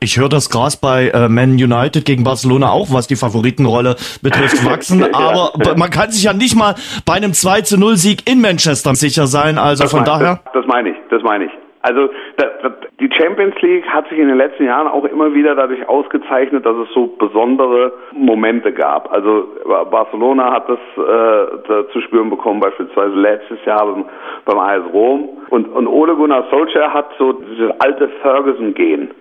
Ich 0.01 0.19
höre 0.19 0.29
das 0.29 0.49
Gras 0.49 0.77
bei 0.77 1.07
äh, 1.07 1.29
Man 1.29 1.51
United 1.51 2.05
gegen 2.05 2.23
Barcelona 2.23 2.69
auch, 2.69 2.87
was 2.91 3.07
die 3.07 3.15
Favoritenrolle 3.15 3.95
betrifft, 4.21 4.63
wachsen. 4.69 4.99
ja, 4.99 5.07
aber 5.13 5.75
man 5.77 5.89
kann 5.89 6.11
sich 6.11 6.23
ja 6.23 6.33
nicht 6.33 6.55
mal 6.55 6.75
bei 7.05 7.13
einem 7.13 7.33
2 7.33 7.61
zu 7.61 7.79
0 7.79 7.95
Sieg 7.95 8.29
in 8.29 8.41
Manchester 8.41 8.93
sicher 8.95 9.25
sein. 9.25 9.57
Also 9.57 9.83
das 9.83 9.91
von 9.91 10.01
mein, 10.01 10.05
daher. 10.05 10.41
Das, 10.45 10.53
das 10.53 10.65
meine 10.67 10.89
ich, 10.89 10.95
das 11.09 11.23
meine 11.23 11.45
ich. 11.45 11.51
Also 11.85 12.09
das, 12.37 12.47
das, 12.63 12.71
die 12.99 13.09
Champions 13.13 13.53
League 13.61 13.87
hat 13.87 14.09
sich 14.09 14.17
in 14.17 14.27
den 14.27 14.37
letzten 14.37 14.65
Jahren 14.65 14.87
auch 14.87 15.05
immer 15.05 15.35
wieder 15.35 15.53
dadurch 15.53 15.87
ausgezeichnet, 15.87 16.65
dass 16.65 16.75
es 16.77 16.91
so 16.95 17.05
besondere 17.19 17.93
Momente 18.11 18.73
gab. 18.73 19.11
Also 19.11 19.49
Barcelona 19.91 20.51
hat 20.51 20.67
das 20.67 20.79
äh, 20.97 21.91
zu 21.93 22.01
spüren 22.01 22.31
bekommen, 22.31 22.59
beispielsweise 22.59 23.13
letztes 23.13 23.63
Jahr 23.65 23.85
beim, 23.85 24.05
beim 24.45 24.57
AS 24.57 24.81
Rom. 24.93 25.29
Und, 25.51 25.67
und 25.67 25.87
Ole 25.87 26.15
Gunnar 26.15 26.47
Solskjaer 26.49 26.91
hat 26.91 27.11
so 27.19 27.33
dieses 27.33 27.69
alte 27.79 28.09
Ferguson-Gehen. 28.23 29.11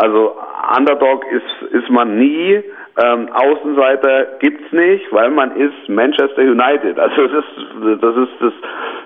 Also 0.00 0.36
Underdog 0.78 1.26
ist, 1.30 1.70
ist 1.70 1.90
man 1.90 2.18
nie, 2.18 2.62
ähm, 3.02 3.28
Außenseiter 3.32 4.24
gibt's 4.38 4.72
nicht, 4.72 5.12
weil 5.12 5.30
man 5.30 5.56
ist 5.56 5.88
Manchester 5.88 6.42
United. 6.42 6.98
Also 6.98 7.26
das 7.26 7.44
ist 7.44 8.02
das 8.02 8.16
ist 8.16 8.32
das 8.40 8.52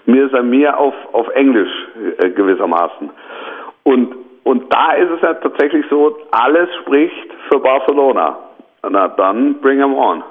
mir 0.07 0.27
ist 0.27 0.35
an 0.35 0.51
mir 0.51 0.79
auf 0.79 0.95
auf 1.13 1.29
Englisch 1.29 1.71
äh, 2.19 2.31
gewissermaßen. 2.31 3.11
Und 3.85 4.15
und 4.45 4.73
da 4.73 4.93
ist 4.93 5.11
es 5.11 5.21
ja 5.23 5.35
tatsächlich 5.35 5.85
so, 5.91 6.17
alles 6.31 6.69
spricht 6.83 7.35
für 7.51 7.61
Barcelona. 7.61 8.39
Na 8.89 9.09
dann 9.09 9.61
bring 9.61 9.79
them 9.79 9.95
on. 9.95 10.23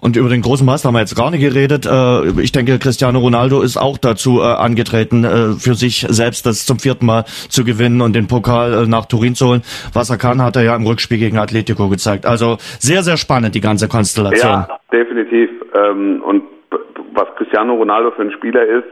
Und 0.00 0.16
über 0.16 0.28
den 0.30 0.40
großen 0.40 0.64
Meister 0.64 0.88
haben 0.88 0.94
wir 0.94 1.00
jetzt 1.00 1.14
gar 1.14 1.30
nicht 1.30 1.42
geredet. 1.42 1.86
Äh, 1.86 2.40
ich 2.40 2.52
denke, 2.52 2.78
Cristiano 2.78 3.18
Ronaldo 3.18 3.60
ist 3.60 3.76
auch 3.76 3.98
dazu 3.98 4.40
äh, 4.40 4.44
angetreten, 4.44 5.24
äh, 5.24 5.52
für 5.60 5.74
sich 5.74 6.06
selbst 6.08 6.46
das 6.46 6.64
zum 6.64 6.78
vierten 6.78 7.04
Mal 7.04 7.24
zu 7.26 7.64
gewinnen 7.64 8.00
und 8.00 8.16
den 8.16 8.26
Pokal 8.26 8.86
nach 8.86 9.04
Turin 9.04 9.34
zu 9.34 9.48
holen. 9.48 9.62
Was 9.92 10.08
er 10.08 10.16
kann, 10.16 10.42
hat 10.42 10.56
er 10.56 10.62
ja 10.62 10.74
im 10.74 10.86
Rückspiel 10.86 11.18
gegen 11.18 11.38
Atletico 11.38 11.88
gezeigt. 11.88 12.24
Also 12.24 12.56
sehr, 12.78 13.02
sehr 13.02 13.18
spannend, 13.18 13.54
die 13.54 13.60
ganze 13.60 13.88
Konstellation. 13.88 14.50
Ja, 14.50 14.78
definitiv. 14.90 15.50
Ähm, 15.74 16.22
und 16.22 16.44
was 17.12 17.28
Cristiano 17.36 17.74
Ronaldo 17.74 18.10
für 18.12 18.22
ein 18.22 18.32
Spieler 18.32 18.64
ist, 18.64 18.88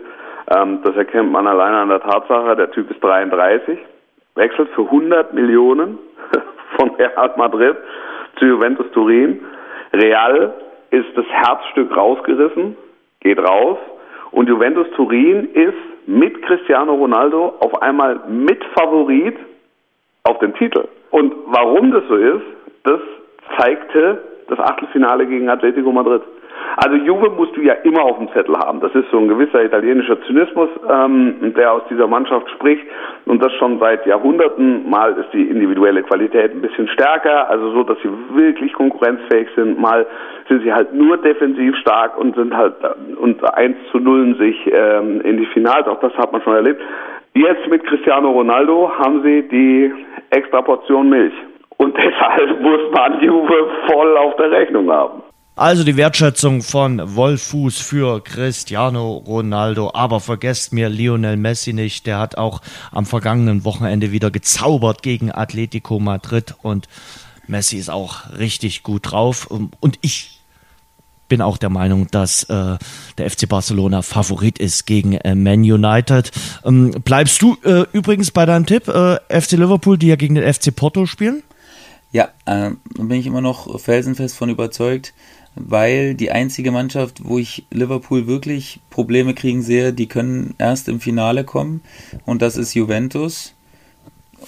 ähm, 0.54 0.80
das 0.84 0.94
erkennt 0.96 1.32
man 1.32 1.46
alleine 1.46 1.78
an 1.78 1.88
der 1.88 2.00
Tatsache, 2.00 2.54
der 2.56 2.70
Typ 2.70 2.90
ist 2.90 3.02
33, 3.02 3.78
wechselt 4.34 4.68
für 4.74 4.82
100 4.82 5.32
Millionen 5.32 5.98
von 6.76 6.90
Real 6.96 7.32
Madrid 7.36 7.76
zu 8.38 8.44
Juventus 8.44 8.86
Turin. 8.92 9.40
Real 9.92 10.52
ist 10.90 11.08
das 11.16 11.26
Herzstück 11.26 11.94
rausgerissen, 11.96 12.76
geht 13.20 13.38
raus 13.38 13.78
und 14.30 14.48
Juventus 14.48 14.86
Turin 14.96 15.50
ist 15.52 16.06
mit 16.06 16.42
Cristiano 16.42 16.94
Ronaldo 16.94 17.54
auf 17.60 17.82
einmal 17.82 18.20
Mitfavorit 18.28 19.36
auf 20.24 20.38
den 20.38 20.54
Titel. 20.54 20.88
Und 21.10 21.34
warum 21.46 21.90
das 21.92 22.04
so 22.08 22.16
ist, 22.16 22.44
das 22.84 23.00
zeigte 23.58 24.22
das 24.48 24.58
Achtelfinale 24.58 25.26
gegen 25.26 25.48
Atletico 25.48 25.92
Madrid. 25.92 26.22
Also 26.76 26.96
Juve 26.96 27.30
musst 27.30 27.56
du 27.56 27.62
ja 27.62 27.74
immer 27.84 28.02
auf 28.02 28.18
dem 28.18 28.28
Zettel 28.32 28.56
haben. 28.56 28.80
Das 28.80 28.94
ist 28.94 29.10
so 29.10 29.18
ein 29.18 29.28
gewisser 29.28 29.64
italienischer 29.64 30.20
Zynismus, 30.22 30.68
ähm, 30.88 31.54
der 31.56 31.72
aus 31.72 31.82
dieser 31.90 32.06
Mannschaft 32.06 32.48
spricht. 32.50 32.84
Und 33.26 33.42
das 33.42 33.52
schon 33.54 33.78
seit 33.78 34.06
Jahrhunderten. 34.06 34.88
Mal 34.88 35.12
ist 35.12 35.32
die 35.32 35.44
individuelle 35.44 36.02
Qualität 36.02 36.52
ein 36.52 36.60
bisschen 36.60 36.88
stärker, 36.88 37.50
also 37.50 37.72
so, 37.72 37.82
dass 37.82 37.98
sie 38.02 38.10
wirklich 38.34 38.72
konkurrenzfähig 38.72 39.48
sind. 39.56 39.78
Mal 39.78 40.06
sind 40.48 40.62
sie 40.62 40.72
halt 40.72 40.94
nur 40.94 41.16
defensiv 41.18 41.76
stark 41.76 42.16
und 42.18 42.36
sind 42.36 42.56
halt 42.56 42.74
und 43.18 43.42
1 43.54 43.76
zu 43.90 43.98
0 43.98 44.36
sich 44.36 44.56
ähm, 44.72 45.20
in 45.22 45.36
die 45.36 45.46
Finals. 45.46 45.86
Auch 45.86 46.00
das 46.00 46.16
hat 46.16 46.32
man 46.32 46.42
schon 46.42 46.54
erlebt. 46.54 46.80
Jetzt 47.34 47.68
mit 47.68 47.84
Cristiano 47.84 48.30
Ronaldo 48.30 48.90
haben 48.98 49.22
sie 49.22 49.42
die 49.48 49.92
extra 50.30 50.62
Portion 50.62 51.08
Milch. 51.08 51.34
Und 51.76 51.96
deshalb 51.96 52.60
muss 52.60 52.80
man 52.92 53.20
Juve 53.20 53.70
voll 53.90 54.16
auf 54.16 54.36
der 54.36 54.50
Rechnung 54.50 54.90
haben. 54.90 55.22
Also 55.58 55.82
die 55.82 55.96
Wertschätzung 55.96 56.62
von 56.62 57.16
Wolfuß 57.16 57.78
für 57.78 58.22
Cristiano 58.22 59.16
Ronaldo. 59.16 59.90
Aber 59.92 60.20
vergesst 60.20 60.72
mir 60.72 60.88
Lionel 60.88 61.36
Messi 61.36 61.72
nicht. 61.72 62.06
Der 62.06 62.20
hat 62.20 62.38
auch 62.38 62.62
am 62.92 63.06
vergangenen 63.06 63.64
Wochenende 63.64 64.12
wieder 64.12 64.30
gezaubert 64.30 65.02
gegen 65.02 65.32
Atletico 65.32 65.98
Madrid. 65.98 66.54
Und 66.62 66.86
Messi 67.48 67.76
ist 67.76 67.90
auch 67.90 68.30
richtig 68.38 68.84
gut 68.84 69.10
drauf. 69.10 69.48
Und 69.48 69.98
ich 70.00 70.38
bin 71.26 71.42
auch 71.42 71.56
der 71.56 71.70
Meinung, 71.70 72.06
dass 72.08 72.44
äh, 72.44 72.78
der 73.18 73.28
FC 73.28 73.48
Barcelona 73.48 74.02
Favorit 74.02 74.60
ist 74.60 74.86
gegen 74.86 75.14
äh, 75.14 75.34
Man 75.34 75.62
United. 75.62 76.30
Ähm, 76.64 76.92
bleibst 77.02 77.42
du 77.42 77.56
äh, 77.64 77.84
übrigens 77.92 78.30
bei 78.30 78.46
deinem 78.46 78.64
Tipp, 78.64 78.86
äh, 78.86 79.16
FC 79.28 79.52
Liverpool, 79.52 79.98
die 79.98 80.06
ja 80.06 80.14
gegen 80.14 80.36
den 80.36 80.54
FC 80.54 80.72
Porto 80.72 81.04
spielen? 81.06 81.42
Ja, 82.12 82.28
äh, 82.46 82.70
bin 82.94 83.18
ich 83.18 83.26
immer 83.26 83.40
noch 83.40 83.80
felsenfest 83.80 84.36
von 84.36 84.50
überzeugt 84.50 85.12
weil 85.58 86.14
die 86.14 86.30
einzige 86.30 86.70
Mannschaft, 86.70 87.24
wo 87.24 87.38
ich 87.38 87.64
Liverpool 87.70 88.26
wirklich 88.26 88.80
Probleme 88.90 89.34
kriegen 89.34 89.62
sehe, 89.62 89.92
die 89.92 90.06
können 90.06 90.54
erst 90.58 90.88
im 90.88 91.00
Finale 91.00 91.44
kommen 91.44 91.82
und 92.24 92.42
das 92.42 92.56
ist 92.56 92.74
Juventus. 92.74 93.54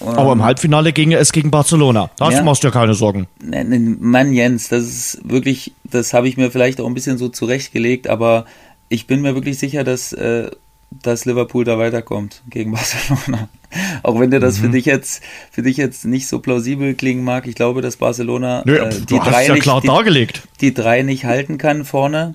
Aber 0.00 0.32
im 0.32 0.42
Halbfinale 0.42 0.92
ging 0.92 1.12
es 1.12 1.32
gegen 1.32 1.50
Barcelona. 1.50 2.11
Da 2.16 2.30
ja. 2.30 2.42
machst 2.42 2.62
du 2.62 2.68
ja 2.68 2.72
keine 2.72 2.94
Sorgen. 2.94 3.26
Mann, 3.40 4.32
Jens, 4.32 4.68
das 4.68 4.84
ist 4.84 5.20
wirklich, 5.24 5.72
das 5.84 6.14
habe 6.14 6.28
ich 6.28 6.36
mir 6.36 6.50
vielleicht 6.50 6.80
auch 6.80 6.86
ein 6.86 6.94
bisschen 6.94 7.18
so 7.18 7.28
zurechtgelegt, 7.28 8.08
aber 8.08 8.46
ich 8.88 9.06
bin 9.06 9.20
mir 9.20 9.34
wirklich 9.34 9.58
sicher, 9.58 9.84
dass, 9.84 10.12
äh, 10.12 10.50
dass 10.90 11.24
Liverpool 11.24 11.64
da 11.64 11.78
weiterkommt 11.78 12.42
gegen 12.48 12.72
Barcelona. 12.72 13.48
Auch 14.02 14.18
wenn 14.18 14.30
dir 14.30 14.40
das 14.40 14.58
mhm. 14.58 14.62
für 14.62 14.68
dich 14.70 14.84
jetzt 14.84 15.22
für 15.50 15.62
dich 15.62 15.76
jetzt 15.76 16.04
nicht 16.04 16.28
so 16.28 16.40
plausibel 16.40 16.94
klingen 16.94 17.24
mag, 17.24 17.46
ich 17.46 17.54
glaube, 17.54 17.82
dass 17.82 17.96
Barcelona 17.96 18.62
Nö, 18.64 18.76
äh, 18.76 18.90
die 18.90 19.18
drei 19.18 19.46
ja 19.46 19.54
nicht, 19.54 19.62
klar 19.62 19.80
die, 19.80 19.86
dargelegt. 19.86 20.42
die 20.60 20.74
drei 20.74 21.02
nicht 21.02 21.24
halten 21.24 21.58
kann 21.58 21.84
vorne. 21.84 22.34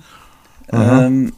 Ähm, 0.72 1.32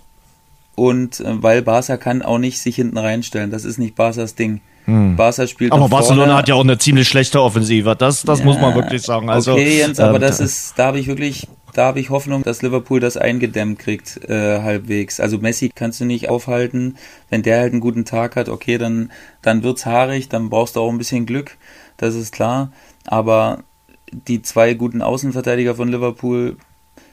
und 0.74 1.20
äh, 1.20 1.42
weil 1.42 1.62
Barca 1.62 1.96
kann 1.96 2.22
auch 2.22 2.38
nicht 2.38 2.61
sich 2.61 2.76
hinten 2.76 2.99
reinstellen. 2.99 3.51
Das 3.51 3.64
ist 3.64 3.78
nicht 3.78 3.94
Barca's 3.96 4.34
Ding. 4.34 4.61
Hm. 4.84 5.16
Barca 5.16 5.46
spielt 5.46 5.72
aber 5.72 5.88
Barcelona 5.88 6.26
vorne. 6.26 6.38
hat 6.38 6.49
ja 6.49 6.55
auch 6.55 6.62
eine 6.62 6.78
ziemlich 6.78 7.09
schlechte 7.09 7.42
Offensive. 7.42 7.94
Das, 7.96 8.22
das 8.22 8.38
ja, 8.38 8.44
muss 8.44 8.59
man 8.59 8.74
wirklich 8.74 9.03
sagen. 9.03 9.28
Also, 9.28 9.53
okay, 9.53 9.78
Jens, 9.78 10.01
aber 10.01 10.14
ähm, 10.14 10.20
das 10.22 10.40
ist, 10.40 10.74
da 10.76 10.86
habe 10.86 10.99
ich 10.99 11.09
wirklich 11.09 11.49
da 11.79 11.87
habe 11.87 12.01
ich 12.01 12.11
Hoffnung, 12.11 12.43
dass 12.43 12.61
Liverpool 12.62 12.99
das 12.99 13.16
eingedämmt 13.16 13.79
kriegt, 13.79 14.29
äh, 14.29 14.62
halbwegs. 14.62 15.20
Also 15.20 15.39
Messi 15.39 15.70
kannst 15.72 16.01
du 16.01 16.07
nicht 16.07 16.29
aufhalten. 16.29 16.97
Wenn 17.31 17.45
der 17.45 17.61
halt 17.61 17.70
einen 17.70 17.81
guten 17.81 18.05
Tag 18.05 18.35
hat, 18.35 18.49
okay, 18.49 18.79
dann, 18.79 19.12
dann 19.43 19.62
wird's 19.62 19.87
haarig, 19.87 20.29
dann 20.29 20.51
brauchst 20.51 20.74
du 20.74 20.81
auch 20.81 20.91
ein 20.91 20.99
bisschen 20.99 21.24
Glück, 21.24 21.57
das 21.97 22.16
ist 22.16 22.33
klar. 22.35 22.72
Aber 23.07 23.62
die 24.11 24.43
zwei 24.43 24.74
guten 24.74 25.03
Außenverteidiger 25.03 25.76
von 25.76 25.89
Liverpool, 25.89 26.57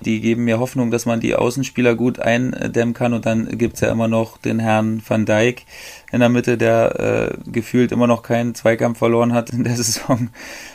die 0.05 0.21
geben 0.21 0.45
mir 0.45 0.59
Hoffnung, 0.59 0.91
dass 0.91 1.05
man 1.05 1.19
die 1.19 1.35
Außenspieler 1.35 1.95
gut 1.95 2.19
eindämmen 2.19 2.93
kann. 2.93 3.13
Und 3.13 3.25
dann 3.25 3.57
gibt's 3.57 3.81
ja 3.81 3.91
immer 3.91 4.07
noch 4.07 4.37
den 4.37 4.59
Herrn 4.59 5.01
Van 5.05 5.25
Dijk 5.25 5.65
in 6.11 6.19
der 6.19 6.29
Mitte, 6.29 6.57
der 6.57 6.99
äh, 6.99 7.51
gefühlt 7.51 7.91
immer 7.91 8.07
noch 8.07 8.23
keinen 8.23 8.55
Zweikampf 8.55 8.99
verloren 8.99 9.33
hat 9.33 9.49
in 9.49 9.63
der 9.63 9.75
Saison. 9.77 10.29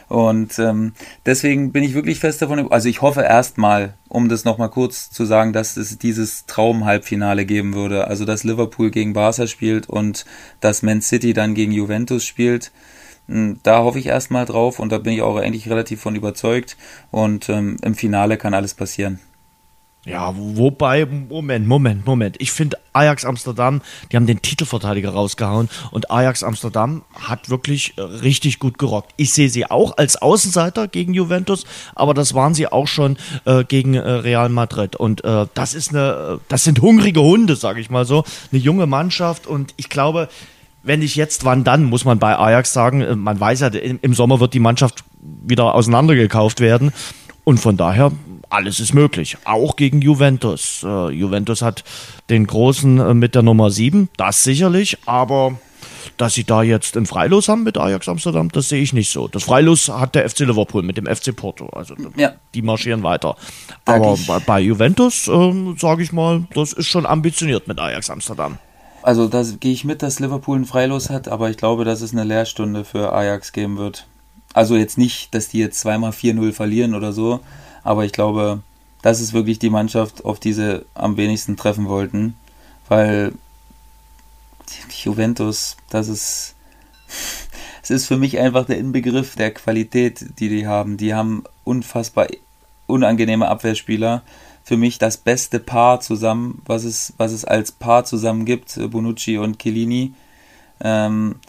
Und 0.09 0.59
ähm, 0.59 0.93
deswegen 1.25 1.73
bin 1.73 1.85
ich 1.85 1.95
wirklich 1.95 2.19
fest 2.19 2.43
davon, 2.43 2.71
also 2.71 2.89
ich 2.89 3.01
hoffe 3.01 3.23
erstmal, 3.23 3.95
um 4.09 4.29
das 4.29 4.45
nochmal 4.45 4.71
kurz 4.71 5.11
zu 5.11 5.25
sagen, 5.25 5.53
dass 5.53 5.77
es 5.77 5.99
dieses 5.99 6.47
Traum-Halbfinale 6.47 7.47
geben 7.47 7.75
würde. 7.75 8.09
Also 8.09 8.25
dass 8.25 8.45
Liverpool 8.45 8.91
gegen 8.91 9.13
Barca 9.13 9.47
spielt 9.47 9.89
und 9.89 10.25
dass 10.61 10.83
Man 10.83 11.01
City 11.01 11.33
dann 11.33 11.55
gegen 11.55 11.73
Juventus 11.73 12.25
spielt. 12.25 12.73
Hm, 13.31 13.61
da 13.63 13.79
hoffe 13.85 14.01
ich 14.01 14.07
erstmal 14.07 14.45
drauf 14.45 14.81
und 14.81 14.91
da 14.91 14.99
bin 14.99 15.13
ich 15.13 15.23
auch 15.23 15.37
eigentlich 15.37 15.71
relativ 15.71 16.01
von 16.01 16.17
überzeugt. 16.17 16.77
Und 17.11 17.49
ähm, 17.49 17.77
im 17.83 17.95
Finale 17.95 18.37
kann 18.37 18.55
alles 18.55 18.75
passieren. 18.75 19.21
Ja, 20.07 20.33
wobei, 20.35 21.05
Moment, 21.05 21.69
Moment, 21.69 22.07
Moment. 22.07 22.37
Ich 22.41 22.53
finde 22.53 22.79
Ajax 22.95 23.27
Amsterdam, 23.27 23.83
die 24.11 24.17
haben 24.17 24.27
den 24.27 24.41
Titelverteidiger 24.41 25.11
rausgehauen 25.11 25.69
und 25.91 26.11
Ajax 26.11 26.43
Amsterdam 26.43 27.03
hat 27.13 27.51
wirklich 27.51 27.99
äh, 27.99 28.01
richtig 28.01 28.61
gut 28.61 28.79
gerockt. 28.79 29.13
Ich 29.19 29.35
sehe 29.35 29.51
sie 29.51 29.71
auch 29.71 29.99
als 29.99 30.17
Außenseiter 30.17 30.89
gegen 30.89 31.13
Juventus, 31.13 31.67
aber 31.95 32.15
das 32.15 32.33
waren 32.33 32.55
sie 32.55 32.67
auch 32.67 32.87
schon 32.87 33.19
äh, 33.45 33.63
gegen 33.63 33.93
äh, 33.93 34.01
Real 34.01 34.49
Madrid. 34.49 34.97
Und 34.97 35.23
äh, 35.23 35.47
das 35.53 35.75
ist 35.75 35.91
eine, 35.91 36.39
äh, 36.41 36.45
das 36.49 36.65
sind 36.65 36.81
hungrige 36.81 37.21
Hunde, 37.21 37.55
sage 37.55 37.83
ich 37.83 37.91
mal 37.91 38.07
so. 38.07 38.25
Eine 38.53 38.61
junge 38.63 38.87
Mannschaft 38.87 39.47
und 39.47 39.75
ich 39.77 39.91
glaube, 39.91 40.31
wenn 40.83 41.01
nicht 41.01 41.17
jetzt, 41.17 41.45
wann 41.45 41.65
dann, 41.65 41.85
muss 41.85 42.05
man 42.05 42.19
bei 42.19 42.39
Ajax 42.39 42.73
sagen. 42.73 43.01
Äh, 43.01 43.17
man 43.17 43.39
weiß 43.39 43.61
ja, 43.61 43.69
im 43.69 44.15
Sommer 44.15 44.41
wird 44.41 44.55
die 44.55 44.61
Mannschaft 44.61 45.05
wieder 45.21 45.75
auseinandergekauft 45.75 46.61
werden. 46.61 46.93
Und 47.45 47.59
von 47.59 47.77
daher 47.77 48.13
alles 48.51 48.81
ist 48.81 48.95
möglich, 48.95 49.37
auch 49.45 49.77
gegen 49.77 50.03
Juventus. 50.03 50.85
Äh, 50.85 51.11
Juventus 51.11 51.63
hat 51.63 51.85
den 52.29 52.47
Großen 52.47 52.99
äh, 52.99 53.15
mit 53.15 53.35
der 53.35 53.43
Nummer 53.43 53.71
7, 53.71 54.09
das 54.17 54.43
sicherlich, 54.43 54.99
aber 55.07 55.59
dass 56.17 56.35
sie 56.35 56.45
da 56.45 56.63
jetzt 56.63 56.97
ein 56.97 57.07
Freilos 57.07 57.49
haben 57.49 57.63
mit 57.63 57.79
Ajax 57.79 58.09
Amsterdam, 58.09 58.51
das 58.51 58.69
sehe 58.69 58.83
ich 58.83 58.93
nicht 58.93 59.11
so. 59.11 59.29
Das 59.29 59.45
Freilos 59.45 59.89
hat 59.89 60.15
der 60.15 60.29
FC 60.29 60.41
Liverpool 60.41 60.83
mit 60.83 60.97
dem 60.97 61.07
FC 61.07 61.35
Porto, 61.35 61.69
also 61.69 61.95
ja. 62.17 62.33
die 62.55 62.63
marschieren 62.63 63.03
weiter. 63.03 63.37
Aber 63.85 64.19
bei, 64.27 64.39
bei, 64.41 64.61
Juventus, 64.61 65.29
äh, 65.29 65.75
sage 65.79 66.03
ich 66.03 66.13
mal, 66.13 66.45
das 66.53 66.73
ist 66.73 66.89
schon 66.89 67.07
ambitioniert 67.07 67.69
mit 67.69 67.79
Ajax 67.79 68.11
Amsterdam. 68.11 68.59
Also 69.03 69.29
da 69.29 69.43
gehe 69.43 69.73
ich 69.73 69.85
mit, 69.85 70.03
dass 70.03 70.21
Liverpool 70.21 70.59
ein 70.59 70.67
Freilos 70.67 71.11
hat, 71.11 71.29
aber 71.29 71.51
ich 71.51 71.57
glaube, 71.57 71.85
dass 71.85 72.01
es 72.01 72.13
eine 72.13 72.25
Lehrstunde 72.25 72.85
für 72.85 73.13
Ajax 73.13 73.53
geben 73.53 73.79
wird. 73.79 74.07
Also 74.53 74.77
jetzt 74.77 74.99
nicht, 74.99 75.35
dass 75.35 75.49
die 75.49 75.59
jetzt 75.59 75.81
zweimal 75.81 76.11
4-0 76.11 76.53
verlieren 76.53 76.95
oder 76.95 77.13
so, 77.13 77.41
aber 77.83 78.05
ich 78.05 78.13
glaube, 78.13 78.63
das 79.03 79.21
ist 79.21 79.33
wirklich 79.33 79.59
die 79.59 79.71
Mannschaft, 79.71 80.25
auf 80.25 80.41
die 80.41 80.53
sie 80.53 80.85
am 80.95 81.17
wenigsten 81.17 81.57
treffen 81.57 81.89
wollten, 81.89 82.37
weil 82.89 83.33
Juventus, 84.91 85.77
das 85.89 86.09
ist, 86.09 86.55
es 87.83 87.91
ist 87.91 88.07
für 88.07 88.17
mich 88.17 88.39
einfach 88.39 88.67
der 88.67 88.79
Inbegriff 88.79 89.37
der 89.37 89.53
Qualität, 89.53 90.39
die 90.39 90.49
die 90.49 90.67
haben. 90.67 90.97
Die 90.97 91.15
haben 91.15 91.45
unfassbar 91.65 92.27
unangenehme 92.87 93.49
Abwehrspieler. 93.49 94.23
Für 94.71 94.77
mich 94.77 94.99
das 94.99 95.17
beste 95.17 95.59
Paar 95.59 95.99
zusammen, 95.99 96.63
was 96.65 96.85
es, 96.85 97.13
was 97.17 97.33
es 97.33 97.45
als 97.45 97.73
Paar 97.73 98.05
zusammen 98.05 98.45
gibt, 98.45 98.79
Bonucci 98.93 99.37
und 99.37 99.59
Chiellini. 99.59 100.15
Ähm, 100.81 101.41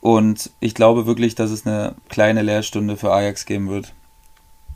und 0.00 0.48
ich 0.60 0.76
glaube 0.76 1.06
wirklich, 1.06 1.34
dass 1.34 1.50
es 1.50 1.66
eine 1.66 1.96
kleine 2.08 2.42
Lehrstunde 2.42 2.96
für 2.96 3.12
Ajax 3.12 3.46
geben 3.46 3.68
wird. 3.68 3.94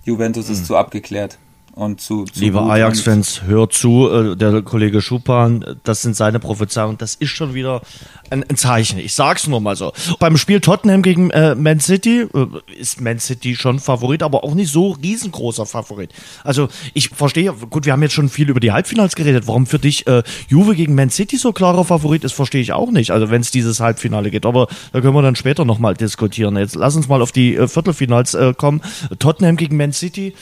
Juventus 0.02 0.50
ist 0.50 0.58
hm. 0.58 0.64
zu 0.64 0.76
abgeklärt. 0.76 1.38
Und 1.74 2.00
zu, 2.00 2.24
zu 2.24 2.38
Liebe 2.38 2.60
Ajax-Fans, 2.62 3.42
hört 3.42 3.72
zu, 3.72 4.08
äh, 4.08 4.36
der 4.36 4.62
Kollege 4.62 5.02
Schupan, 5.02 5.76
das 5.82 6.02
sind 6.02 6.14
seine 6.14 6.38
Prophezeiungen, 6.38 6.98
das 6.98 7.16
ist 7.16 7.30
schon 7.30 7.52
wieder 7.52 7.82
ein, 8.30 8.44
ein, 8.48 8.56
Zeichen. 8.56 9.00
Ich 9.00 9.14
sag's 9.14 9.48
nur 9.48 9.60
mal 9.60 9.74
so. 9.74 9.92
Beim 10.20 10.36
Spiel 10.36 10.60
Tottenham 10.60 11.02
gegen 11.02 11.30
äh, 11.30 11.56
Man 11.56 11.80
City 11.80 12.28
äh, 12.32 12.46
ist 12.78 13.00
Man 13.00 13.18
City 13.18 13.56
schon 13.56 13.80
Favorit, 13.80 14.22
aber 14.22 14.44
auch 14.44 14.54
nicht 14.54 14.70
so 14.70 14.92
riesengroßer 14.92 15.66
Favorit. 15.66 16.12
Also 16.44 16.68
ich 16.92 17.08
verstehe, 17.08 17.52
gut, 17.52 17.86
wir 17.86 17.92
haben 17.92 18.02
jetzt 18.02 18.14
schon 18.14 18.28
viel 18.28 18.50
über 18.50 18.60
die 18.60 18.70
Halbfinals 18.70 19.16
geredet. 19.16 19.48
Warum 19.48 19.66
für 19.66 19.80
dich 19.80 20.06
äh, 20.06 20.22
Juve 20.46 20.76
gegen 20.76 20.94
Man 20.94 21.10
City 21.10 21.36
so 21.38 21.52
klarer 21.52 21.84
Favorit 21.84 22.22
ist, 22.22 22.34
verstehe 22.34 22.60
ich 22.60 22.72
auch 22.72 22.92
nicht. 22.92 23.10
Also 23.10 23.30
wenn 23.30 23.40
es 23.40 23.50
dieses 23.50 23.80
Halbfinale 23.80 24.30
geht. 24.30 24.46
Aber 24.46 24.68
da 24.92 25.00
können 25.00 25.14
wir 25.14 25.22
dann 25.22 25.34
später 25.34 25.64
nochmal 25.64 25.94
diskutieren. 25.94 26.56
Jetzt 26.56 26.76
lass 26.76 26.94
uns 26.94 27.08
mal 27.08 27.20
auf 27.20 27.32
die 27.32 27.56
äh, 27.56 27.66
Viertelfinals 27.66 28.34
äh, 28.34 28.54
kommen. 28.56 28.80
Tottenham 29.18 29.56
gegen 29.56 29.76
Man 29.76 29.92
City 29.92 30.34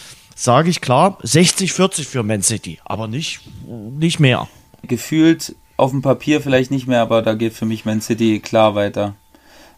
sage 0.43 0.71
ich 0.71 0.81
klar, 0.81 1.19
60-40 1.23 2.05
für 2.05 2.23
Man 2.25 2.43
City, 2.43 2.81
aber 2.85 3.07
nicht, 3.07 3.41
nicht 3.67 4.19
mehr. 4.19 4.49
Gefühlt 4.83 5.55
auf 5.77 5.93
dem 5.93 6.03
Papier 6.03 6.41
vielleicht 6.41 6.73
nicht 6.73 6.89
mehr, 6.89 7.01
aber 7.01 7.23
da 7.23 7.35
geht 7.35 7.53
für 7.53 7.65
mich 7.65 7.85
Man 7.85 8.01
City 8.01 8.41
klar 8.41 8.75
weiter. 8.75 9.15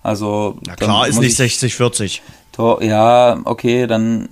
Also. 0.02 0.56
Na 0.66 0.74
klar 0.74 1.06
ist 1.06 1.20
nicht 1.20 1.38
60-40. 1.38 2.20
Ja, 2.82 3.40
okay, 3.44 3.86
dann. 3.86 4.30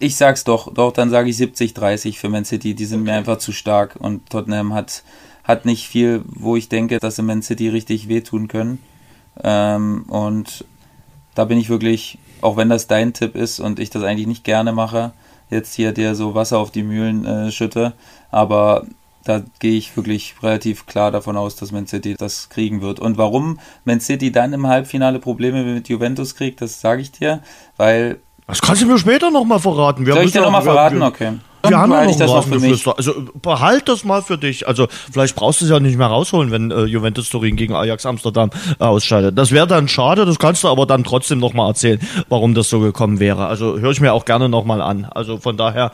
Ich 0.00 0.16
sag's 0.16 0.42
doch, 0.42 0.74
doch, 0.74 0.92
dann 0.92 1.10
sage 1.10 1.30
ich 1.30 1.36
70-30 1.36 2.16
für 2.16 2.28
Man 2.28 2.44
City. 2.44 2.74
Die 2.74 2.84
sind 2.84 3.02
okay. 3.02 3.10
mir 3.10 3.16
einfach 3.16 3.38
zu 3.38 3.52
stark 3.52 3.94
und 3.96 4.28
Tottenham 4.30 4.74
hat, 4.74 5.04
hat 5.44 5.64
nicht 5.64 5.86
viel, 5.86 6.22
wo 6.26 6.56
ich 6.56 6.68
denke, 6.68 6.98
dass 6.98 7.16
sie 7.16 7.22
Man 7.22 7.42
City 7.42 7.68
richtig 7.68 8.08
wehtun 8.08 8.48
können. 8.48 8.80
Ähm, 9.44 10.02
und 10.08 10.64
da 11.36 11.44
bin 11.44 11.56
ich 11.58 11.68
wirklich, 11.68 12.18
auch 12.40 12.56
wenn 12.56 12.68
das 12.68 12.88
dein 12.88 13.12
Tipp 13.12 13.36
ist 13.36 13.60
und 13.60 13.78
ich 13.78 13.90
das 13.90 14.02
eigentlich 14.02 14.26
nicht 14.26 14.42
gerne 14.42 14.72
mache, 14.72 15.12
jetzt 15.52 15.74
hier 15.74 15.92
dir 15.92 16.14
so 16.14 16.34
Wasser 16.34 16.58
auf 16.58 16.70
die 16.70 16.82
Mühlen 16.82 17.24
äh, 17.24 17.52
schütte. 17.52 17.92
Aber 18.30 18.86
da 19.24 19.42
gehe 19.60 19.76
ich 19.76 19.96
wirklich 19.96 20.34
relativ 20.42 20.86
klar 20.86 21.10
davon 21.10 21.36
aus, 21.36 21.56
dass 21.56 21.70
Man 21.70 21.86
City 21.86 22.14
das 22.18 22.48
kriegen 22.48 22.80
wird. 22.80 22.98
Und 22.98 23.18
warum 23.18 23.58
Man 23.84 24.00
City 24.00 24.32
dann 24.32 24.52
im 24.52 24.66
Halbfinale 24.66 25.18
Probleme 25.18 25.62
mit 25.62 25.88
Juventus 25.88 26.34
kriegt, 26.34 26.60
das 26.60 26.80
sage 26.80 27.02
ich 27.02 27.12
dir, 27.12 27.40
weil. 27.76 28.18
Das 28.46 28.60
kannst 28.60 28.82
du 28.82 28.86
mir 28.86 28.98
später 28.98 29.30
nochmal 29.30 29.60
verraten. 29.60 30.04
Wir 30.04 30.14
Soll 30.14 30.24
ich 30.24 30.32
dir 30.32 30.42
nochmal 30.42 30.62
verraten? 30.62 31.02
Okay. 31.02 31.34
Wir 31.66 31.78
haben 31.78 31.92
ja 31.92 32.04
noch 32.04 32.18
das 32.18 32.46
mich. 32.60 32.86
Also 32.86 33.12
behalt 33.40 33.88
das 33.88 34.04
mal 34.04 34.22
für 34.22 34.38
dich. 34.38 34.66
Also 34.66 34.88
vielleicht 35.12 35.36
brauchst 35.36 35.60
du 35.60 35.64
es 35.64 35.70
ja 35.70 35.80
nicht 35.80 35.96
mehr 35.96 36.06
rausholen, 36.06 36.50
wenn 36.50 36.70
äh, 36.70 36.84
Juventus 36.84 37.28
Turin 37.28 37.56
gegen 37.56 37.74
Ajax 37.74 38.06
Amsterdam 38.06 38.50
äh, 38.78 38.84
ausscheidet. 38.84 39.38
Das 39.38 39.50
wäre 39.52 39.66
dann 39.66 39.88
schade, 39.88 40.24
das 40.24 40.38
kannst 40.38 40.64
du 40.64 40.68
aber 40.68 40.86
dann 40.86 41.04
trotzdem 41.04 41.38
nochmal 41.38 41.68
erzählen, 41.68 42.00
warum 42.28 42.54
das 42.54 42.68
so 42.68 42.80
gekommen 42.80 43.20
wäre. 43.20 43.46
Also 43.46 43.78
höre 43.78 43.90
ich 43.90 44.00
mir 44.00 44.12
auch 44.12 44.24
gerne 44.24 44.48
nochmal 44.48 44.80
an. 44.80 45.04
Also 45.04 45.38
von 45.38 45.56
daher, 45.56 45.92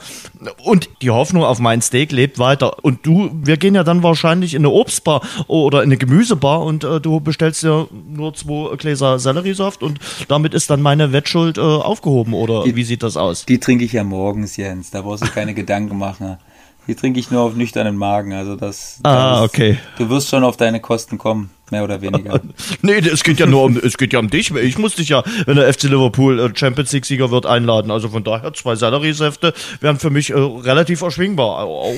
und 0.63 0.89
die 1.03 1.11
Hoffnung 1.11 1.45
auf 1.45 1.59
mein 1.59 1.83
Steak 1.83 2.13
lebt 2.13 2.39
weiter. 2.39 2.83
Und 2.83 3.05
du, 3.07 3.31
wir 3.33 3.57
gehen 3.57 3.75
ja 3.75 3.85
dann 3.85 4.03
wahrscheinlich 4.03 4.55
in 4.55 4.63
eine 4.63 4.71
Obstbar 4.71 5.23
oder 5.47 5.83
in 5.83 5.89
eine 5.89 5.97
Gemüsebar 5.97 6.63
und 6.63 6.85
äh, 6.85 7.01
du 7.01 7.21
bestellst 7.21 7.63
ja 7.63 7.87
nur 8.09 8.35
zwei 8.35 8.77
Gläser 8.77 9.19
Selleriesaft 9.19 9.83
und 9.83 9.99
damit 10.29 10.55
ist 10.55 10.71
dann 10.71 10.81
meine 10.81 11.13
Wettschuld 11.13 11.59
äh, 11.59 11.61
aufgehoben 11.61 12.35
oder 12.35 12.65
die, 12.65 12.77
wie 12.77 12.85
sieht 12.85 13.03
das 13.03 13.17
aus? 13.17 13.45
Die 13.47 13.59
trinke 13.59 13.85
ich 13.85 13.93
ja 13.93 14.05
morgens, 14.05 14.57
Jens. 14.57 14.91
Da 14.91 15.03
brauchst 15.03 15.25
du 15.25 15.29
keine 15.31 15.55
Gedanken 15.59 15.99
machen. 15.99 16.39
Hier 16.87 16.97
trinke 16.97 17.21
ich 17.21 17.31
nur 17.31 17.43
auf 17.43 17.55
nüchternen 17.55 17.97
Magen. 17.97 18.33
Also 18.33 18.57
das. 18.57 19.01
Ah, 19.03 19.41
das, 19.41 19.51
okay. 19.51 19.79
Du 19.99 20.09
wirst 20.09 20.29
schon 20.29 20.45
auf 20.45 20.57
deine 20.57 20.81
Kosten 20.81 21.19
kommen 21.19 21.51
mehr 21.71 21.85
oder 21.85 22.01
weniger. 22.01 22.41
nee, 22.83 22.99
es 22.99 23.23
geht 23.25 23.39
ja 23.39 23.47
nur 23.47 23.65
um, 23.65 23.77
es 23.77 23.97
geht 23.97 24.13
ja 24.13 24.19
um 24.19 24.31
dich. 24.31 24.51
Ich 24.55 24.79
muss 24.79 24.95
dich 24.95 25.09
ja, 25.09 25.23
wenn 25.47 25.57
der 25.57 25.73
FC 25.73 25.85
Liverpool 25.85 26.39
äh, 26.41 26.51
Champions 26.55 26.93
League 26.93 27.07
Sieger 27.07 27.31
wird, 27.31 27.47
einladen. 27.47 27.91
Also 27.91 28.09
von 28.09 28.25
daher, 28.25 28.53
zwei 28.55 28.77
Salarysäfte 28.77 29.53
wären 29.81 29.99
für 29.99 30.11
mich 30.11 30.31
äh, 30.31 30.35
relativ 30.35 31.03
erschwingbar. 31.03 31.65
Auch 31.65 31.95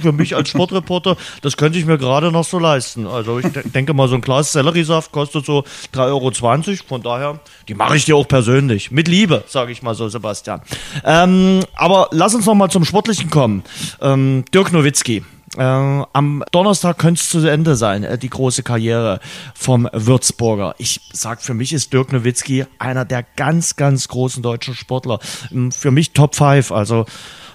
für 0.00 0.12
mich 0.12 0.36
als 0.36 0.48
Sportreporter, 0.48 1.16
das 1.42 1.56
könnte 1.56 1.78
ich 1.78 1.86
mir 1.86 1.98
gerade 1.98 2.32
noch 2.32 2.44
so 2.44 2.58
leisten. 2.58 3.06
Also 3.06 3.38
ich 3.38 3.46
denke 3.72 3.94
mal, 3.94 4.08
so 4.08 4.14
ein 4.14 4.20
Glas 4.20 4.52
Selleriesaft 4.52 5.12
kostet 5.12 5.46
so 5.46 5.64
3,20 5.94 5.98
Euro. 6.08 6.76
Von 6.88 7.02
daher, 7.02 7.40
die 7.68 7.74
mache 7.74 7.96
ich 7.96 8.04
dir 8.04 8.16
auch 8.16 8.28
persönlich. 8.28 8.90
Mit 8.90 9.08
Liebe, 9.08 9.44
sage 9.46 9.72
ich 9.72 9.82
mal 9.82 9.94
so, 9.94 10.08
Sebastian. 10.08 10.60
Ähm, 11.04 11.60
aber 11.74 12.08
lass 12.12 12.34
uns 12.34 12.46
noch 12.46 12.54
mal 12.54 12.70
zum 12.70 12.84
Sportlichen 12.84 13.30
kommen. 13.30 13.62
Ähm, 14.00 14.44
Dirk 14.52 14.72
Nowitzki. 14.72 15.22
Äh, 15.56 15.60
am 15.60 16.44
Donnerstag 16.50 16.98
könnte 16.98 17.20
es 17.20 17.30
zu 17.30 17.46
Ende 17.46 17.76
sein, 17.76 18.04
äh, 18.04 18.18
die 18.18 18.30
große 18.30 18.62
Karriere 18.62 19.20
vom 19.54 19.88
Würzburger. 19.92 20.74
Ich 20.78 21.00
sag, 21.12 21.42
für 21.42 21.54
mich 21.54 21.72
ist 21.72 21.92
Dirk 21.92 22.12
Nowitzki 22.12 22.66
einer 22.78 23.04
der 23.04 23.24
ganz, 23.36 23.76
ganz 23.76 24.08
großen 24.08 24.42
deutschen 24.42 24.74
Sportler. 24.74 25.18
Ähm, 25.52 25.72
für 25.72 25.90
mich 25.90 26.12
Top 26.12 26.34
5, 26.34 26.72
also 26.72 27.06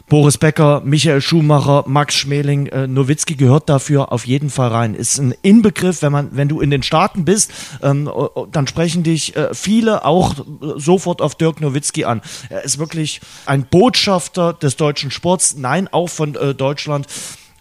Boris 0.09 0.39
Becker, 0.39 0.81
Michael 0.83 1.21
Schumacher, 1.21 1.83
Max 1.85 2.15
Schmeling, 2.15 2.65
äh, 2.67 2.87
Nowitzki 2.87 3.35
gehört 3.35 3.69
dafür 3.69 4.11
auf 4.11 4.25
jeden 4.25 4.49
Fall 4.49 4.69
rein. 4.69 4.95
Ist 4.95 5.19
ein 5.19 5.35
Inbegriff, 5.43 6.01
wenn 6.01 6.11
man, 6.11 6.29
wenn 6.31 6.49
du 6.49 6.61
in 6.61 6.71
den 6.71 6.81
Staaten 6.81 7.25
bist, 7.25 7.51
ähm, 7.83 8.09
dann 8.51 8.65
sprechen 8.65 9.03
dich 9.03 9.35
äh, 9.35 9.53
viele 9.53 10.03
auch 10.05 10.33
sofort 10.77 11.21
auf 11.21 11.35
Dirk 11.35 11.61
Nowitzki 11.61 12.05
an. 12.05 12.21
Er 12.49 12.63
ist 12.63 12.79
wirklich 12.79 13.21
ein 13.45 13.65
Botschafter 13.65 14.53
des 14.53 14.77
deutschen 14.77 15.11
Sports, 15.11 15.55
nein, 15.57 15.87
auch 15.87 16.09
von 16.09 16.35
äh, 16.35 16.55
Deutschland. 16.55 17.05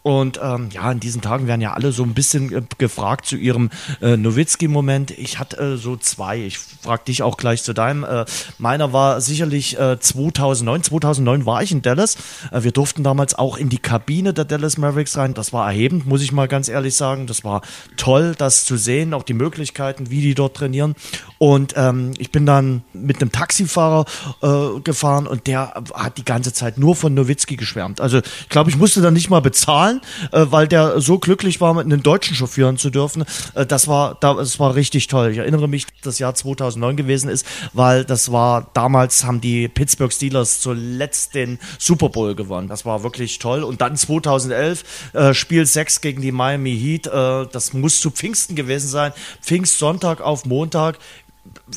Und 0.03 0.38
ähm, 0.42 0.68
ja, 0.72 0.90
in 0.90 1.01
diesen 1.01 1.20
Tagen 1.20 1.46
werden 1.46 1.61
ja 1.61 1.72
alle 1.72 1.92
so 1.92 2.03
ein 2.03 2.14
bisschen 2.14 2.53
äh, 2.53 2.62
gefragt 2.78 3.26
zu 3.26 3.36
ihrem 3.36 3.70
äh, 4.01 4.16
Nowitzki-Moment. 4.16 5.11
Ich 5.12 5.38
hatte 5.38 5.57
äh, 5.59 5.76
so 5.76 5.96
zwei. 5.96 6.38
Ich 6.38 6.59
frage 6.59 7.05
dich 7.05 7.22
auch 7.22 7.36
gleich 7.36 7.62
zu 7.62 7.72
deinem. 7.72 8.05
Äh, 8.05 8.24
meiner 8.59 8.92
war 8.92 9.20
sicherlich 9.20 9.78
äh, 9.78 9.99
2009. 9.99 10.84
2009 10.84 11.46
war 11.46 11.62
ich 11.62 11.72
in 11.72 11.82
Dallas. 11.82 12.16
Äh, 12.53 12.62
wir 12.62 12.72
durften 12.72 13.03
damals 13.03 13.34
auch 13.34 13.57
in 13.57 13.68
die 13.68 13.78
Kabine 13.78 14.32
der 14.32 14.44
Dallas 14.44 14.78
Mavericks 14.78 15.16
rein. 15.16 15.34
Das 15.34 15.53
war 15.53 15.66
erhebend, 15.66 16.07
muss 16.07 16.22
ich 16.22 16.32
mal 16.32 16.49
ganz 16.49 16.68
ehrlich 16.68 16.96
sagen. 16.96 17.26
Das 17.26 17.44
war 17.44 17.62
toll, 17.96 18.34
das 18.36 18.64
zu 18.64 18.76
sehen, 18.76 19.14
auch 19.14 19.22
die 19.22 19.34
Möglichkeiten, 19.34 20.11
wie 20.11 20.20
die 20.20 20.34
dort 20.34 20.57
trainieren. 20.57 20.94
Und 21.38 21.74
ähm, 21.76 22.12
ich 22.18 22.32
bin 22.32 22.46
dann 22.46 22.82
mit 22.92 23.20
einem 23.20 23.32
Taxifahrer 23.32 24.05
äh, 24.42 24.80
gefahren 24.80 25.26
und 25.26 25.46
der 25.46 25.82
hat 25.94 26.18
die 26.18 26.24
ganze 26.24 26.53
Zeit 26.53 26.78
nur 26.78 26.96
von 26.96 27.14
Nowitzki 27.14 27.57
geschwärmt. 27.57 28.01
Also 28.01 28.18
ich 28.18 28.49
glaube, 28.49 28.70
ich 28.70 28.76
musste 28.76 29.01
dann 29.01 29.14
nicht 29.14 29.30
mal 29.30 29.40
bezahlen, 29.40 29.88
äh, 30.32 30.47
weil 30.51 30.68
der 30.68 31.01
so 31.01 31.18
glücklich 31.18 31.61
war, 31.61 31.74
mit 31.74 31.84
einem 31.84 32.03
Deutschen 32.03 32.36
chauffieren 32.36 32.78
zu 32.78 32.91
dürfen. 32.91 33.24
Äh, 33.55 33.66
das 33.66 33.89
war, 33.89 34.16
das 34.20 34.59
war 34.59 34.74
richtig 34.74 35.07
toll. 35.09 35.30
Ich 35.30 35.39
erinnere 35.39 35.68
mich, 35.68 35.86
das 36.03 36.18
Jahr 36.18 36.34
2009 36.34 36.97
gewesen 36.97 37.30
ist, 37.30 37.47
weil 37.72 38.05
das 38.05 38.32
war 38.32 38.70
damals 38.74 39.24
haben 39.24 39.41
die 39.41 39.68
Pittsburgh 39.68 40.12
Steelers 40.12 40.61
zuletzt 40.61 41.34
den 41.34 41.59
Super 41.78 42.09
Bowl 42.09 42.34
gewonnen. 42.34 42.68
Das 42.68 42.84
war 42.84 43.03
wirklich 43.03 43.39
toll. 43.39 43.62
Und 43.62 43.80
dann 43.80 43.97
2011 43.97 45.12
äh, 45.12 45.34
Spiel 45.34 45.66
6 45.66 46.01
gegen 46.01 46.22
die 46.22 46.32
Miami 46.32 46.76
Heat. 46.78 47.07
Äh, 47.07 47.47
das 47.51 47.72
muss 47.72 48.01
zu 48.01 48.11
Pfingsten 48.11 48.57
gewesen 48.57 48.89
sein. 48.89 49.12
Pfingstsonntag 49.43 50.20
auf 50.20 50.45
Montag 50.45 50.99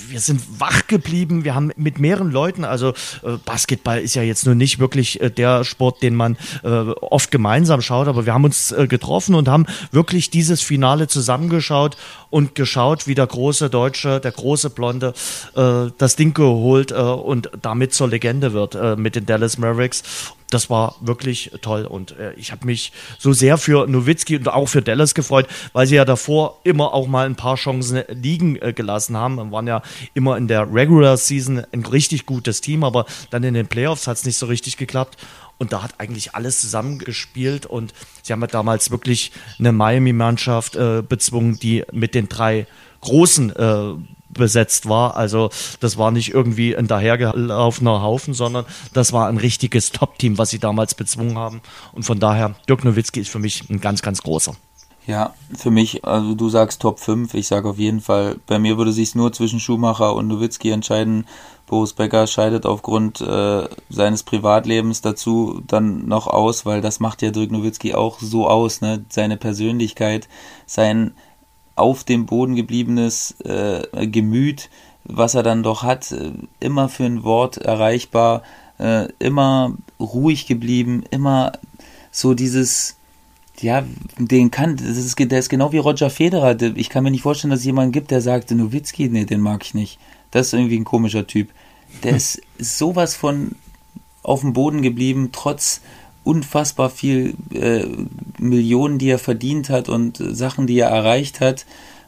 wir 0.08 0.20
sind 0.20 0.42
wach 0.60 0.88
geblieben, 0.88 1.44
wir 1.44 1.56
haben 1.56 1.72
mit 1.76 2.00
mehreren 2.00 2.32
Leuten, 2.32 2.64
also 2.64 2.90
äh, 3.24 3.38
Basketball 3.46 4.00
ist 4.00 4.16
ja 4.16 4.22
jetzt 4.22 4.46
nur 4.46 4.56
nicht 4.56 4.80
wirklich 4.80 5.22
äh, 5.22 5.30
der 5.30 5.64
Sport, 5.64 6.02
den 6.02 6.16
man 6.16 6.38
äh, 6.64 6.68
oft 6.68 7.32
gemeinsam 7.32 7.82
schaut, 7.82 8.08
aber 8.08 8.26
wir 8.26 8.34
haben 8.34 8.46
uns 8.46 8.72
äh, 8.72 8.88
getroffen 8.88 9.36
und 9.36 9.48
haben 9.48 9.66
wirklich 9.92 10.30
dieses 10.30 10.62
Finale 10.62 11.08
zusammengeschaut 11.08 11.98
und 12.30 12.56
geschaut, 12.56 13.08
wie 13.08 13.16
der 13.16 13.28
große 13.28 13.70
Deutsche, 13.70 14.20
der 14.20 14.32
große 14.32 14.70
Blonde 14.70 15.14
äh, 15.56 15.92
das 15.98 16.16
Ding 16.16 16.34
geholt 16.34 16.92
äh, 16.92 16.96
und 16.96 17.50
damit 17.62 17.94
zur 17.94 18.08
Legende 18.08 18.54
wird 18.54 18.98
mit 18.98 19.16
den 19.16 19.26
Dallas 19.26 19.58
Mavericks 19.58 20.04
das 20.54 20.70
war 20.70 20.96
wirklich 21.02 21.52
toll 21.62 21.86
und 21.86 22.12
äh, 22.18 22.34
ich 22.34 22.52
habe 22.52 22.66
mich 22.66 22.92
so 23.18 23.34
sehr 23.34 23.58
für 23.58 23.88
Nowitzki 23.88 24.38
und 24.38 24.48
auch 24.50 24.68
für 24.68 24.82
Dallas 24.82 25.16
gefreut, 25.16 25.48
weil 25.74 25.88
sie 25.88 25.96
ja 25.96 26.06
davor 26.06 26.60
immer 26.64 26.94
auch 26.94 27.08
mal 27.08 27.26
ein 27.26 27.36
paar 27.36 27.56
Chancen 27.56 28.04
liegen 28.10 28.58
äh, 28.62 28.74
gelassen 28.74 29.18
haben. 29.18 29.40
Und 29.40 29.52
waren 29.52 29.68
ja 29.68 29.82
immer 30.14 30.38
in 30.38 30.48
der 30.48 30.72
Regular 30.72 31.18
Season 31.18 31.64
ein 31.72 31.86
richtig 31.86 32.26
gutes 32.26 32.62
Team, 32.62 32.84
aber 32.84 33.06
dann 33.30 33.44
in 33.44 33.54
den 33.54 33.68
Playoffs 33.68 34.08
hat 34.08 34.18
es 34.18 34.26
nicht 34.26 34.38
so 34.38 34.46
richtig 34.46 34.78
geklappt. 34.78 35.18
Und 35.58 35.74
da 35.74 35.84
hat 35.84 36.00
eigentlich 36.00 36.34
alles 36.34 36.60
zusammengespielt 36.60 37.68
und 37.68 37.94
sie 38.24 38.34
haben 38.34 38.42
ja 38.42 38.48
damals 38.48 38.90
wirklich 38.90 39.32
eine 39.60 39.72
Miami-Mannschaft 39.72 40.76
äh, 40.76 41.04
bezwungen, 41.08 41.60
die 41.60 41.84
mit 41.92 42.16
den 42.16 42.28
drei 42.28 42.66
großen 43.02 43.56
äh, 43.56 43.94
besetzt 44.34 44.88
war. 44.90 45.16
Also 45.16 45.50
das 45.80 45.98
war 45.98 46.12
nicht 46.12 46.34
irgendwie 46.34 46.76
ein 46.76 46.88
dahergelaufener 46.88 48.02
Haufen, 48.02 48.34
sondern 48.34 48.66
das 48.94 49.14
war 49.14 49.28
ein 49.28 49.38
richtiges 49.38 49.92
Top-Team, 49.92 50.38
was 50.38 50.50
sie 50.50 50.60
damals 50.60 50.96
bezwungen 50.96 51.38
haben. 51.38 51.62
Und 51.94 52.04
von 52.04 52.20
daher, 52.20 52.56
Dirk 52.68 52.84
Nowitzki 52.84 53.22
ist 53.22 53.30
für 53.30 53.40
mich 53.40 53.70
ein 53.70 53.82
ganz, 53.82 54.02
ganz 54.02 54.22
großer. 54.22 54.56
Ja, 55.08 55.34
für 55.56 55.72
mich, 55.72 56.06
also 56.06 56.36
du 56.36 56.50
sagst 56.50 56.82
Top 56.82 57.00
5, 57.00 57.34
ich 57.34 57.48
sage 57.48 57.68
auf 57.68 57.80
jeden 57.80 58.02
Fall, 58.02 58.38
bei 58.46 58.60
mir 58.60 58.78
würde 58.78 58.92
sich 58.92 59.16
nur 59.16 59.34
zwischen 59.34 59.60
Schumacher 59.60 60.14
und 60.14 60.28
Nowitzki 60.28 60.70
entscheiden. 60.70 61.26
Boris 61.66 61.94
Becker 61.94 62.28
scheidet 62.28 62.66
aufgrund 62.66 63.20
äh, 63.22 63.68
seines 63.90 64.24
Privatlebens 64.24 65.02
dazu 65.02 65.62
dann 65.66 66.08
noch 66.08 66.28
aus, 66.28 66.66
weil 66.66 66.82
das 66.82 67.00
macht 67.00 67.22
ja 67.24 67.32
Dirk 67.32 67.52
Nowitzki 67.52 67.96
auch 67.96 68.20
so 68.20 68.48
aus, 68.48 68.82
ne? 68.82 69.04
Seine 69.10 69.38
Persönlichkeit, 69.38 70.28
sein 70.66 71.16
auf 71.76 72.04
dem 72.04 72.26
Boden 72.26 72.56
gebliebenes 72.56 73.36
äh, 73.42 74.08
Gemüt, 74.08 74.70
was 75.04 75.36
er 75.36 75.44
dann 75.44 75.64
doch 75.64 75.84
hat, 75.84 76.12
äh, 76.12 76.32
immer 76.60 76.90
für 76.90 77.06
ein 77.06 77.24
Wort 77.24 77.58
erreichbar, 77.58 78.44
äh, 78.78 79.08
immer 79.20 79.76
ruhig 80.00 80.48
geblieben, 80.48 81.04
immer 81.12 81.54
so 82.12 82.34
dieses, 82.34 82.98
ja, 83.60 83.84
den 84.18 84.52
kann, 84.52 84.76
das 84.76 84.98
ist, 84.98 85.18
der 85.20 85.40
ist 85.40 85.50
genau 85.50 85.72
wie 85.72 85.78
Roger 85.78 86.10
Federer. 86.10 86.60
Ich 86.76 86.90
kann 86.90 87.04
mir 87.04 87.12
nicht 87.12 87.22
vorstellen, 87.22 87.52
dass 87.52 87.62
es 87.62 87.66
jemanden 87.66 87.92
gibt, 87.92 88.12
der 88.12 88.22
sagt, 88.22 88.52
Nowitzki, 88.52 89.10
nee, 89.10 89.26
den 89.26 89.42
mag 89.42 89.64
ich 89.64 89.74
nicht. 89.74 90.00
Das 90.32 90.48
ist 90.48 90.54
irgendwie 90.54 90.78
ein 90.78 90.84
komischer 90.84 91.28
Typ. 91.28 91.50
Der 92.04 92.16
ist 92.16 92.42
sowas 92.58 93.16
von 93.16 93.56
auf 94.24 94.42
dem 94.42 94.54
Boden 94.54 94.82
geblieben, 94.82 95.30
trotz 95.32 95.82
unfassbar 96.24 96.90
viel 96.90 97.36
äh, 97.54 97.86
Millionen, 98.38 99.00
die 99.00 99.10
er 99.10 99.20
verdient 99.20 99.70
hat 99.70 99.90
und 99.90 100.20
äh, 100.20 100.34
Sachen, 100.34 100.68
die 100.68 100.80
er 100.80 100.90
erreicht 100.90 101.40
hat. 101.40 101.66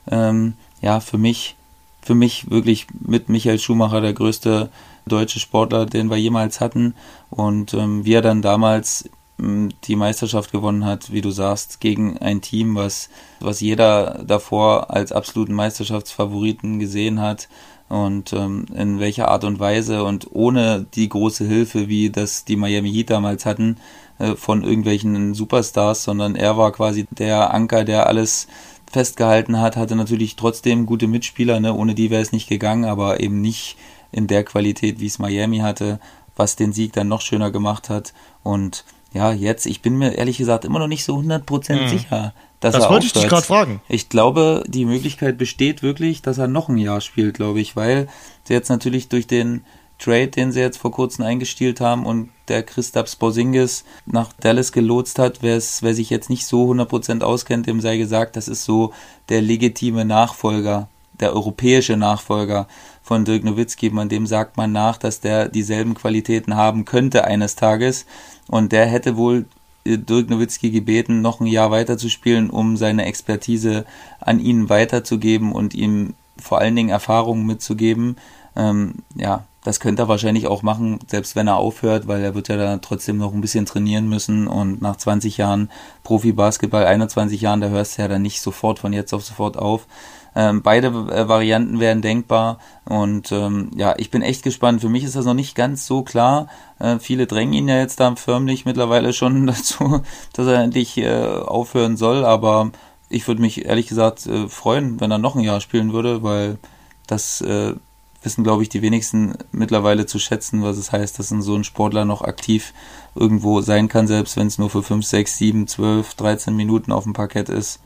Ähm, 0.09 0.53
ja, 0.82 0.99
für 0.99 1.18
mich, 1.18 1.55
für 2.01 2.16
mich 2.16 2.49
wirklich 2.49 2.88
mit 2.99 3.30
Michael 3.30 3.59
Schumacher 3.59 4.01
der 4.01 4.14
größte 4.14 4.70
deutsche 5.05 5.39
Sportler, 5.39 5.86
den 5.86 6.09
wir 6.09 6.18
jemals 6.18 6.59
hatten. 6.59 6.95
Und 7.30 7.74
ähm, 7.74 8.05
wie 8.05 8.14
er 8.14 8.22
dann 8.22 8.41
damals 8.41 9.09
ähm, 9.39 9.70
die 9.86 9.95
Meisterschaft 9.95 10.51
gewonnen 10.51 10.86
hat, 10.86 11.11
wie 11.11 11.22
du 11.22 11.32
sagst, 11.32 11.80
gegen 11.80 12.18
ein 12.20 12.41
Team, 12.41 12.76
was, 12.76 13.09
was 13.39 13.61
jeder 13.61 14.24
davor 14.26 14.91
als 14.91 15.11
absoluten 15.11 15.53
Meisterschaftsfavoriten 15.53 16.80
gesehen 16.80 17.20
hat 17.20 17.47
und 17.94 18.34
ähm, 18.34 18.66
in 18.74 19.00
welcher 19.00 19.28
Art 19.28 19.44
und 19.44 19.60
Weise 19.60 20.04
und 20.04 20.28
ohne 20.32 20.88
die 20.96 21.08
große 21.08 21.46
Hilfe, 21.46 21.88
wie 21.89 22.10
das 22.10 22.44
die 22.44 22.56
Miami 22.56 22.91
Heat 22.91 23.12
damals 23.12 23.46
hatten, 23.46 23.78
äh, 24.18 24.36
von 24.36 24.64
irgendwelchen 24.64 25.36
Superstars, 25.36 26.04
sondern 26.04 26.36
er 26.36 26.58
war 26.58 26.72
quasi 26.72 27.06
der 27.12 27.54
Anker, 27.54 27.84
der 27.84 28.08
alles 28.08 28.48
festgehalten 28.91 29.62
hat, 29.62 29.78
hatte 29.78 29.96
natürlich 29.96 30.36
trotzdem 30.36 30.88
gute 30.88 31.06
Mitspieler, 31.06 31.60
ne? 31.60 31.72
ohne 31.72 31.94
die 31.94 32.10
wäre 32.10 32.24
es 32.24 32.32
nicht 32.32 32.50
gegangen, 32.50 32.86
aber 32.86 33.20
eben 33.20 33.41
nicht 33.41 33.78
in 34.12 34.26
der 34.26 34.44
Qualität, 34.44 35.00
wie 35.00 35.08
es 35.08 35.20
Miami 35.20 35.60
hatte. 35.60 36.00
was 36.36 36.56
den 36.56 36.74
Sieg 36.74 36.94
dann 36.94 37.08
noch 37.08 37.22
schöner 37.22 37.52
gemacht 37.52 37.91
hat. 37.91 38.12
Und 38.41 38.86
ja, 39.14 39.32
jetzt, 39.32 39.68
ich 39.68 39.84
bin 39.84 40.00
mir 40.00 40.18
ehrlich 40.18 40.39
gesagt 40.39 40.66
immer 40.66 40.80
noch 40.80 40.88
nicht 40.88 41.04
so 41.04 41.18
100% 41.18 41.76
mhm. 41.76 41.88
sicher, 41.88 42.34
dass 42.64 42.76
das 42.76 42.89
wollte 42.89 43.05
ich 43.05 43.14
dich 43.14 43.28
gerade 43.28 43.45
fragen. 43.45 43.82
Ich 43.89 44.07
glaube, 44.07 44.64
die 44.68 44.86
Möglichkeit 44.86 45.38
besteht 45.38 45.84
wirklich, 45.84 46.22
dass 46.22 46.38
er 46.38 46.47
noch 46.47 46.70
ein 46.70 46.78
Jahr 46.78 47.01
spielt, 47.01 47.36
glaube 47.36 47.59
ich, 47.59 47.76
weil 47.76 48.07
sie 48.45 48.53
jetzt 48.53 48.70
natürlich 48.70 49.09
durch 49.09 49.28
den 49.28 49.66
Trade, 49.99 50.30
den 50.30 50.51
sie 50.53 50.61
jetzt 50.61 50.78
vor 50.78 50.91
kurzem 50.91 51.26
eingestielt 51.26 51.82
haben 51.82 52.05
und 52.05 52.30
der 52.47 52.64
Christoph 52.64 53.20
Porzingis 53.20 53.84
nach 54.05 54.32
Dallas 54.39 54.72
gelotst 54.72 55.20
hat, 55.20 55.39
wer 55.41 55.59
sich 55.59 56.09
jetzt 56.09 56.30
nicht 56.30 56.45
so 56.45 56.72
100% 56.72 57.22
auskennt, 57.22 57.68
dem 57.68 57.82
sei 57.82 57.97
gesagt, 57.97 58.38
das 58.38 58.47
ist 58.47 58.64
so 58.64 58.93
der 59.28 59.41
legitime 59.41 60.05
Nachfolger, 60.05 60.88
der 61.20 61.34
europäische 61.34 61.97
Nachfolger 61.97 62.68
von 63.01 63.26
Dirk 63.26 63.43
Nowitzki, 63.43 63.89
man 63.89 64.07
dem 64.07 64.26
sagt 64.26 64.55
man 64.55 64.72
nach, 64.72 64.97
dass 64.97 65.20
der 65.20 65.49
dieselben 65.49 65.95
Qualitäten 65.95 66.55
haben 66.55 66.86
könnte 66.86 67.26
eines 67.26 67.55
Tages. 67.55 68.05
Und 68.47 68.72
der 68.72 68.86
hätte 68.86 69.18
wohl 69.18 69.45
Dirk 69.86 70.29
Nowitzki 70.29 70.71
gebeten, 70.71 71.21
noch 71.21 71.39
ein 71.39 71.47
Jahr 71.47 71.71
weiterzuspielen, 71.71 72.49
um 72.49 72.77
seine 72.77 73.05
Expertise 73.05 73.86
an 74.19 74.39
ihn 74.39 74.69
weiterzugeben 74.69 75.51
und 75.51 75.73
ihm 75.73 76.13
vor 76.41 76.59
allen 76.59 76.75
Dingen 76.75 76.89
Erfahrungen 76.89 77.45
mitzugeben. 77.45 78.17
Ähm, 78.55 78.95
ja, 79.15 79.45
das 79.63 79.79
könnte 79.79 80.03
er 80.03 80.07
wahrscheinlich 80.07 80.47
auch 80.47 80.61
machen, 80.61 80.99
selbst 81.07 81.36
wenn 81.36 81.47
er 81.47 81.57
aufhört, 81.57 82.07
weil 82.07 82.21
er 82.21 82.36
wird 82.36 82.49
ja 82.49 82.57
dann 82.57 82.81
trotzdem 82.81 83.17
noch 83.17 83.34
ein 83.34 83.41
bisschen 83.41 83.65
trainieren 83.65 84.09
müssen 84.09 84.47
und 84.47 84.81
nach 84.81 84.97
20 84.97 85.38
Jahren 85.38 85.69
Profi-Basketball, 86.03 86.86
21 86.86 87.39
Jahren, 87.41 87.61
da 87.61 87.69
hörst 87.69 87.97
du 87.97 88.01
ja 88.01 88.07
dann 88.07 88.21
nicht 88.21 88.41
sofort 88.41 88.79
von 88.79 88.93
jetzt 88.93 89.13
auf 89.13 89.23
sofort 89.23 89.57
auf. 89.57 89.88
Ähm, 90.36 90.61
beide 90.63 90.88
äh, 90.88 91.27
Varianten 91.27 91.79
wären 91.79 92.01
denkbar 92.01 92.57
und 92.86 93.31
ähm, 93.31 93.69
ja, 93.75 93.93
ich 93.97 94.09
bin 94.09 94.21
echt 94.21 94.43
gespannt. 94.43 94.81
Für 94.81 94.89
mich 94.89 95.03
ist 95.03 95.15
das 95.15 95.25
noch 95.25 95.34
nicht 95.34 95.55
ganz 95.55 95.86
so 95.86 96.01
klar. 96.01 96.47
Äh, 96.79 96.99
viele 96.99 97.27
drängen 97.27 97.53
ihn 97.53 97.67
ja 97.67 97.77
jetzt 97.77 97.99
da 97.99 98.15
förmlich 98.15 98.65
mittlerweile 98.65 99.13
schon 99.13 99.47
dazu, 99.47 100.01
dass 100.34 100.47
er 100.47 100.63
endlich 100.63 100.97
äh, 100.97 101.23
aufhören 101.23 101.97
soll, 101.97 102.25
aber 102.25 102.71
ich 103.09 103.27
würde 103.27 103.41
mich 103.41 103.65
ehrlich 103.65 103.88
gesagt 103.88 104.25
äh, 104.25 104.47
freuen, 104.47 104.99
wenn 104.99 105.11
er 105.11 105.19
noch 105.19 105.36
ein 105.36 105.43
Jahr 105.43 105.61
spielen 105.61 105.93
würde, 105.93 106.23
weil 106.23 106.57
das 107.05 107.41
äh, 107.41 107.75
wissen, 108.23 108.43
glaube 108.43 108.63
ich, 108.63 108.69
die 108.69 108.81
wenigsten 108.81 109.36
mittlerweile 109.51 110.05
zu 110.05 110.17
schätzen, 110.17 110.63
was 110.63 110.77
es 110.77 110.91
heißt, 110.91 111.19
dass 111.19 111.31
ein 111.31 111.41
so 111.41 111.55
ein 111.55 111.63
Sportler 111.63 112.05
noch 112.05 112.21
aktiv 112.21 112.73
irgendwo 113.15 113.61
sein 113.61 113.88
kann, 113.88 114.07
selbst 114.07 114.38
wenn 114.38 114.47
es 114.47 114.57
nur 114.57 114.69
für 114.69 114.81
5, 114.81 115.05
6, 115.05 115.38
7, 115.38 115.67
12, 115.67 116.15
13 116.15 116.55
Minuten 116.55 116.91
auf 116.91 117.03
dem 117.03 117.13
Parkett 117.13 117.49
ist. 117.49 117.79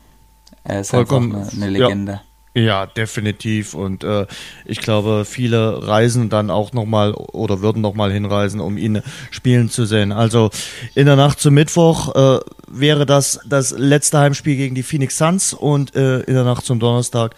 Er 0.64 0.80
ist 0.80 0.90
Vollkommen, 0.90 1.34
einfach 1.34 1.52
eine, 1.52 1.62
eine 1.62 1.70
Legende. 1.70 2.12
Ja. 2.12 2.20
Ja, 2.58 2.86
definitiv. 2.86 3.74
Und 3.74 4.02
äh, 4.02 4.26
ich 4.64 4.80
glaube, 4.80 5.24
viele 5.24 5.86
reisen 5.86 6.28
dann 6.28 6.50
auch 6.50 6.72
nochmal 6.72 7.14
oder 7.14 7.60
würden 7.60 7.80
nochmal 7.80 8.10
hinreisen, 8.12 8.60
um 8.60 8.76
ihn 8.76 9.02
spielen 9.30 9.70
zu 9.70 9.84
sehen. 9.84 10.10
Also 10.10 10.50
in 10.96 11.06
der 11.06 11.14
Nacht 11.14 11.38
zum 11.38 11.54
Mittwoch 11.54 12.14
äh, 12.16 12.40
wäre 12.66 13.06
das 13.06 13.38
das 13.46 13.70
letzte 13.70 14.18
Heimspiel 14.18 14.56
gegen 14.56 14.74
die 14.74 14.82
Phoenix 14.82 15.18
Suns 15.18 15.52
und 15.54 15.94
äh, 15.94 16.20
in 16.20 16.34
der 16.34 16.44
Nacht 16.44 16.64
zum 16.64 16.80
Donnerstag 16.80 17.36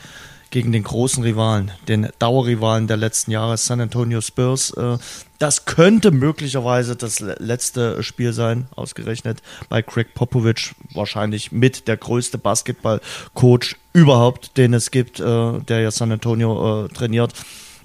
gegen 0.51 0.73
den 0.73 0.83
großen 0.83 1.23
Rivalen, 1.23 1.71
den 1.89 2.09
Dauerrivalen 2.19 2.87
der 2.87 2.97
letzten 2.97 3.31
Jahre, 3.31 3.57
San 3.57 3.81
Antonio 3.81 4.21
Spurs. 4.21 4.71
Äh, 4.73 4.99
das 5.39 5.65
könnte 5.65 6.11
möglicherweise 6.11 6.97
das 6.97 7.21
letzte 7.21 8.03
Spiel 8.03 8.33
sein, 8.33 8.67
ausgerechnet 8.75 9.43
bei 9.69 9.81
Craig 9.81 10.13
Popovich, 10.15 10.75
wahrscheinlich 10.93 11.53
mit 11.53 11.89
der 11.89 11.97
größte 11.97 12.37
Basketball-Coach 12.37 13.77
überhaupt, 13.93 14.57
den 14.57 14.75
es 14.75 14.91
gibt, 14.91 15.21
äh, 15.21 15.61
der 15.61 15.81
ja 15.81 15.91
San 15.91 16.13
Antonio 16.13 16.85
äh, 16.85 16.89
trainiert 16.89 17.33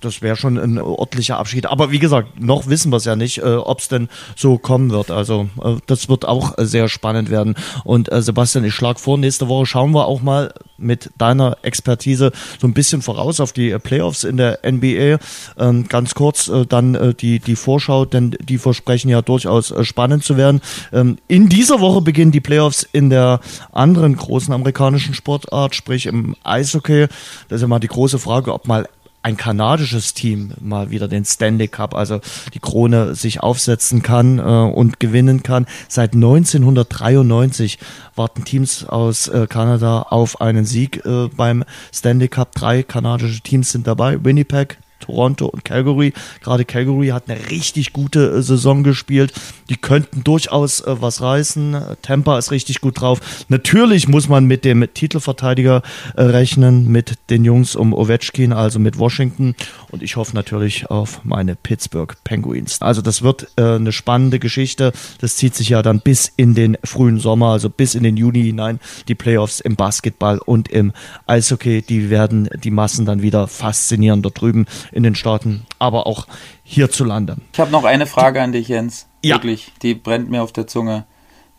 das 0.06 0.22
wäre 0.22 0.36
schon 0.36 0.58
ein 0.58 0.78
ordentlicher 0.78 1.38
Abschied. 1.38 1.66
Aber 1.66 1.91
wie 1.91 1.99
gesagt, 1.99 2.39
noch 2.39 2.68
wissen 2.68 2.91
wir 2.91 2.97
es 2.97 3.06
ja 3.06 3.16
nicht, 3.16 3.39
äh, 3.39 3.56
ob 3.56 3.80
es 3.80 3.88
denn 3.88 4.08
so 4.36 4.58
kommen 4.58 4.91
wird. 4.91 5.12
Also 5.12 5.49
äh, 5.64 5.76
das 5.88 6.08
wird 6.08 6.26
auch 6.28 6.58
äh, 6.58 6.66
sehr 6.66 6.88
spannend 6.88 7.30
werden. 7.30 7.56
Und 7.84 8.12
äh, 8.12 8.22
Sebastian, 8.22 8.64
ich 8.64 8.74
schlage 8.74 8.99
vor, 8.99 9.18
nächste 9.18 9.47
Woche 9.47 9.66
schauen 9.66 9.91
wir 9.91 10.06
auch 10.06 10.22
mal 10.22 10.53
mit 10.78 11.10
deiner 11.18 11.58
Expertise 11.62 12.32
so 12.60 12.68
ein 12.68 12.74
bisschen 12.74 13.01
voraus 13.01 13.39
auf 13.39 13.53
die 13.53 13.78
Playoffs 13.80 14.24
in 14.24 14.38
der 14.38 14.60
NBA. 14.66 15.18
Ähm, 15.58 15.88
ganz 15.88 16.14
kurz 16.16 16.47
äh, 16.47 16.66
dann 16.66 16.95
äh, 16.95 17.14
die, 17.14 17.39
die 17.39 17.56
Vorschau, 17.56 18.06
denn 18.06 18.36
die 18.41 18.58
versprechen 18.58 19.10
ja 19.10 19.22
durchaus 19.22 19.74
spannend 19.82 20.24
zu 20.24 20.38
werden. 20.38 20.62
Ähm, 20.93 21.18
in 21.28 21.49
dieser 21.49 21.80
Woche 21.80 22.01
beginnen 22.01 22.32
die 22.32 22.41
Playoffs 22.41 22.88
in 22.91 23.10
der 23.10 23.39
anderen 23.72 24.16
großen 24.16 24.53
amerikanischen 24.53 25.14
Sportart, 25.14 25.76
sprich 25.76 26.06
im 26.06 26.36
Eishockey. 26.43 27.08
Das 27.47 27.58
ist 27.58 27.62
ja 27.62 27.68
mal 27.68 27.80
die 27.80 27.88
große 27.88 28.20
Frage, 28.20 28.53
ob 28.53 28.68
mal 28.68 28.88
ein 29.26 29.38
kanadisches 29.38 30.13
Team 30.13 30.51
mal 30.61 30.91
wieder 30.91 31.07
den 31.07 31.26
Stanley 31.26 31.67
Cup, 31.67 31.95
also 31.95 32.21
die 32.53 32.59
Krone 32.59 33.15
sich 33.15 33.39
aufsetzen 33.41 34.03
kann 34.03 34.38
äh, 34.38 34.41
und 34.43 34.99
gewinnen 34.99 35.41
kann. 35.41 35.65
Seit 35.88 36.13
1993 36.13 37.80
warten 38.15 38.45
Teams 38.45 38.86
aus 38.86 39.28
äh, 39.28 39.47
Kanada 39.49 40.03
auf 40.11 40.41
einen 40.41 40.65
Sieg 40.65 41.03
äh, 41.07 41.28
beim 41.36 41.63
Stanley 41.91 42.28
Cup. 42.28 42.53
Drei 42.53 42.84
kanadische 42.84 43.41
Teams 43.41 43.71
sind 43.71 43.88
dabei. 43.88 44.23
Winnipeg, 44.23 44.78
Toronto 45.00 45.48
und 45.48 45.66
Calgary. 45.66 46.14
Gerade 46.41 46.66
Calgary 46.66 47.08
hat 47.08 47.30
eine 47.30 47.50
richtig 47.50 47.93
gute 47.93 48.32
äh, 48.32 48.41
Saison 48.41 48.84
gespielt. 48.84 49.34
Die 49.70 49.76
könnten 49.76 50.24
durchaus 50.24 50.82
äh, 50.82 50.96
was 51.00 51.22
reißen. 51.22 51.78
Tampa 52.02 52.38
ist 52.38 52.52
richtig 52.52 52.82
gut 52.82 53.02
drauf. 53.02 53.46
Natürlich 53.50 54.08
muss 54.08 54.30
man 54.30 54.46
mit 54.46 54.66
dem 54.66 54.88
Titelverteidiger 54.93 55.82
äh, 56.16 56.24
rechnen, 56.24 56.91
mit 56.91 57.16
den 57.30 57.46
Jungs 57.46 57.76
um 57.76 57.93
Ovechkin, 57.93 58.54
also 58.54 58.80
mit 58.80 58.98
Washington. 58.98 59.56
Und 59.91 60.04
ich 60.04 60.16
hoffe 60.16 60.36
natürlich 60.36 60.89
auf 60.89 61.22
meine 61.24 61.56
Pittsburgh 61.56 62.16
Penguins. 62.24 62.82
Also 62.82 63.02
das 63.02 63.22
wird 63.22 63.48
äh, 63.58 63.76
eine 63.76 63.91
spannende 63.91 64.39
Geschichte. 64.39 64.91
Das 65.20 65.36
zieht 65.36 65.56
sich 65.56 65.70
ja 65.70 65.82
dann 65.82 66.00
bis 66.00 66.32
in 66.36 66.56
den 66.56 66.78
frühen 66.84 67.20
Sommer, 67.20 67.52
also 67.52 67.70
bis 67.70 67.96
in 67.96 68.04
den 68.04 68.18
Juni 68.18 68.43
hinein. 68.43 68.80
Die 69.08 69.16
Playoffs 69.16 69.60
im 69.60 69.76
Basketball 69.76 70.39
und 70.39 70.70
im 70.70 70.93
Eishockey, 71.28 71.82
die 71.82 72.10
werden 72.10 72.50
die 72.64 72.72
Massen 72.72 73.06
dann 73.06 73.22
wieder 73.22 73.48
faszinieren 73.48 74.22
dort 74.22 74.41
drüben 74.41 74.66
in 74.96 75.04
den 75.04 75.14
Staaten, 75.14 75.66
aber 75.78 76.08
auch 76.08 76.26
hierzulande. 76.64 77.36
Ich 77.54 77.60
habe 77.60 77.70
noch 77.70 77.84
eine 77.84 78.08
Frage 78.08 78.41
an 78.41 78.54
dich, 78.54 78.70
Jens. 78.70 79.08
Ja. 79.24 79.36
Wirklich, 79.36 79.74
die 79.82 79.93
brennt 79.93 80.30
mir 80.30 80.41
auf 80.41 80.54
der 80.54 80.68
Zunge. 80.68 81.06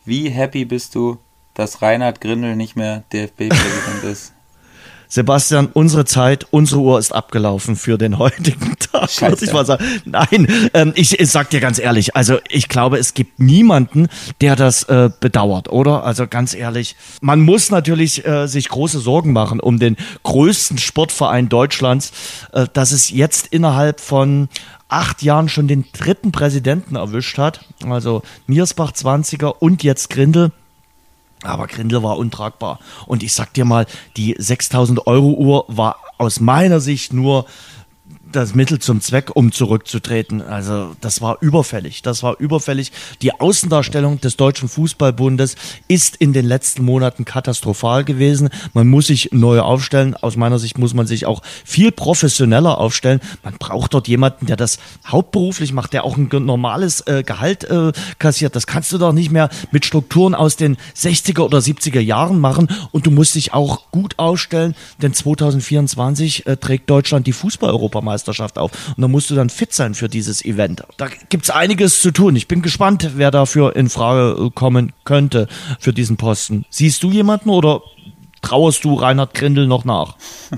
Wie 0.04 0.30
happy 0.30 0.64
bist 0.64 0.94
du, 0.94 1.18
dass 1.52 1.82
Reinhard 1.82 2.20
Grindel 2.20 2.56
nicht 2.56 2.76
mehr 2.76 3.04
DFB-Präsident 3.12 4.04
ist? 4.10 4.32
Sebastian, 5.08 5.68
unsere 5.72 6.04
Zeit, 6.04 6.46
unsere 6.50 6.80
Uhr 6.80 6.98
ist 6.98 7.12
abgelaufen 7.12 7.76
für 7.76 7.98
den 7.98 8.18
heutigen 8.18 8.76
Tag, 8.78 9.10
Scheiße. 9.10 9.32
würde 9.32 9.44
ich 9.44 9.52
mal 9.52 9.66
sagen. 9.66 9.84
Nein, 10.04 10.70
ähm, 10.74 10.92
ich, 10.94 11.18
ich 11.18 11.30
sag 11.30 11.50
dir 11.50 11.60
ganz 11.60 11.78
ehrlich, 11.78 12.16
also 12.16 12.38
ich 12.48 12.68
glaube, 12.68 12.98
es 12.98 13.14
gibt 13.14 13.38
niemanden, 13.38 14.08
der 14.40 14.56
das 14.56 14.84
äh, 14.84 15.10
bedauert, 15.20 15.68
oder? 15.68 16.04
Also 16.04 16.26
ganz 16.26 16.54
ehrlich, 16.54 16.96
man 17.20 17.40
muss 17.40 17.70
natürlich 17.70 18.26
äh, 18.26 18.46
sich 18.46 18.68
große 18.68 18.98
Sorgen 18.98 19.32
machen 19.32 19.60
um 19.60 19.78
den 19.78 19.96
größten 20.22 20.78
Sportverein 20.78 21.48
Deutschlands, 21.48 22.12
äh, 22.52 22.66
dass 22.72 22.92
es 22.92 23.10
jetzt 23.10 23.48
innerhalb 23.48 24.00
von 24.00 24.48
acht 24.88 25.22
Jahren 25.22 25.48
schon 25.48 25.68
den 25.68 25.84
dritten 25.92 26.32
Präsidenten 26.32 26.96
erwischt 26.96 27.38
hat. 27.38 27.64
Also 27.88 28.22
Niersbach 28.46 28.92
20er 28.92 29.54
und 29.58 29.82
jetzt 29.82 30.10
Grindel. 30.10 30.52
Aber 31.42 31.66
Grindel 31.66 32.02
war 32.02 32.16
untragbar. 32.16 32.78
Und 33.06 33.22
ich 33.22 33.32
sag 33.32 33.52
dir 33.54 33.64
mal, 33.64 33.86
die 34.16 34.34
6000 34.38 35.06
Euro 35.06 35.32
Uhr 35.32 35.64
war 35.68 35.96
aus 36.18 36.40
meiner 36.40 36.80
Sicht 36.80 37.12
nur 37.12 37.46
das 38.36 38.54
Mittel 38.54 38.78
zum 38.78 39.00
Zweck, 39.00 39.34
um 39.34 39.50
zurückzutreten. 39.50 40.42
Also 40.42 40.94
das 41.00 41.22
war 41.22 41.38
überfällig. 41.40 42.02
Das 42.02 42.22
war 42.22 42.38
überfällig. 42.38 42.92
Die 43.22 43.32
Außendarstellung 43.32 44.20
des 44.20 44.36
Deutschen 44.36 44.68
Fußballbundes 44.68 45.56
ist 45.88 46.16
in 46.16 46.34
den 46.34 46.44
letzten 46.44 46.84
Monaten 46.84 47.24
katastrophal 47.24 48.04
gewesen. 48.04 48.50
Man 48.74 48.88
muss 48.88 49.06
sich 49.06 49.30
neu 49.32 49.60
aufstellen. 49.60 50.14
Aus 50.14 50.36
meiner 50.36 50.58
Sicht 50.58 50.76
muss 50.76 50.92
man 50.92 51.06
sich 51.06 51.24
auch 51.24 51.40
viel 51.64 51.92
professioneller 51.92 52.76
aufstellen. 52.78 53.20
Man 53.42 53.54
braucht 53.58 53.94
dort 53.94 54.06
jemanden, 54.06 54.44
der 54.44 54.56
das 54.56 54.78
hauptberuflich 55.06 55.72
macht, 55.72 55.94
der 55.94 56.04
auch 56.04 56.18
ein 56.18 56.28
normales 56.30 57.00
äh, 57.06 57.22
Gehalt 57.24 57.64
äh, 57.64 57.92
kassiert. 58.18 58.54
Das 58.54 58.66
kannst 58.66 58.92
du 58.92 58.98
doch 58.98 59.12
nicht 59.12 59.30
mehr 59.30 59.48
mit 59.72 59.86
Strukturen 59.86 60.34
aus 60.34 60.56
den 60.56 60.76
60er 60.94 61.40
oder 61.40 61.58
70er 61.58 62.00
Jahren 62.00 62.38
machen. 62.38 62.68
Und 62.92 63.06
du 63.06 63.10
musst 63.10 63.34
dich 63.34 63.54
auch 63.54 63.90
gut 63.92 64.18
aufstellen, 64.18 64.74
denn 65.00 65.14
2024 65.14 66.46
äh, 66.46 66.58
trägt 66.58 66.90
Deutschland 66.90 67.26
die 67.26 67.32
Fußball-Europameisterschaft. 67.32 68.25
Weltmeisterschaft 68.26 68.58
auf. 68.58 68.70
Und 68.96 69.02
da 69.02 69.08
musst 69.08 69.30
du 69.30 69.34
dann 69.34 69.50
fit 69.50 69.72
sein 69.72 69.94
für 69.94 70.08
dieses 70.08 70.44
Event. 70.44 70.82
Da 70.96 71.08
gibt 71.28 71.44
es 71.44 71.50
einiges 71.50 72.00
zu 72.00 72.10
tun. 72.10 72.36
Ich 72.36 72.48
bin 72.48 72.62
gespannt, 72.62 73.12
wer 73.16 73.30
dafür 73.30 73.76
in 73.76 73.88
Frage 73.88 74.50
kommen 74.54 74.92
könnte 75.04 75.48
für 75.78 75.92
diesen 75.92 76.16
Posten. 76.16 76.64
Siehst 76.70 77.02
du 77.02 77.10
jemanden 77.10 77.50
oder 77.50 77.82
trauerst 78.42 78.84
du 78.84 78.94
Reinhard 78.94 79.34
Grindel 79.34 79.66
noch 79.66 79.84
nach? 79.84 80.16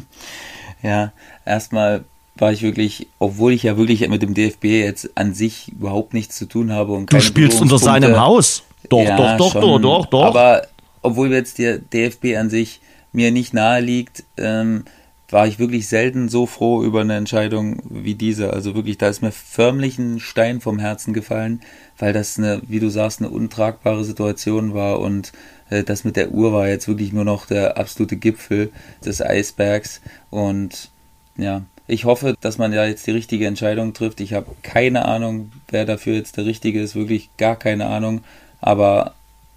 Ja, 0.81 1.11
erstmal 1.45 2.05
war 2.37 2.53
ich 2.53 2.63
wirklich, 2.63 3.09
obwohl 3.19 3.51
ich 3.51 3.65
ja 3.65 3.77
wirklich 3.77 4.09
mit 4.09 4.23
dem 4.23 4.33
DFB 4.33 4.67
jetzt 4.67 5.11
an 5.17 5.35
sich 5.35 5.73
überhaupt 5.73 6.15
nichts 6.15 6.37
zu 6.37 6.47
tun 6.47 6.71
habe 6.71 6.93
und 6.93 7.13
Du 7.13 7.21
spielst 7.21 7.61
unter 7.61 7.81
seinem 7.81 8.17
Haus. 8.17 8.63
Doch, 8.89 9.03
ja, 9.03 9.17
doch, 9.17 9.37
doch, 9.39 9.53
schon, 9.55 9.83
doch, 9.83 10.05
doch, 10.05 10.07
doch. 10.07 10.25
Aber 10.27 10.69
obwohl 11.03 11.33
jetzt 11.33 11.59
der 11.59 11.79
DFB 11.79 12.37
an 12.39 12.49
sich 12.49 12.81
mir 13.11 13.33
nicht 13.33 13.55
nahe 13.55 13.81
liegt, 13.81 14.23
ähm, 14.37 14.85
war 15.31 15.47
ich 15.47 15.59
wirklich 15.59 15.89
selten 15.89 16.29
so 16.29 16.47
froh 16.47 16.83
über 16.83 17.03
eine 17.03 17.17
Entscheidung 17.17 17.83
wie 17.89 18.15
diese. 18.15 18.53
Also 18.53 18.75
wirklich, 18.75 18.99
da 18.99 19.09
ist 19.09 19.23
mir 19.23 19.33
förmlich 19.33 19.99
ein 19.99 20.21
Stein 20.21 20.61
vom 20.61 20.79
Herzen 20.79 21.13
gefallen, 21.13 21.61
weil 21.99 22.13
das 22.13 22.39
eine, 22.39 22.63
wie 22.67 22.81
du 22.81 22.89
sagst, 22.89 23.21
eine 23.21 23.31
untragbare 23.31 24.05
Situation 24.05 24.73
war 24.75 25.01
und 25.01 25.33
äh, 25.71 25.85
das 25.85 26.05
mit 26.05 26.17
der 26.17 26.33
Uhr 26.33 26.53
war 26.53 26.69
jetzt 26.69 26.89
wirklich 26.89 27.13
nur 27.13 27.25
noch 27.25 27.47
der 27.47 27.77
absolute 27.77 28.17
Gipfel 28.17 28.73
des 29.05 29.21
Eisbergs 29.21 30.01
und 30.31 30.91
ja, 31.37 31.63
ich 31.87 32.05
hoffe, 32.05 32.35
dass 32.41 32.59
man 32.59 32.73
ja 32.73 32.85
jetzt 32.85 33.07
die 33.07 33.13
richtige 33.13 33.47
Entscheidung 33.47 33.95
trifft. 33.95 34.21
Ich 34.21 34.35
habe 34.35 34.55
keine 34.63 35.07
Ahnung, 35.07 35.53
wer 35.71 35.87
dafür 35.87 36.15
jetzt 36.15 36.37
der 36.37 36.45
Richtige 36.45 36.83
ist, 36.83 36.95
wirklich 36.95 37.31
gar 37.39 37.57
keine 37.57 37.87
Ahnung. 37.87 38.21
Aber 38.61 39.15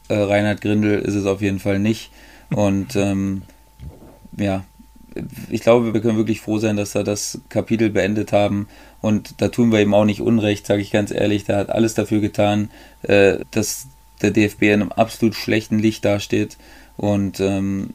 äh, 0.08 0.16
Reinhard 0.16 0.62
Grindel 0.62 1.00
ist 1.00 1.16
es 1.16 1.26
auf 1.26 1.42
jeden 1.42 1.60
Fall 1.60 1.80
nicht. 1.80 2.10
Und 2.50 2.96
ähm, 2.96 3.42
ja, 4.38 4.64
ich 5.50 5.62
glaube, 5.62 5.94
wir 5.94 6.02
können 6.02 6.18
wirklich 6.18 6.42
froh 6.42 6.58
sein, 6.58 6.78
dass 6.78 6.96
wir 6.96 7.04
das 7.04 7.42
Kapitel 7.50 7.90
beendet 7.90 8.32
haben. 8.32 8.68
Und 9.02 9.42
da 9.42 9.50
tun 9.50 9.72
wir 9.72 9.82
ihm 9.82 9.94
auch 9.94 10.06
nicht 10.06 10.22
Unrecht, 10.22 10.66
sage 10.66 10.82
ich 10.82 10.92
ganz 10.92 11.12
ehrlich. 11.12 11.46
Der 11.46 11.58
hat 11.58 11.70
alles 11.70 11.94
dafür 11.94 12.22
getan, 12.22 12.70
äh, 13.04 13.40
dass 13.52 13.88
der 14.22 14.32
DFB 14.32 14.64
in 14.64 14.82
einem 14.82 14.92
absolut 14.92 15.36
schlechten 15.36 15.80
Licht 15.80 16.06
dasteht. 16.06 16.58
Und 16.98 17.40
ähm, 17.40 17.92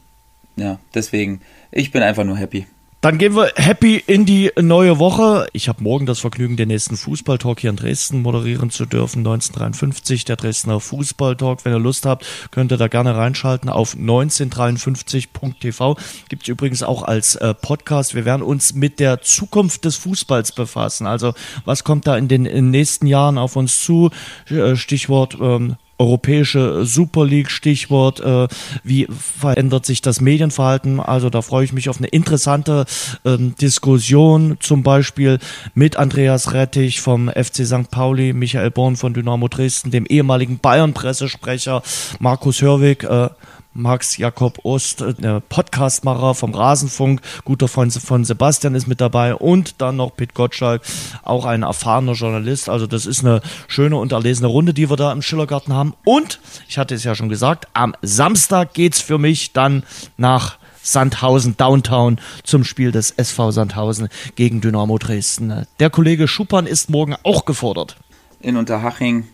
ja, 0.56 0.78
deswegen, 0.94 1.40
ich 1.70 1.92
bin 1.92 2.02
einfach 2.02 2.24
nur 2.24 2.36
happy. 2.36 2.66
Dann 3.02 3.18
gehen 3.18 3.36
wir 3.36 3.52
happy 3.56 4.02
in 4.04 4.24
die 4.24 4.50
neue 4.60 4.98
Woche. 4.98 5.46
Ich 5.52 5.68
habe 5.68 5.82
morgen 5.82 6.06
das 6.06 6.18
Vergnügen, 6.18 6.56
den 6.56 6.68
nächsten 6.68 6.96
Fußballtalk 6.96 7.60
hier 7.60 7.68
in 7.70 7.76
Dresden 7.76 8.22
moderieren 8.22 8.70
zu 8.70 8.86
dürfen. 8.86 9.18
1953, 9.18 10.24
der 10.24 10.36
Dresdner 10.36 10.80
Fußballtalk. 10.80 11.64
Wenn 11.64 11.74
ihr 11.74 11.78
Lust 11.78 12.06
habt, 12.06 12.26
könnt 12.50 12.72
ihr 12.72 12.78
da 12.78 12.88
gerne 12.88 13.14
reinschalten 13.14 13.68
auf 13.68 13.94
1953.tv. 13.94 15.96
Gibt 16.30 16.44
es 16.44 16.48
übrigens 16.48 16.82
auch 16.82 17.02
als 17.02 17.36
äh, 17.36 17.52
Podcast. 17.54 18.14
Wir 18.14 18.24
werden 18.24 18.42
uns 18.42 18.72
mit 18.74 18.98
der 18.98 19.20
Zukunft 19.20 19.84
des 19.84 19.96
Fußballs 19.96 20.52
befassen. 20.52 21.06
Also 21.06 21.34
was 21.66 21.84
kommt 21.84 22.06
da 22.06 22.16
in 22.16 22.28
den, 22.28 22.46
in 22.46 22.70
nächsten 22.70 23.06
Jahren 23.06 23.36
auf 23.36 23.56
uns 23.56 23.84
zu? 23.84 24.10
Äh, 24.48 24.74
Stichwort 24.74 25.36
ähm, 25.40 25.76
europäische 25.98 26.84
Super 26.84 27.24
League 27.24 27.50
Stichwort, 27.50 28.20
äh, 28.20 28.48
wie 28.84 29.06
verändert 29.10 29.86
sich 29.86 30.02
das 30.02 30.20
Medienverhalten? 30.20 31.00
Also 31.00 31.30
da 31.30 31.42
freue 31.42 31.64
ich 31.64 31.72
mich 31.72 31.88
auf 31.88 31.98
eine 31.98 32.08
interessante 32.08 32.84
ähm, 33.24 33.54
Diskussion, 33.60 34.56
zum 34.60 34.82
Beispiel 34.82 35.38
mit 35.74 35.96
Andreas 35.96 36.52
Rettich 36.52 37.00
vom 37.00 37.28
FC 37.28 37.66
St. 37.66 37.90
Pauli, 37.90 38.32
Michael 38.32 38.70
Born 38.70 38.96
von 38.96 39.14
Dynamo 39.14 39.48
Dresden, 39.48 39.90
dem 39.90 40.06
ehemaligen 40.06 40.58
Bayern-Pressesprecher 40.58 41.82
Markus 42.18 42.60
Hörwig, 42.60 43.04
äh, 43.04 43.28
Max 43.76 44.16
Jakob 44.16 44.64
Ost, 44.64 45.02
äh, 45.02 45.14
der 45.14 45.40
Podcastmacher 45.40 46.34
vom 46.34 46.54
Rasenfunk, 46.54 47.20
guter 47.44 47.68
Freund 47.68 47.92
von 47.92 48.24
Sebastian 48.24 48.74
ist 48.74 48.86
mit 48.86 49.00
dabei 49.00 49.34
und 49.34 49.80
dann 49.80 49.96
noch 49.96 50.16
Pit 50.16 50.34
Gottschalk, 50.34 50.82
auch 51.22 51.44
ein 51.44 51.62
erfahrener 51.62 52.12
Journalist. 52.12 52.68
Also 52.68 52.86
das 52.86 53.06
ist 53.06 53.24
eine 53.24 53.42
schöne 53.68 53.96
und 53.96 54.12
erlesene 54.12 54.48
Runde, 54.48 54.74
die 54.74 54.90
wir 54.90 54.96
da 54.96 55.12
im 55.12 55.22
Schillergarten 55.22 55.74
haben. 55.74 55.94
Und, 56.04 56.40
ich 56.68 56.78
hatte 56.78 56.94
es 56.94 57.04
ja 57.04 57.14
schon 57.14 57.28
gesagt, 57.28 57.68
am 57.74 57.94
Samstag 58.02 58.74
geht's 58.74 59.00
für 59.00 59.18
mich 59.18 59.52
dann 59.52 59.84
nach 60.16 60.58
Sandhausen 60.82 61.56
Downtown 61.56 62.20
zum 62.44 62.64
Spiel 62.64 62.92
des 62.92 63.10
SV 63.10 63.50
Sandhausen 63.50 64.08
gegen 64.36 64.60
Dynamo 64.60 64.98
Dresden. 64.98 65.66
Der 65.80 65.90
Kollege 65.90 66.28
Schuppan 66.28 66.66
ist 66.66 66.90
morgen 66.90 67.16
auch 67.24 67.44
gefordert. 67.44 67.96
In 68.40 68.56
Unterhaching 68.56 69.26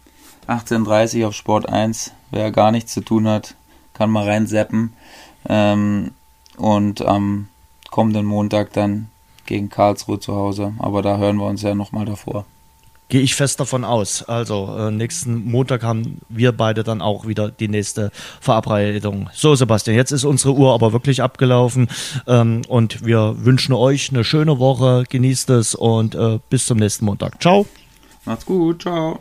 18.30 0.48 1.26
auf 1.26 1.34
Sport 1.34 1.68
1. 1.68 2.12
Wer 2.30 2.50
gar 2.50 2.72
nichts 2.72 2.94
zu 2.94 3.02
tun 3.02 3.28
hat, 3.28 3.54
kann 3.94 4.10
mal 4.10 4.28
reinseppen. 4.28 4.92
Ähm, 5.48 6.12
und 6.56 7.02
am 7.02 7.48
kommenden 7.90 8.26
Montag 8.26 8.72
dann 8.72 9.08
gegen 9.46 9.68
Karlsruhe 9.68 10.20
zu 10.20 10.34
Hause. 10.34 10.72
Aber 10.78 11.02
da 11.02 11.18
hören 11.18 11.36
wir 11.36 11.46
uns 11.46 11.62
ja 11.62 11.74
nochmal 11.74 12.06
davor. 12.06 12.44
Gehe 13.08 13.20
ich 13.20 13.34
fest 13.34 13.60
davon 13.60 13.84
aus. 13.84 14.22
Also 14.22 14.74
äh, 14.78 14.90
nächsten 14.90 15.44
Montag 15.44 15.82
haben 15.82 16.22
wir 16.30 16.52
beide 16.52 16.82
dann 16.82 17.02
auch 17.02 17.26
wieder 17.26 17.50
die 17.50 17.68
nächste 17.68 18.10
Verabredung. 18.40 19.28
So, 19.34 19.54
Sebastian, 19.54 19.96
jetzt 19.96 20.12
ist 20.12 20.24
unsere 20.24 20.54
Uhr 20.54 20.72
aber 20.72 20.94
wirklich 20.94 21.22
abgelaufen 21.22 21.88
ähm, 22.26 22.62
und 22.68 23.04
wir 23.04 23.34
wünschen 23.44 23.74
euch 23.74 24.10
eine 24.10 24.24
schöne 24.24 24.58
Woche. 24.58 25.04
Genießt 25.10 25.50
es 25.50 25.74
und 25.74 26.14
äh, 26.14 26.38
bis 26.48 26.64
zum 26.64 26.78
nächsten 26.78 27.04
Montag. 27.04 27.42
Ciao. 27.42 27.66
Macht's 28.24 28.46
gut. 28.46 28.80
Ciao. 28.80 29.20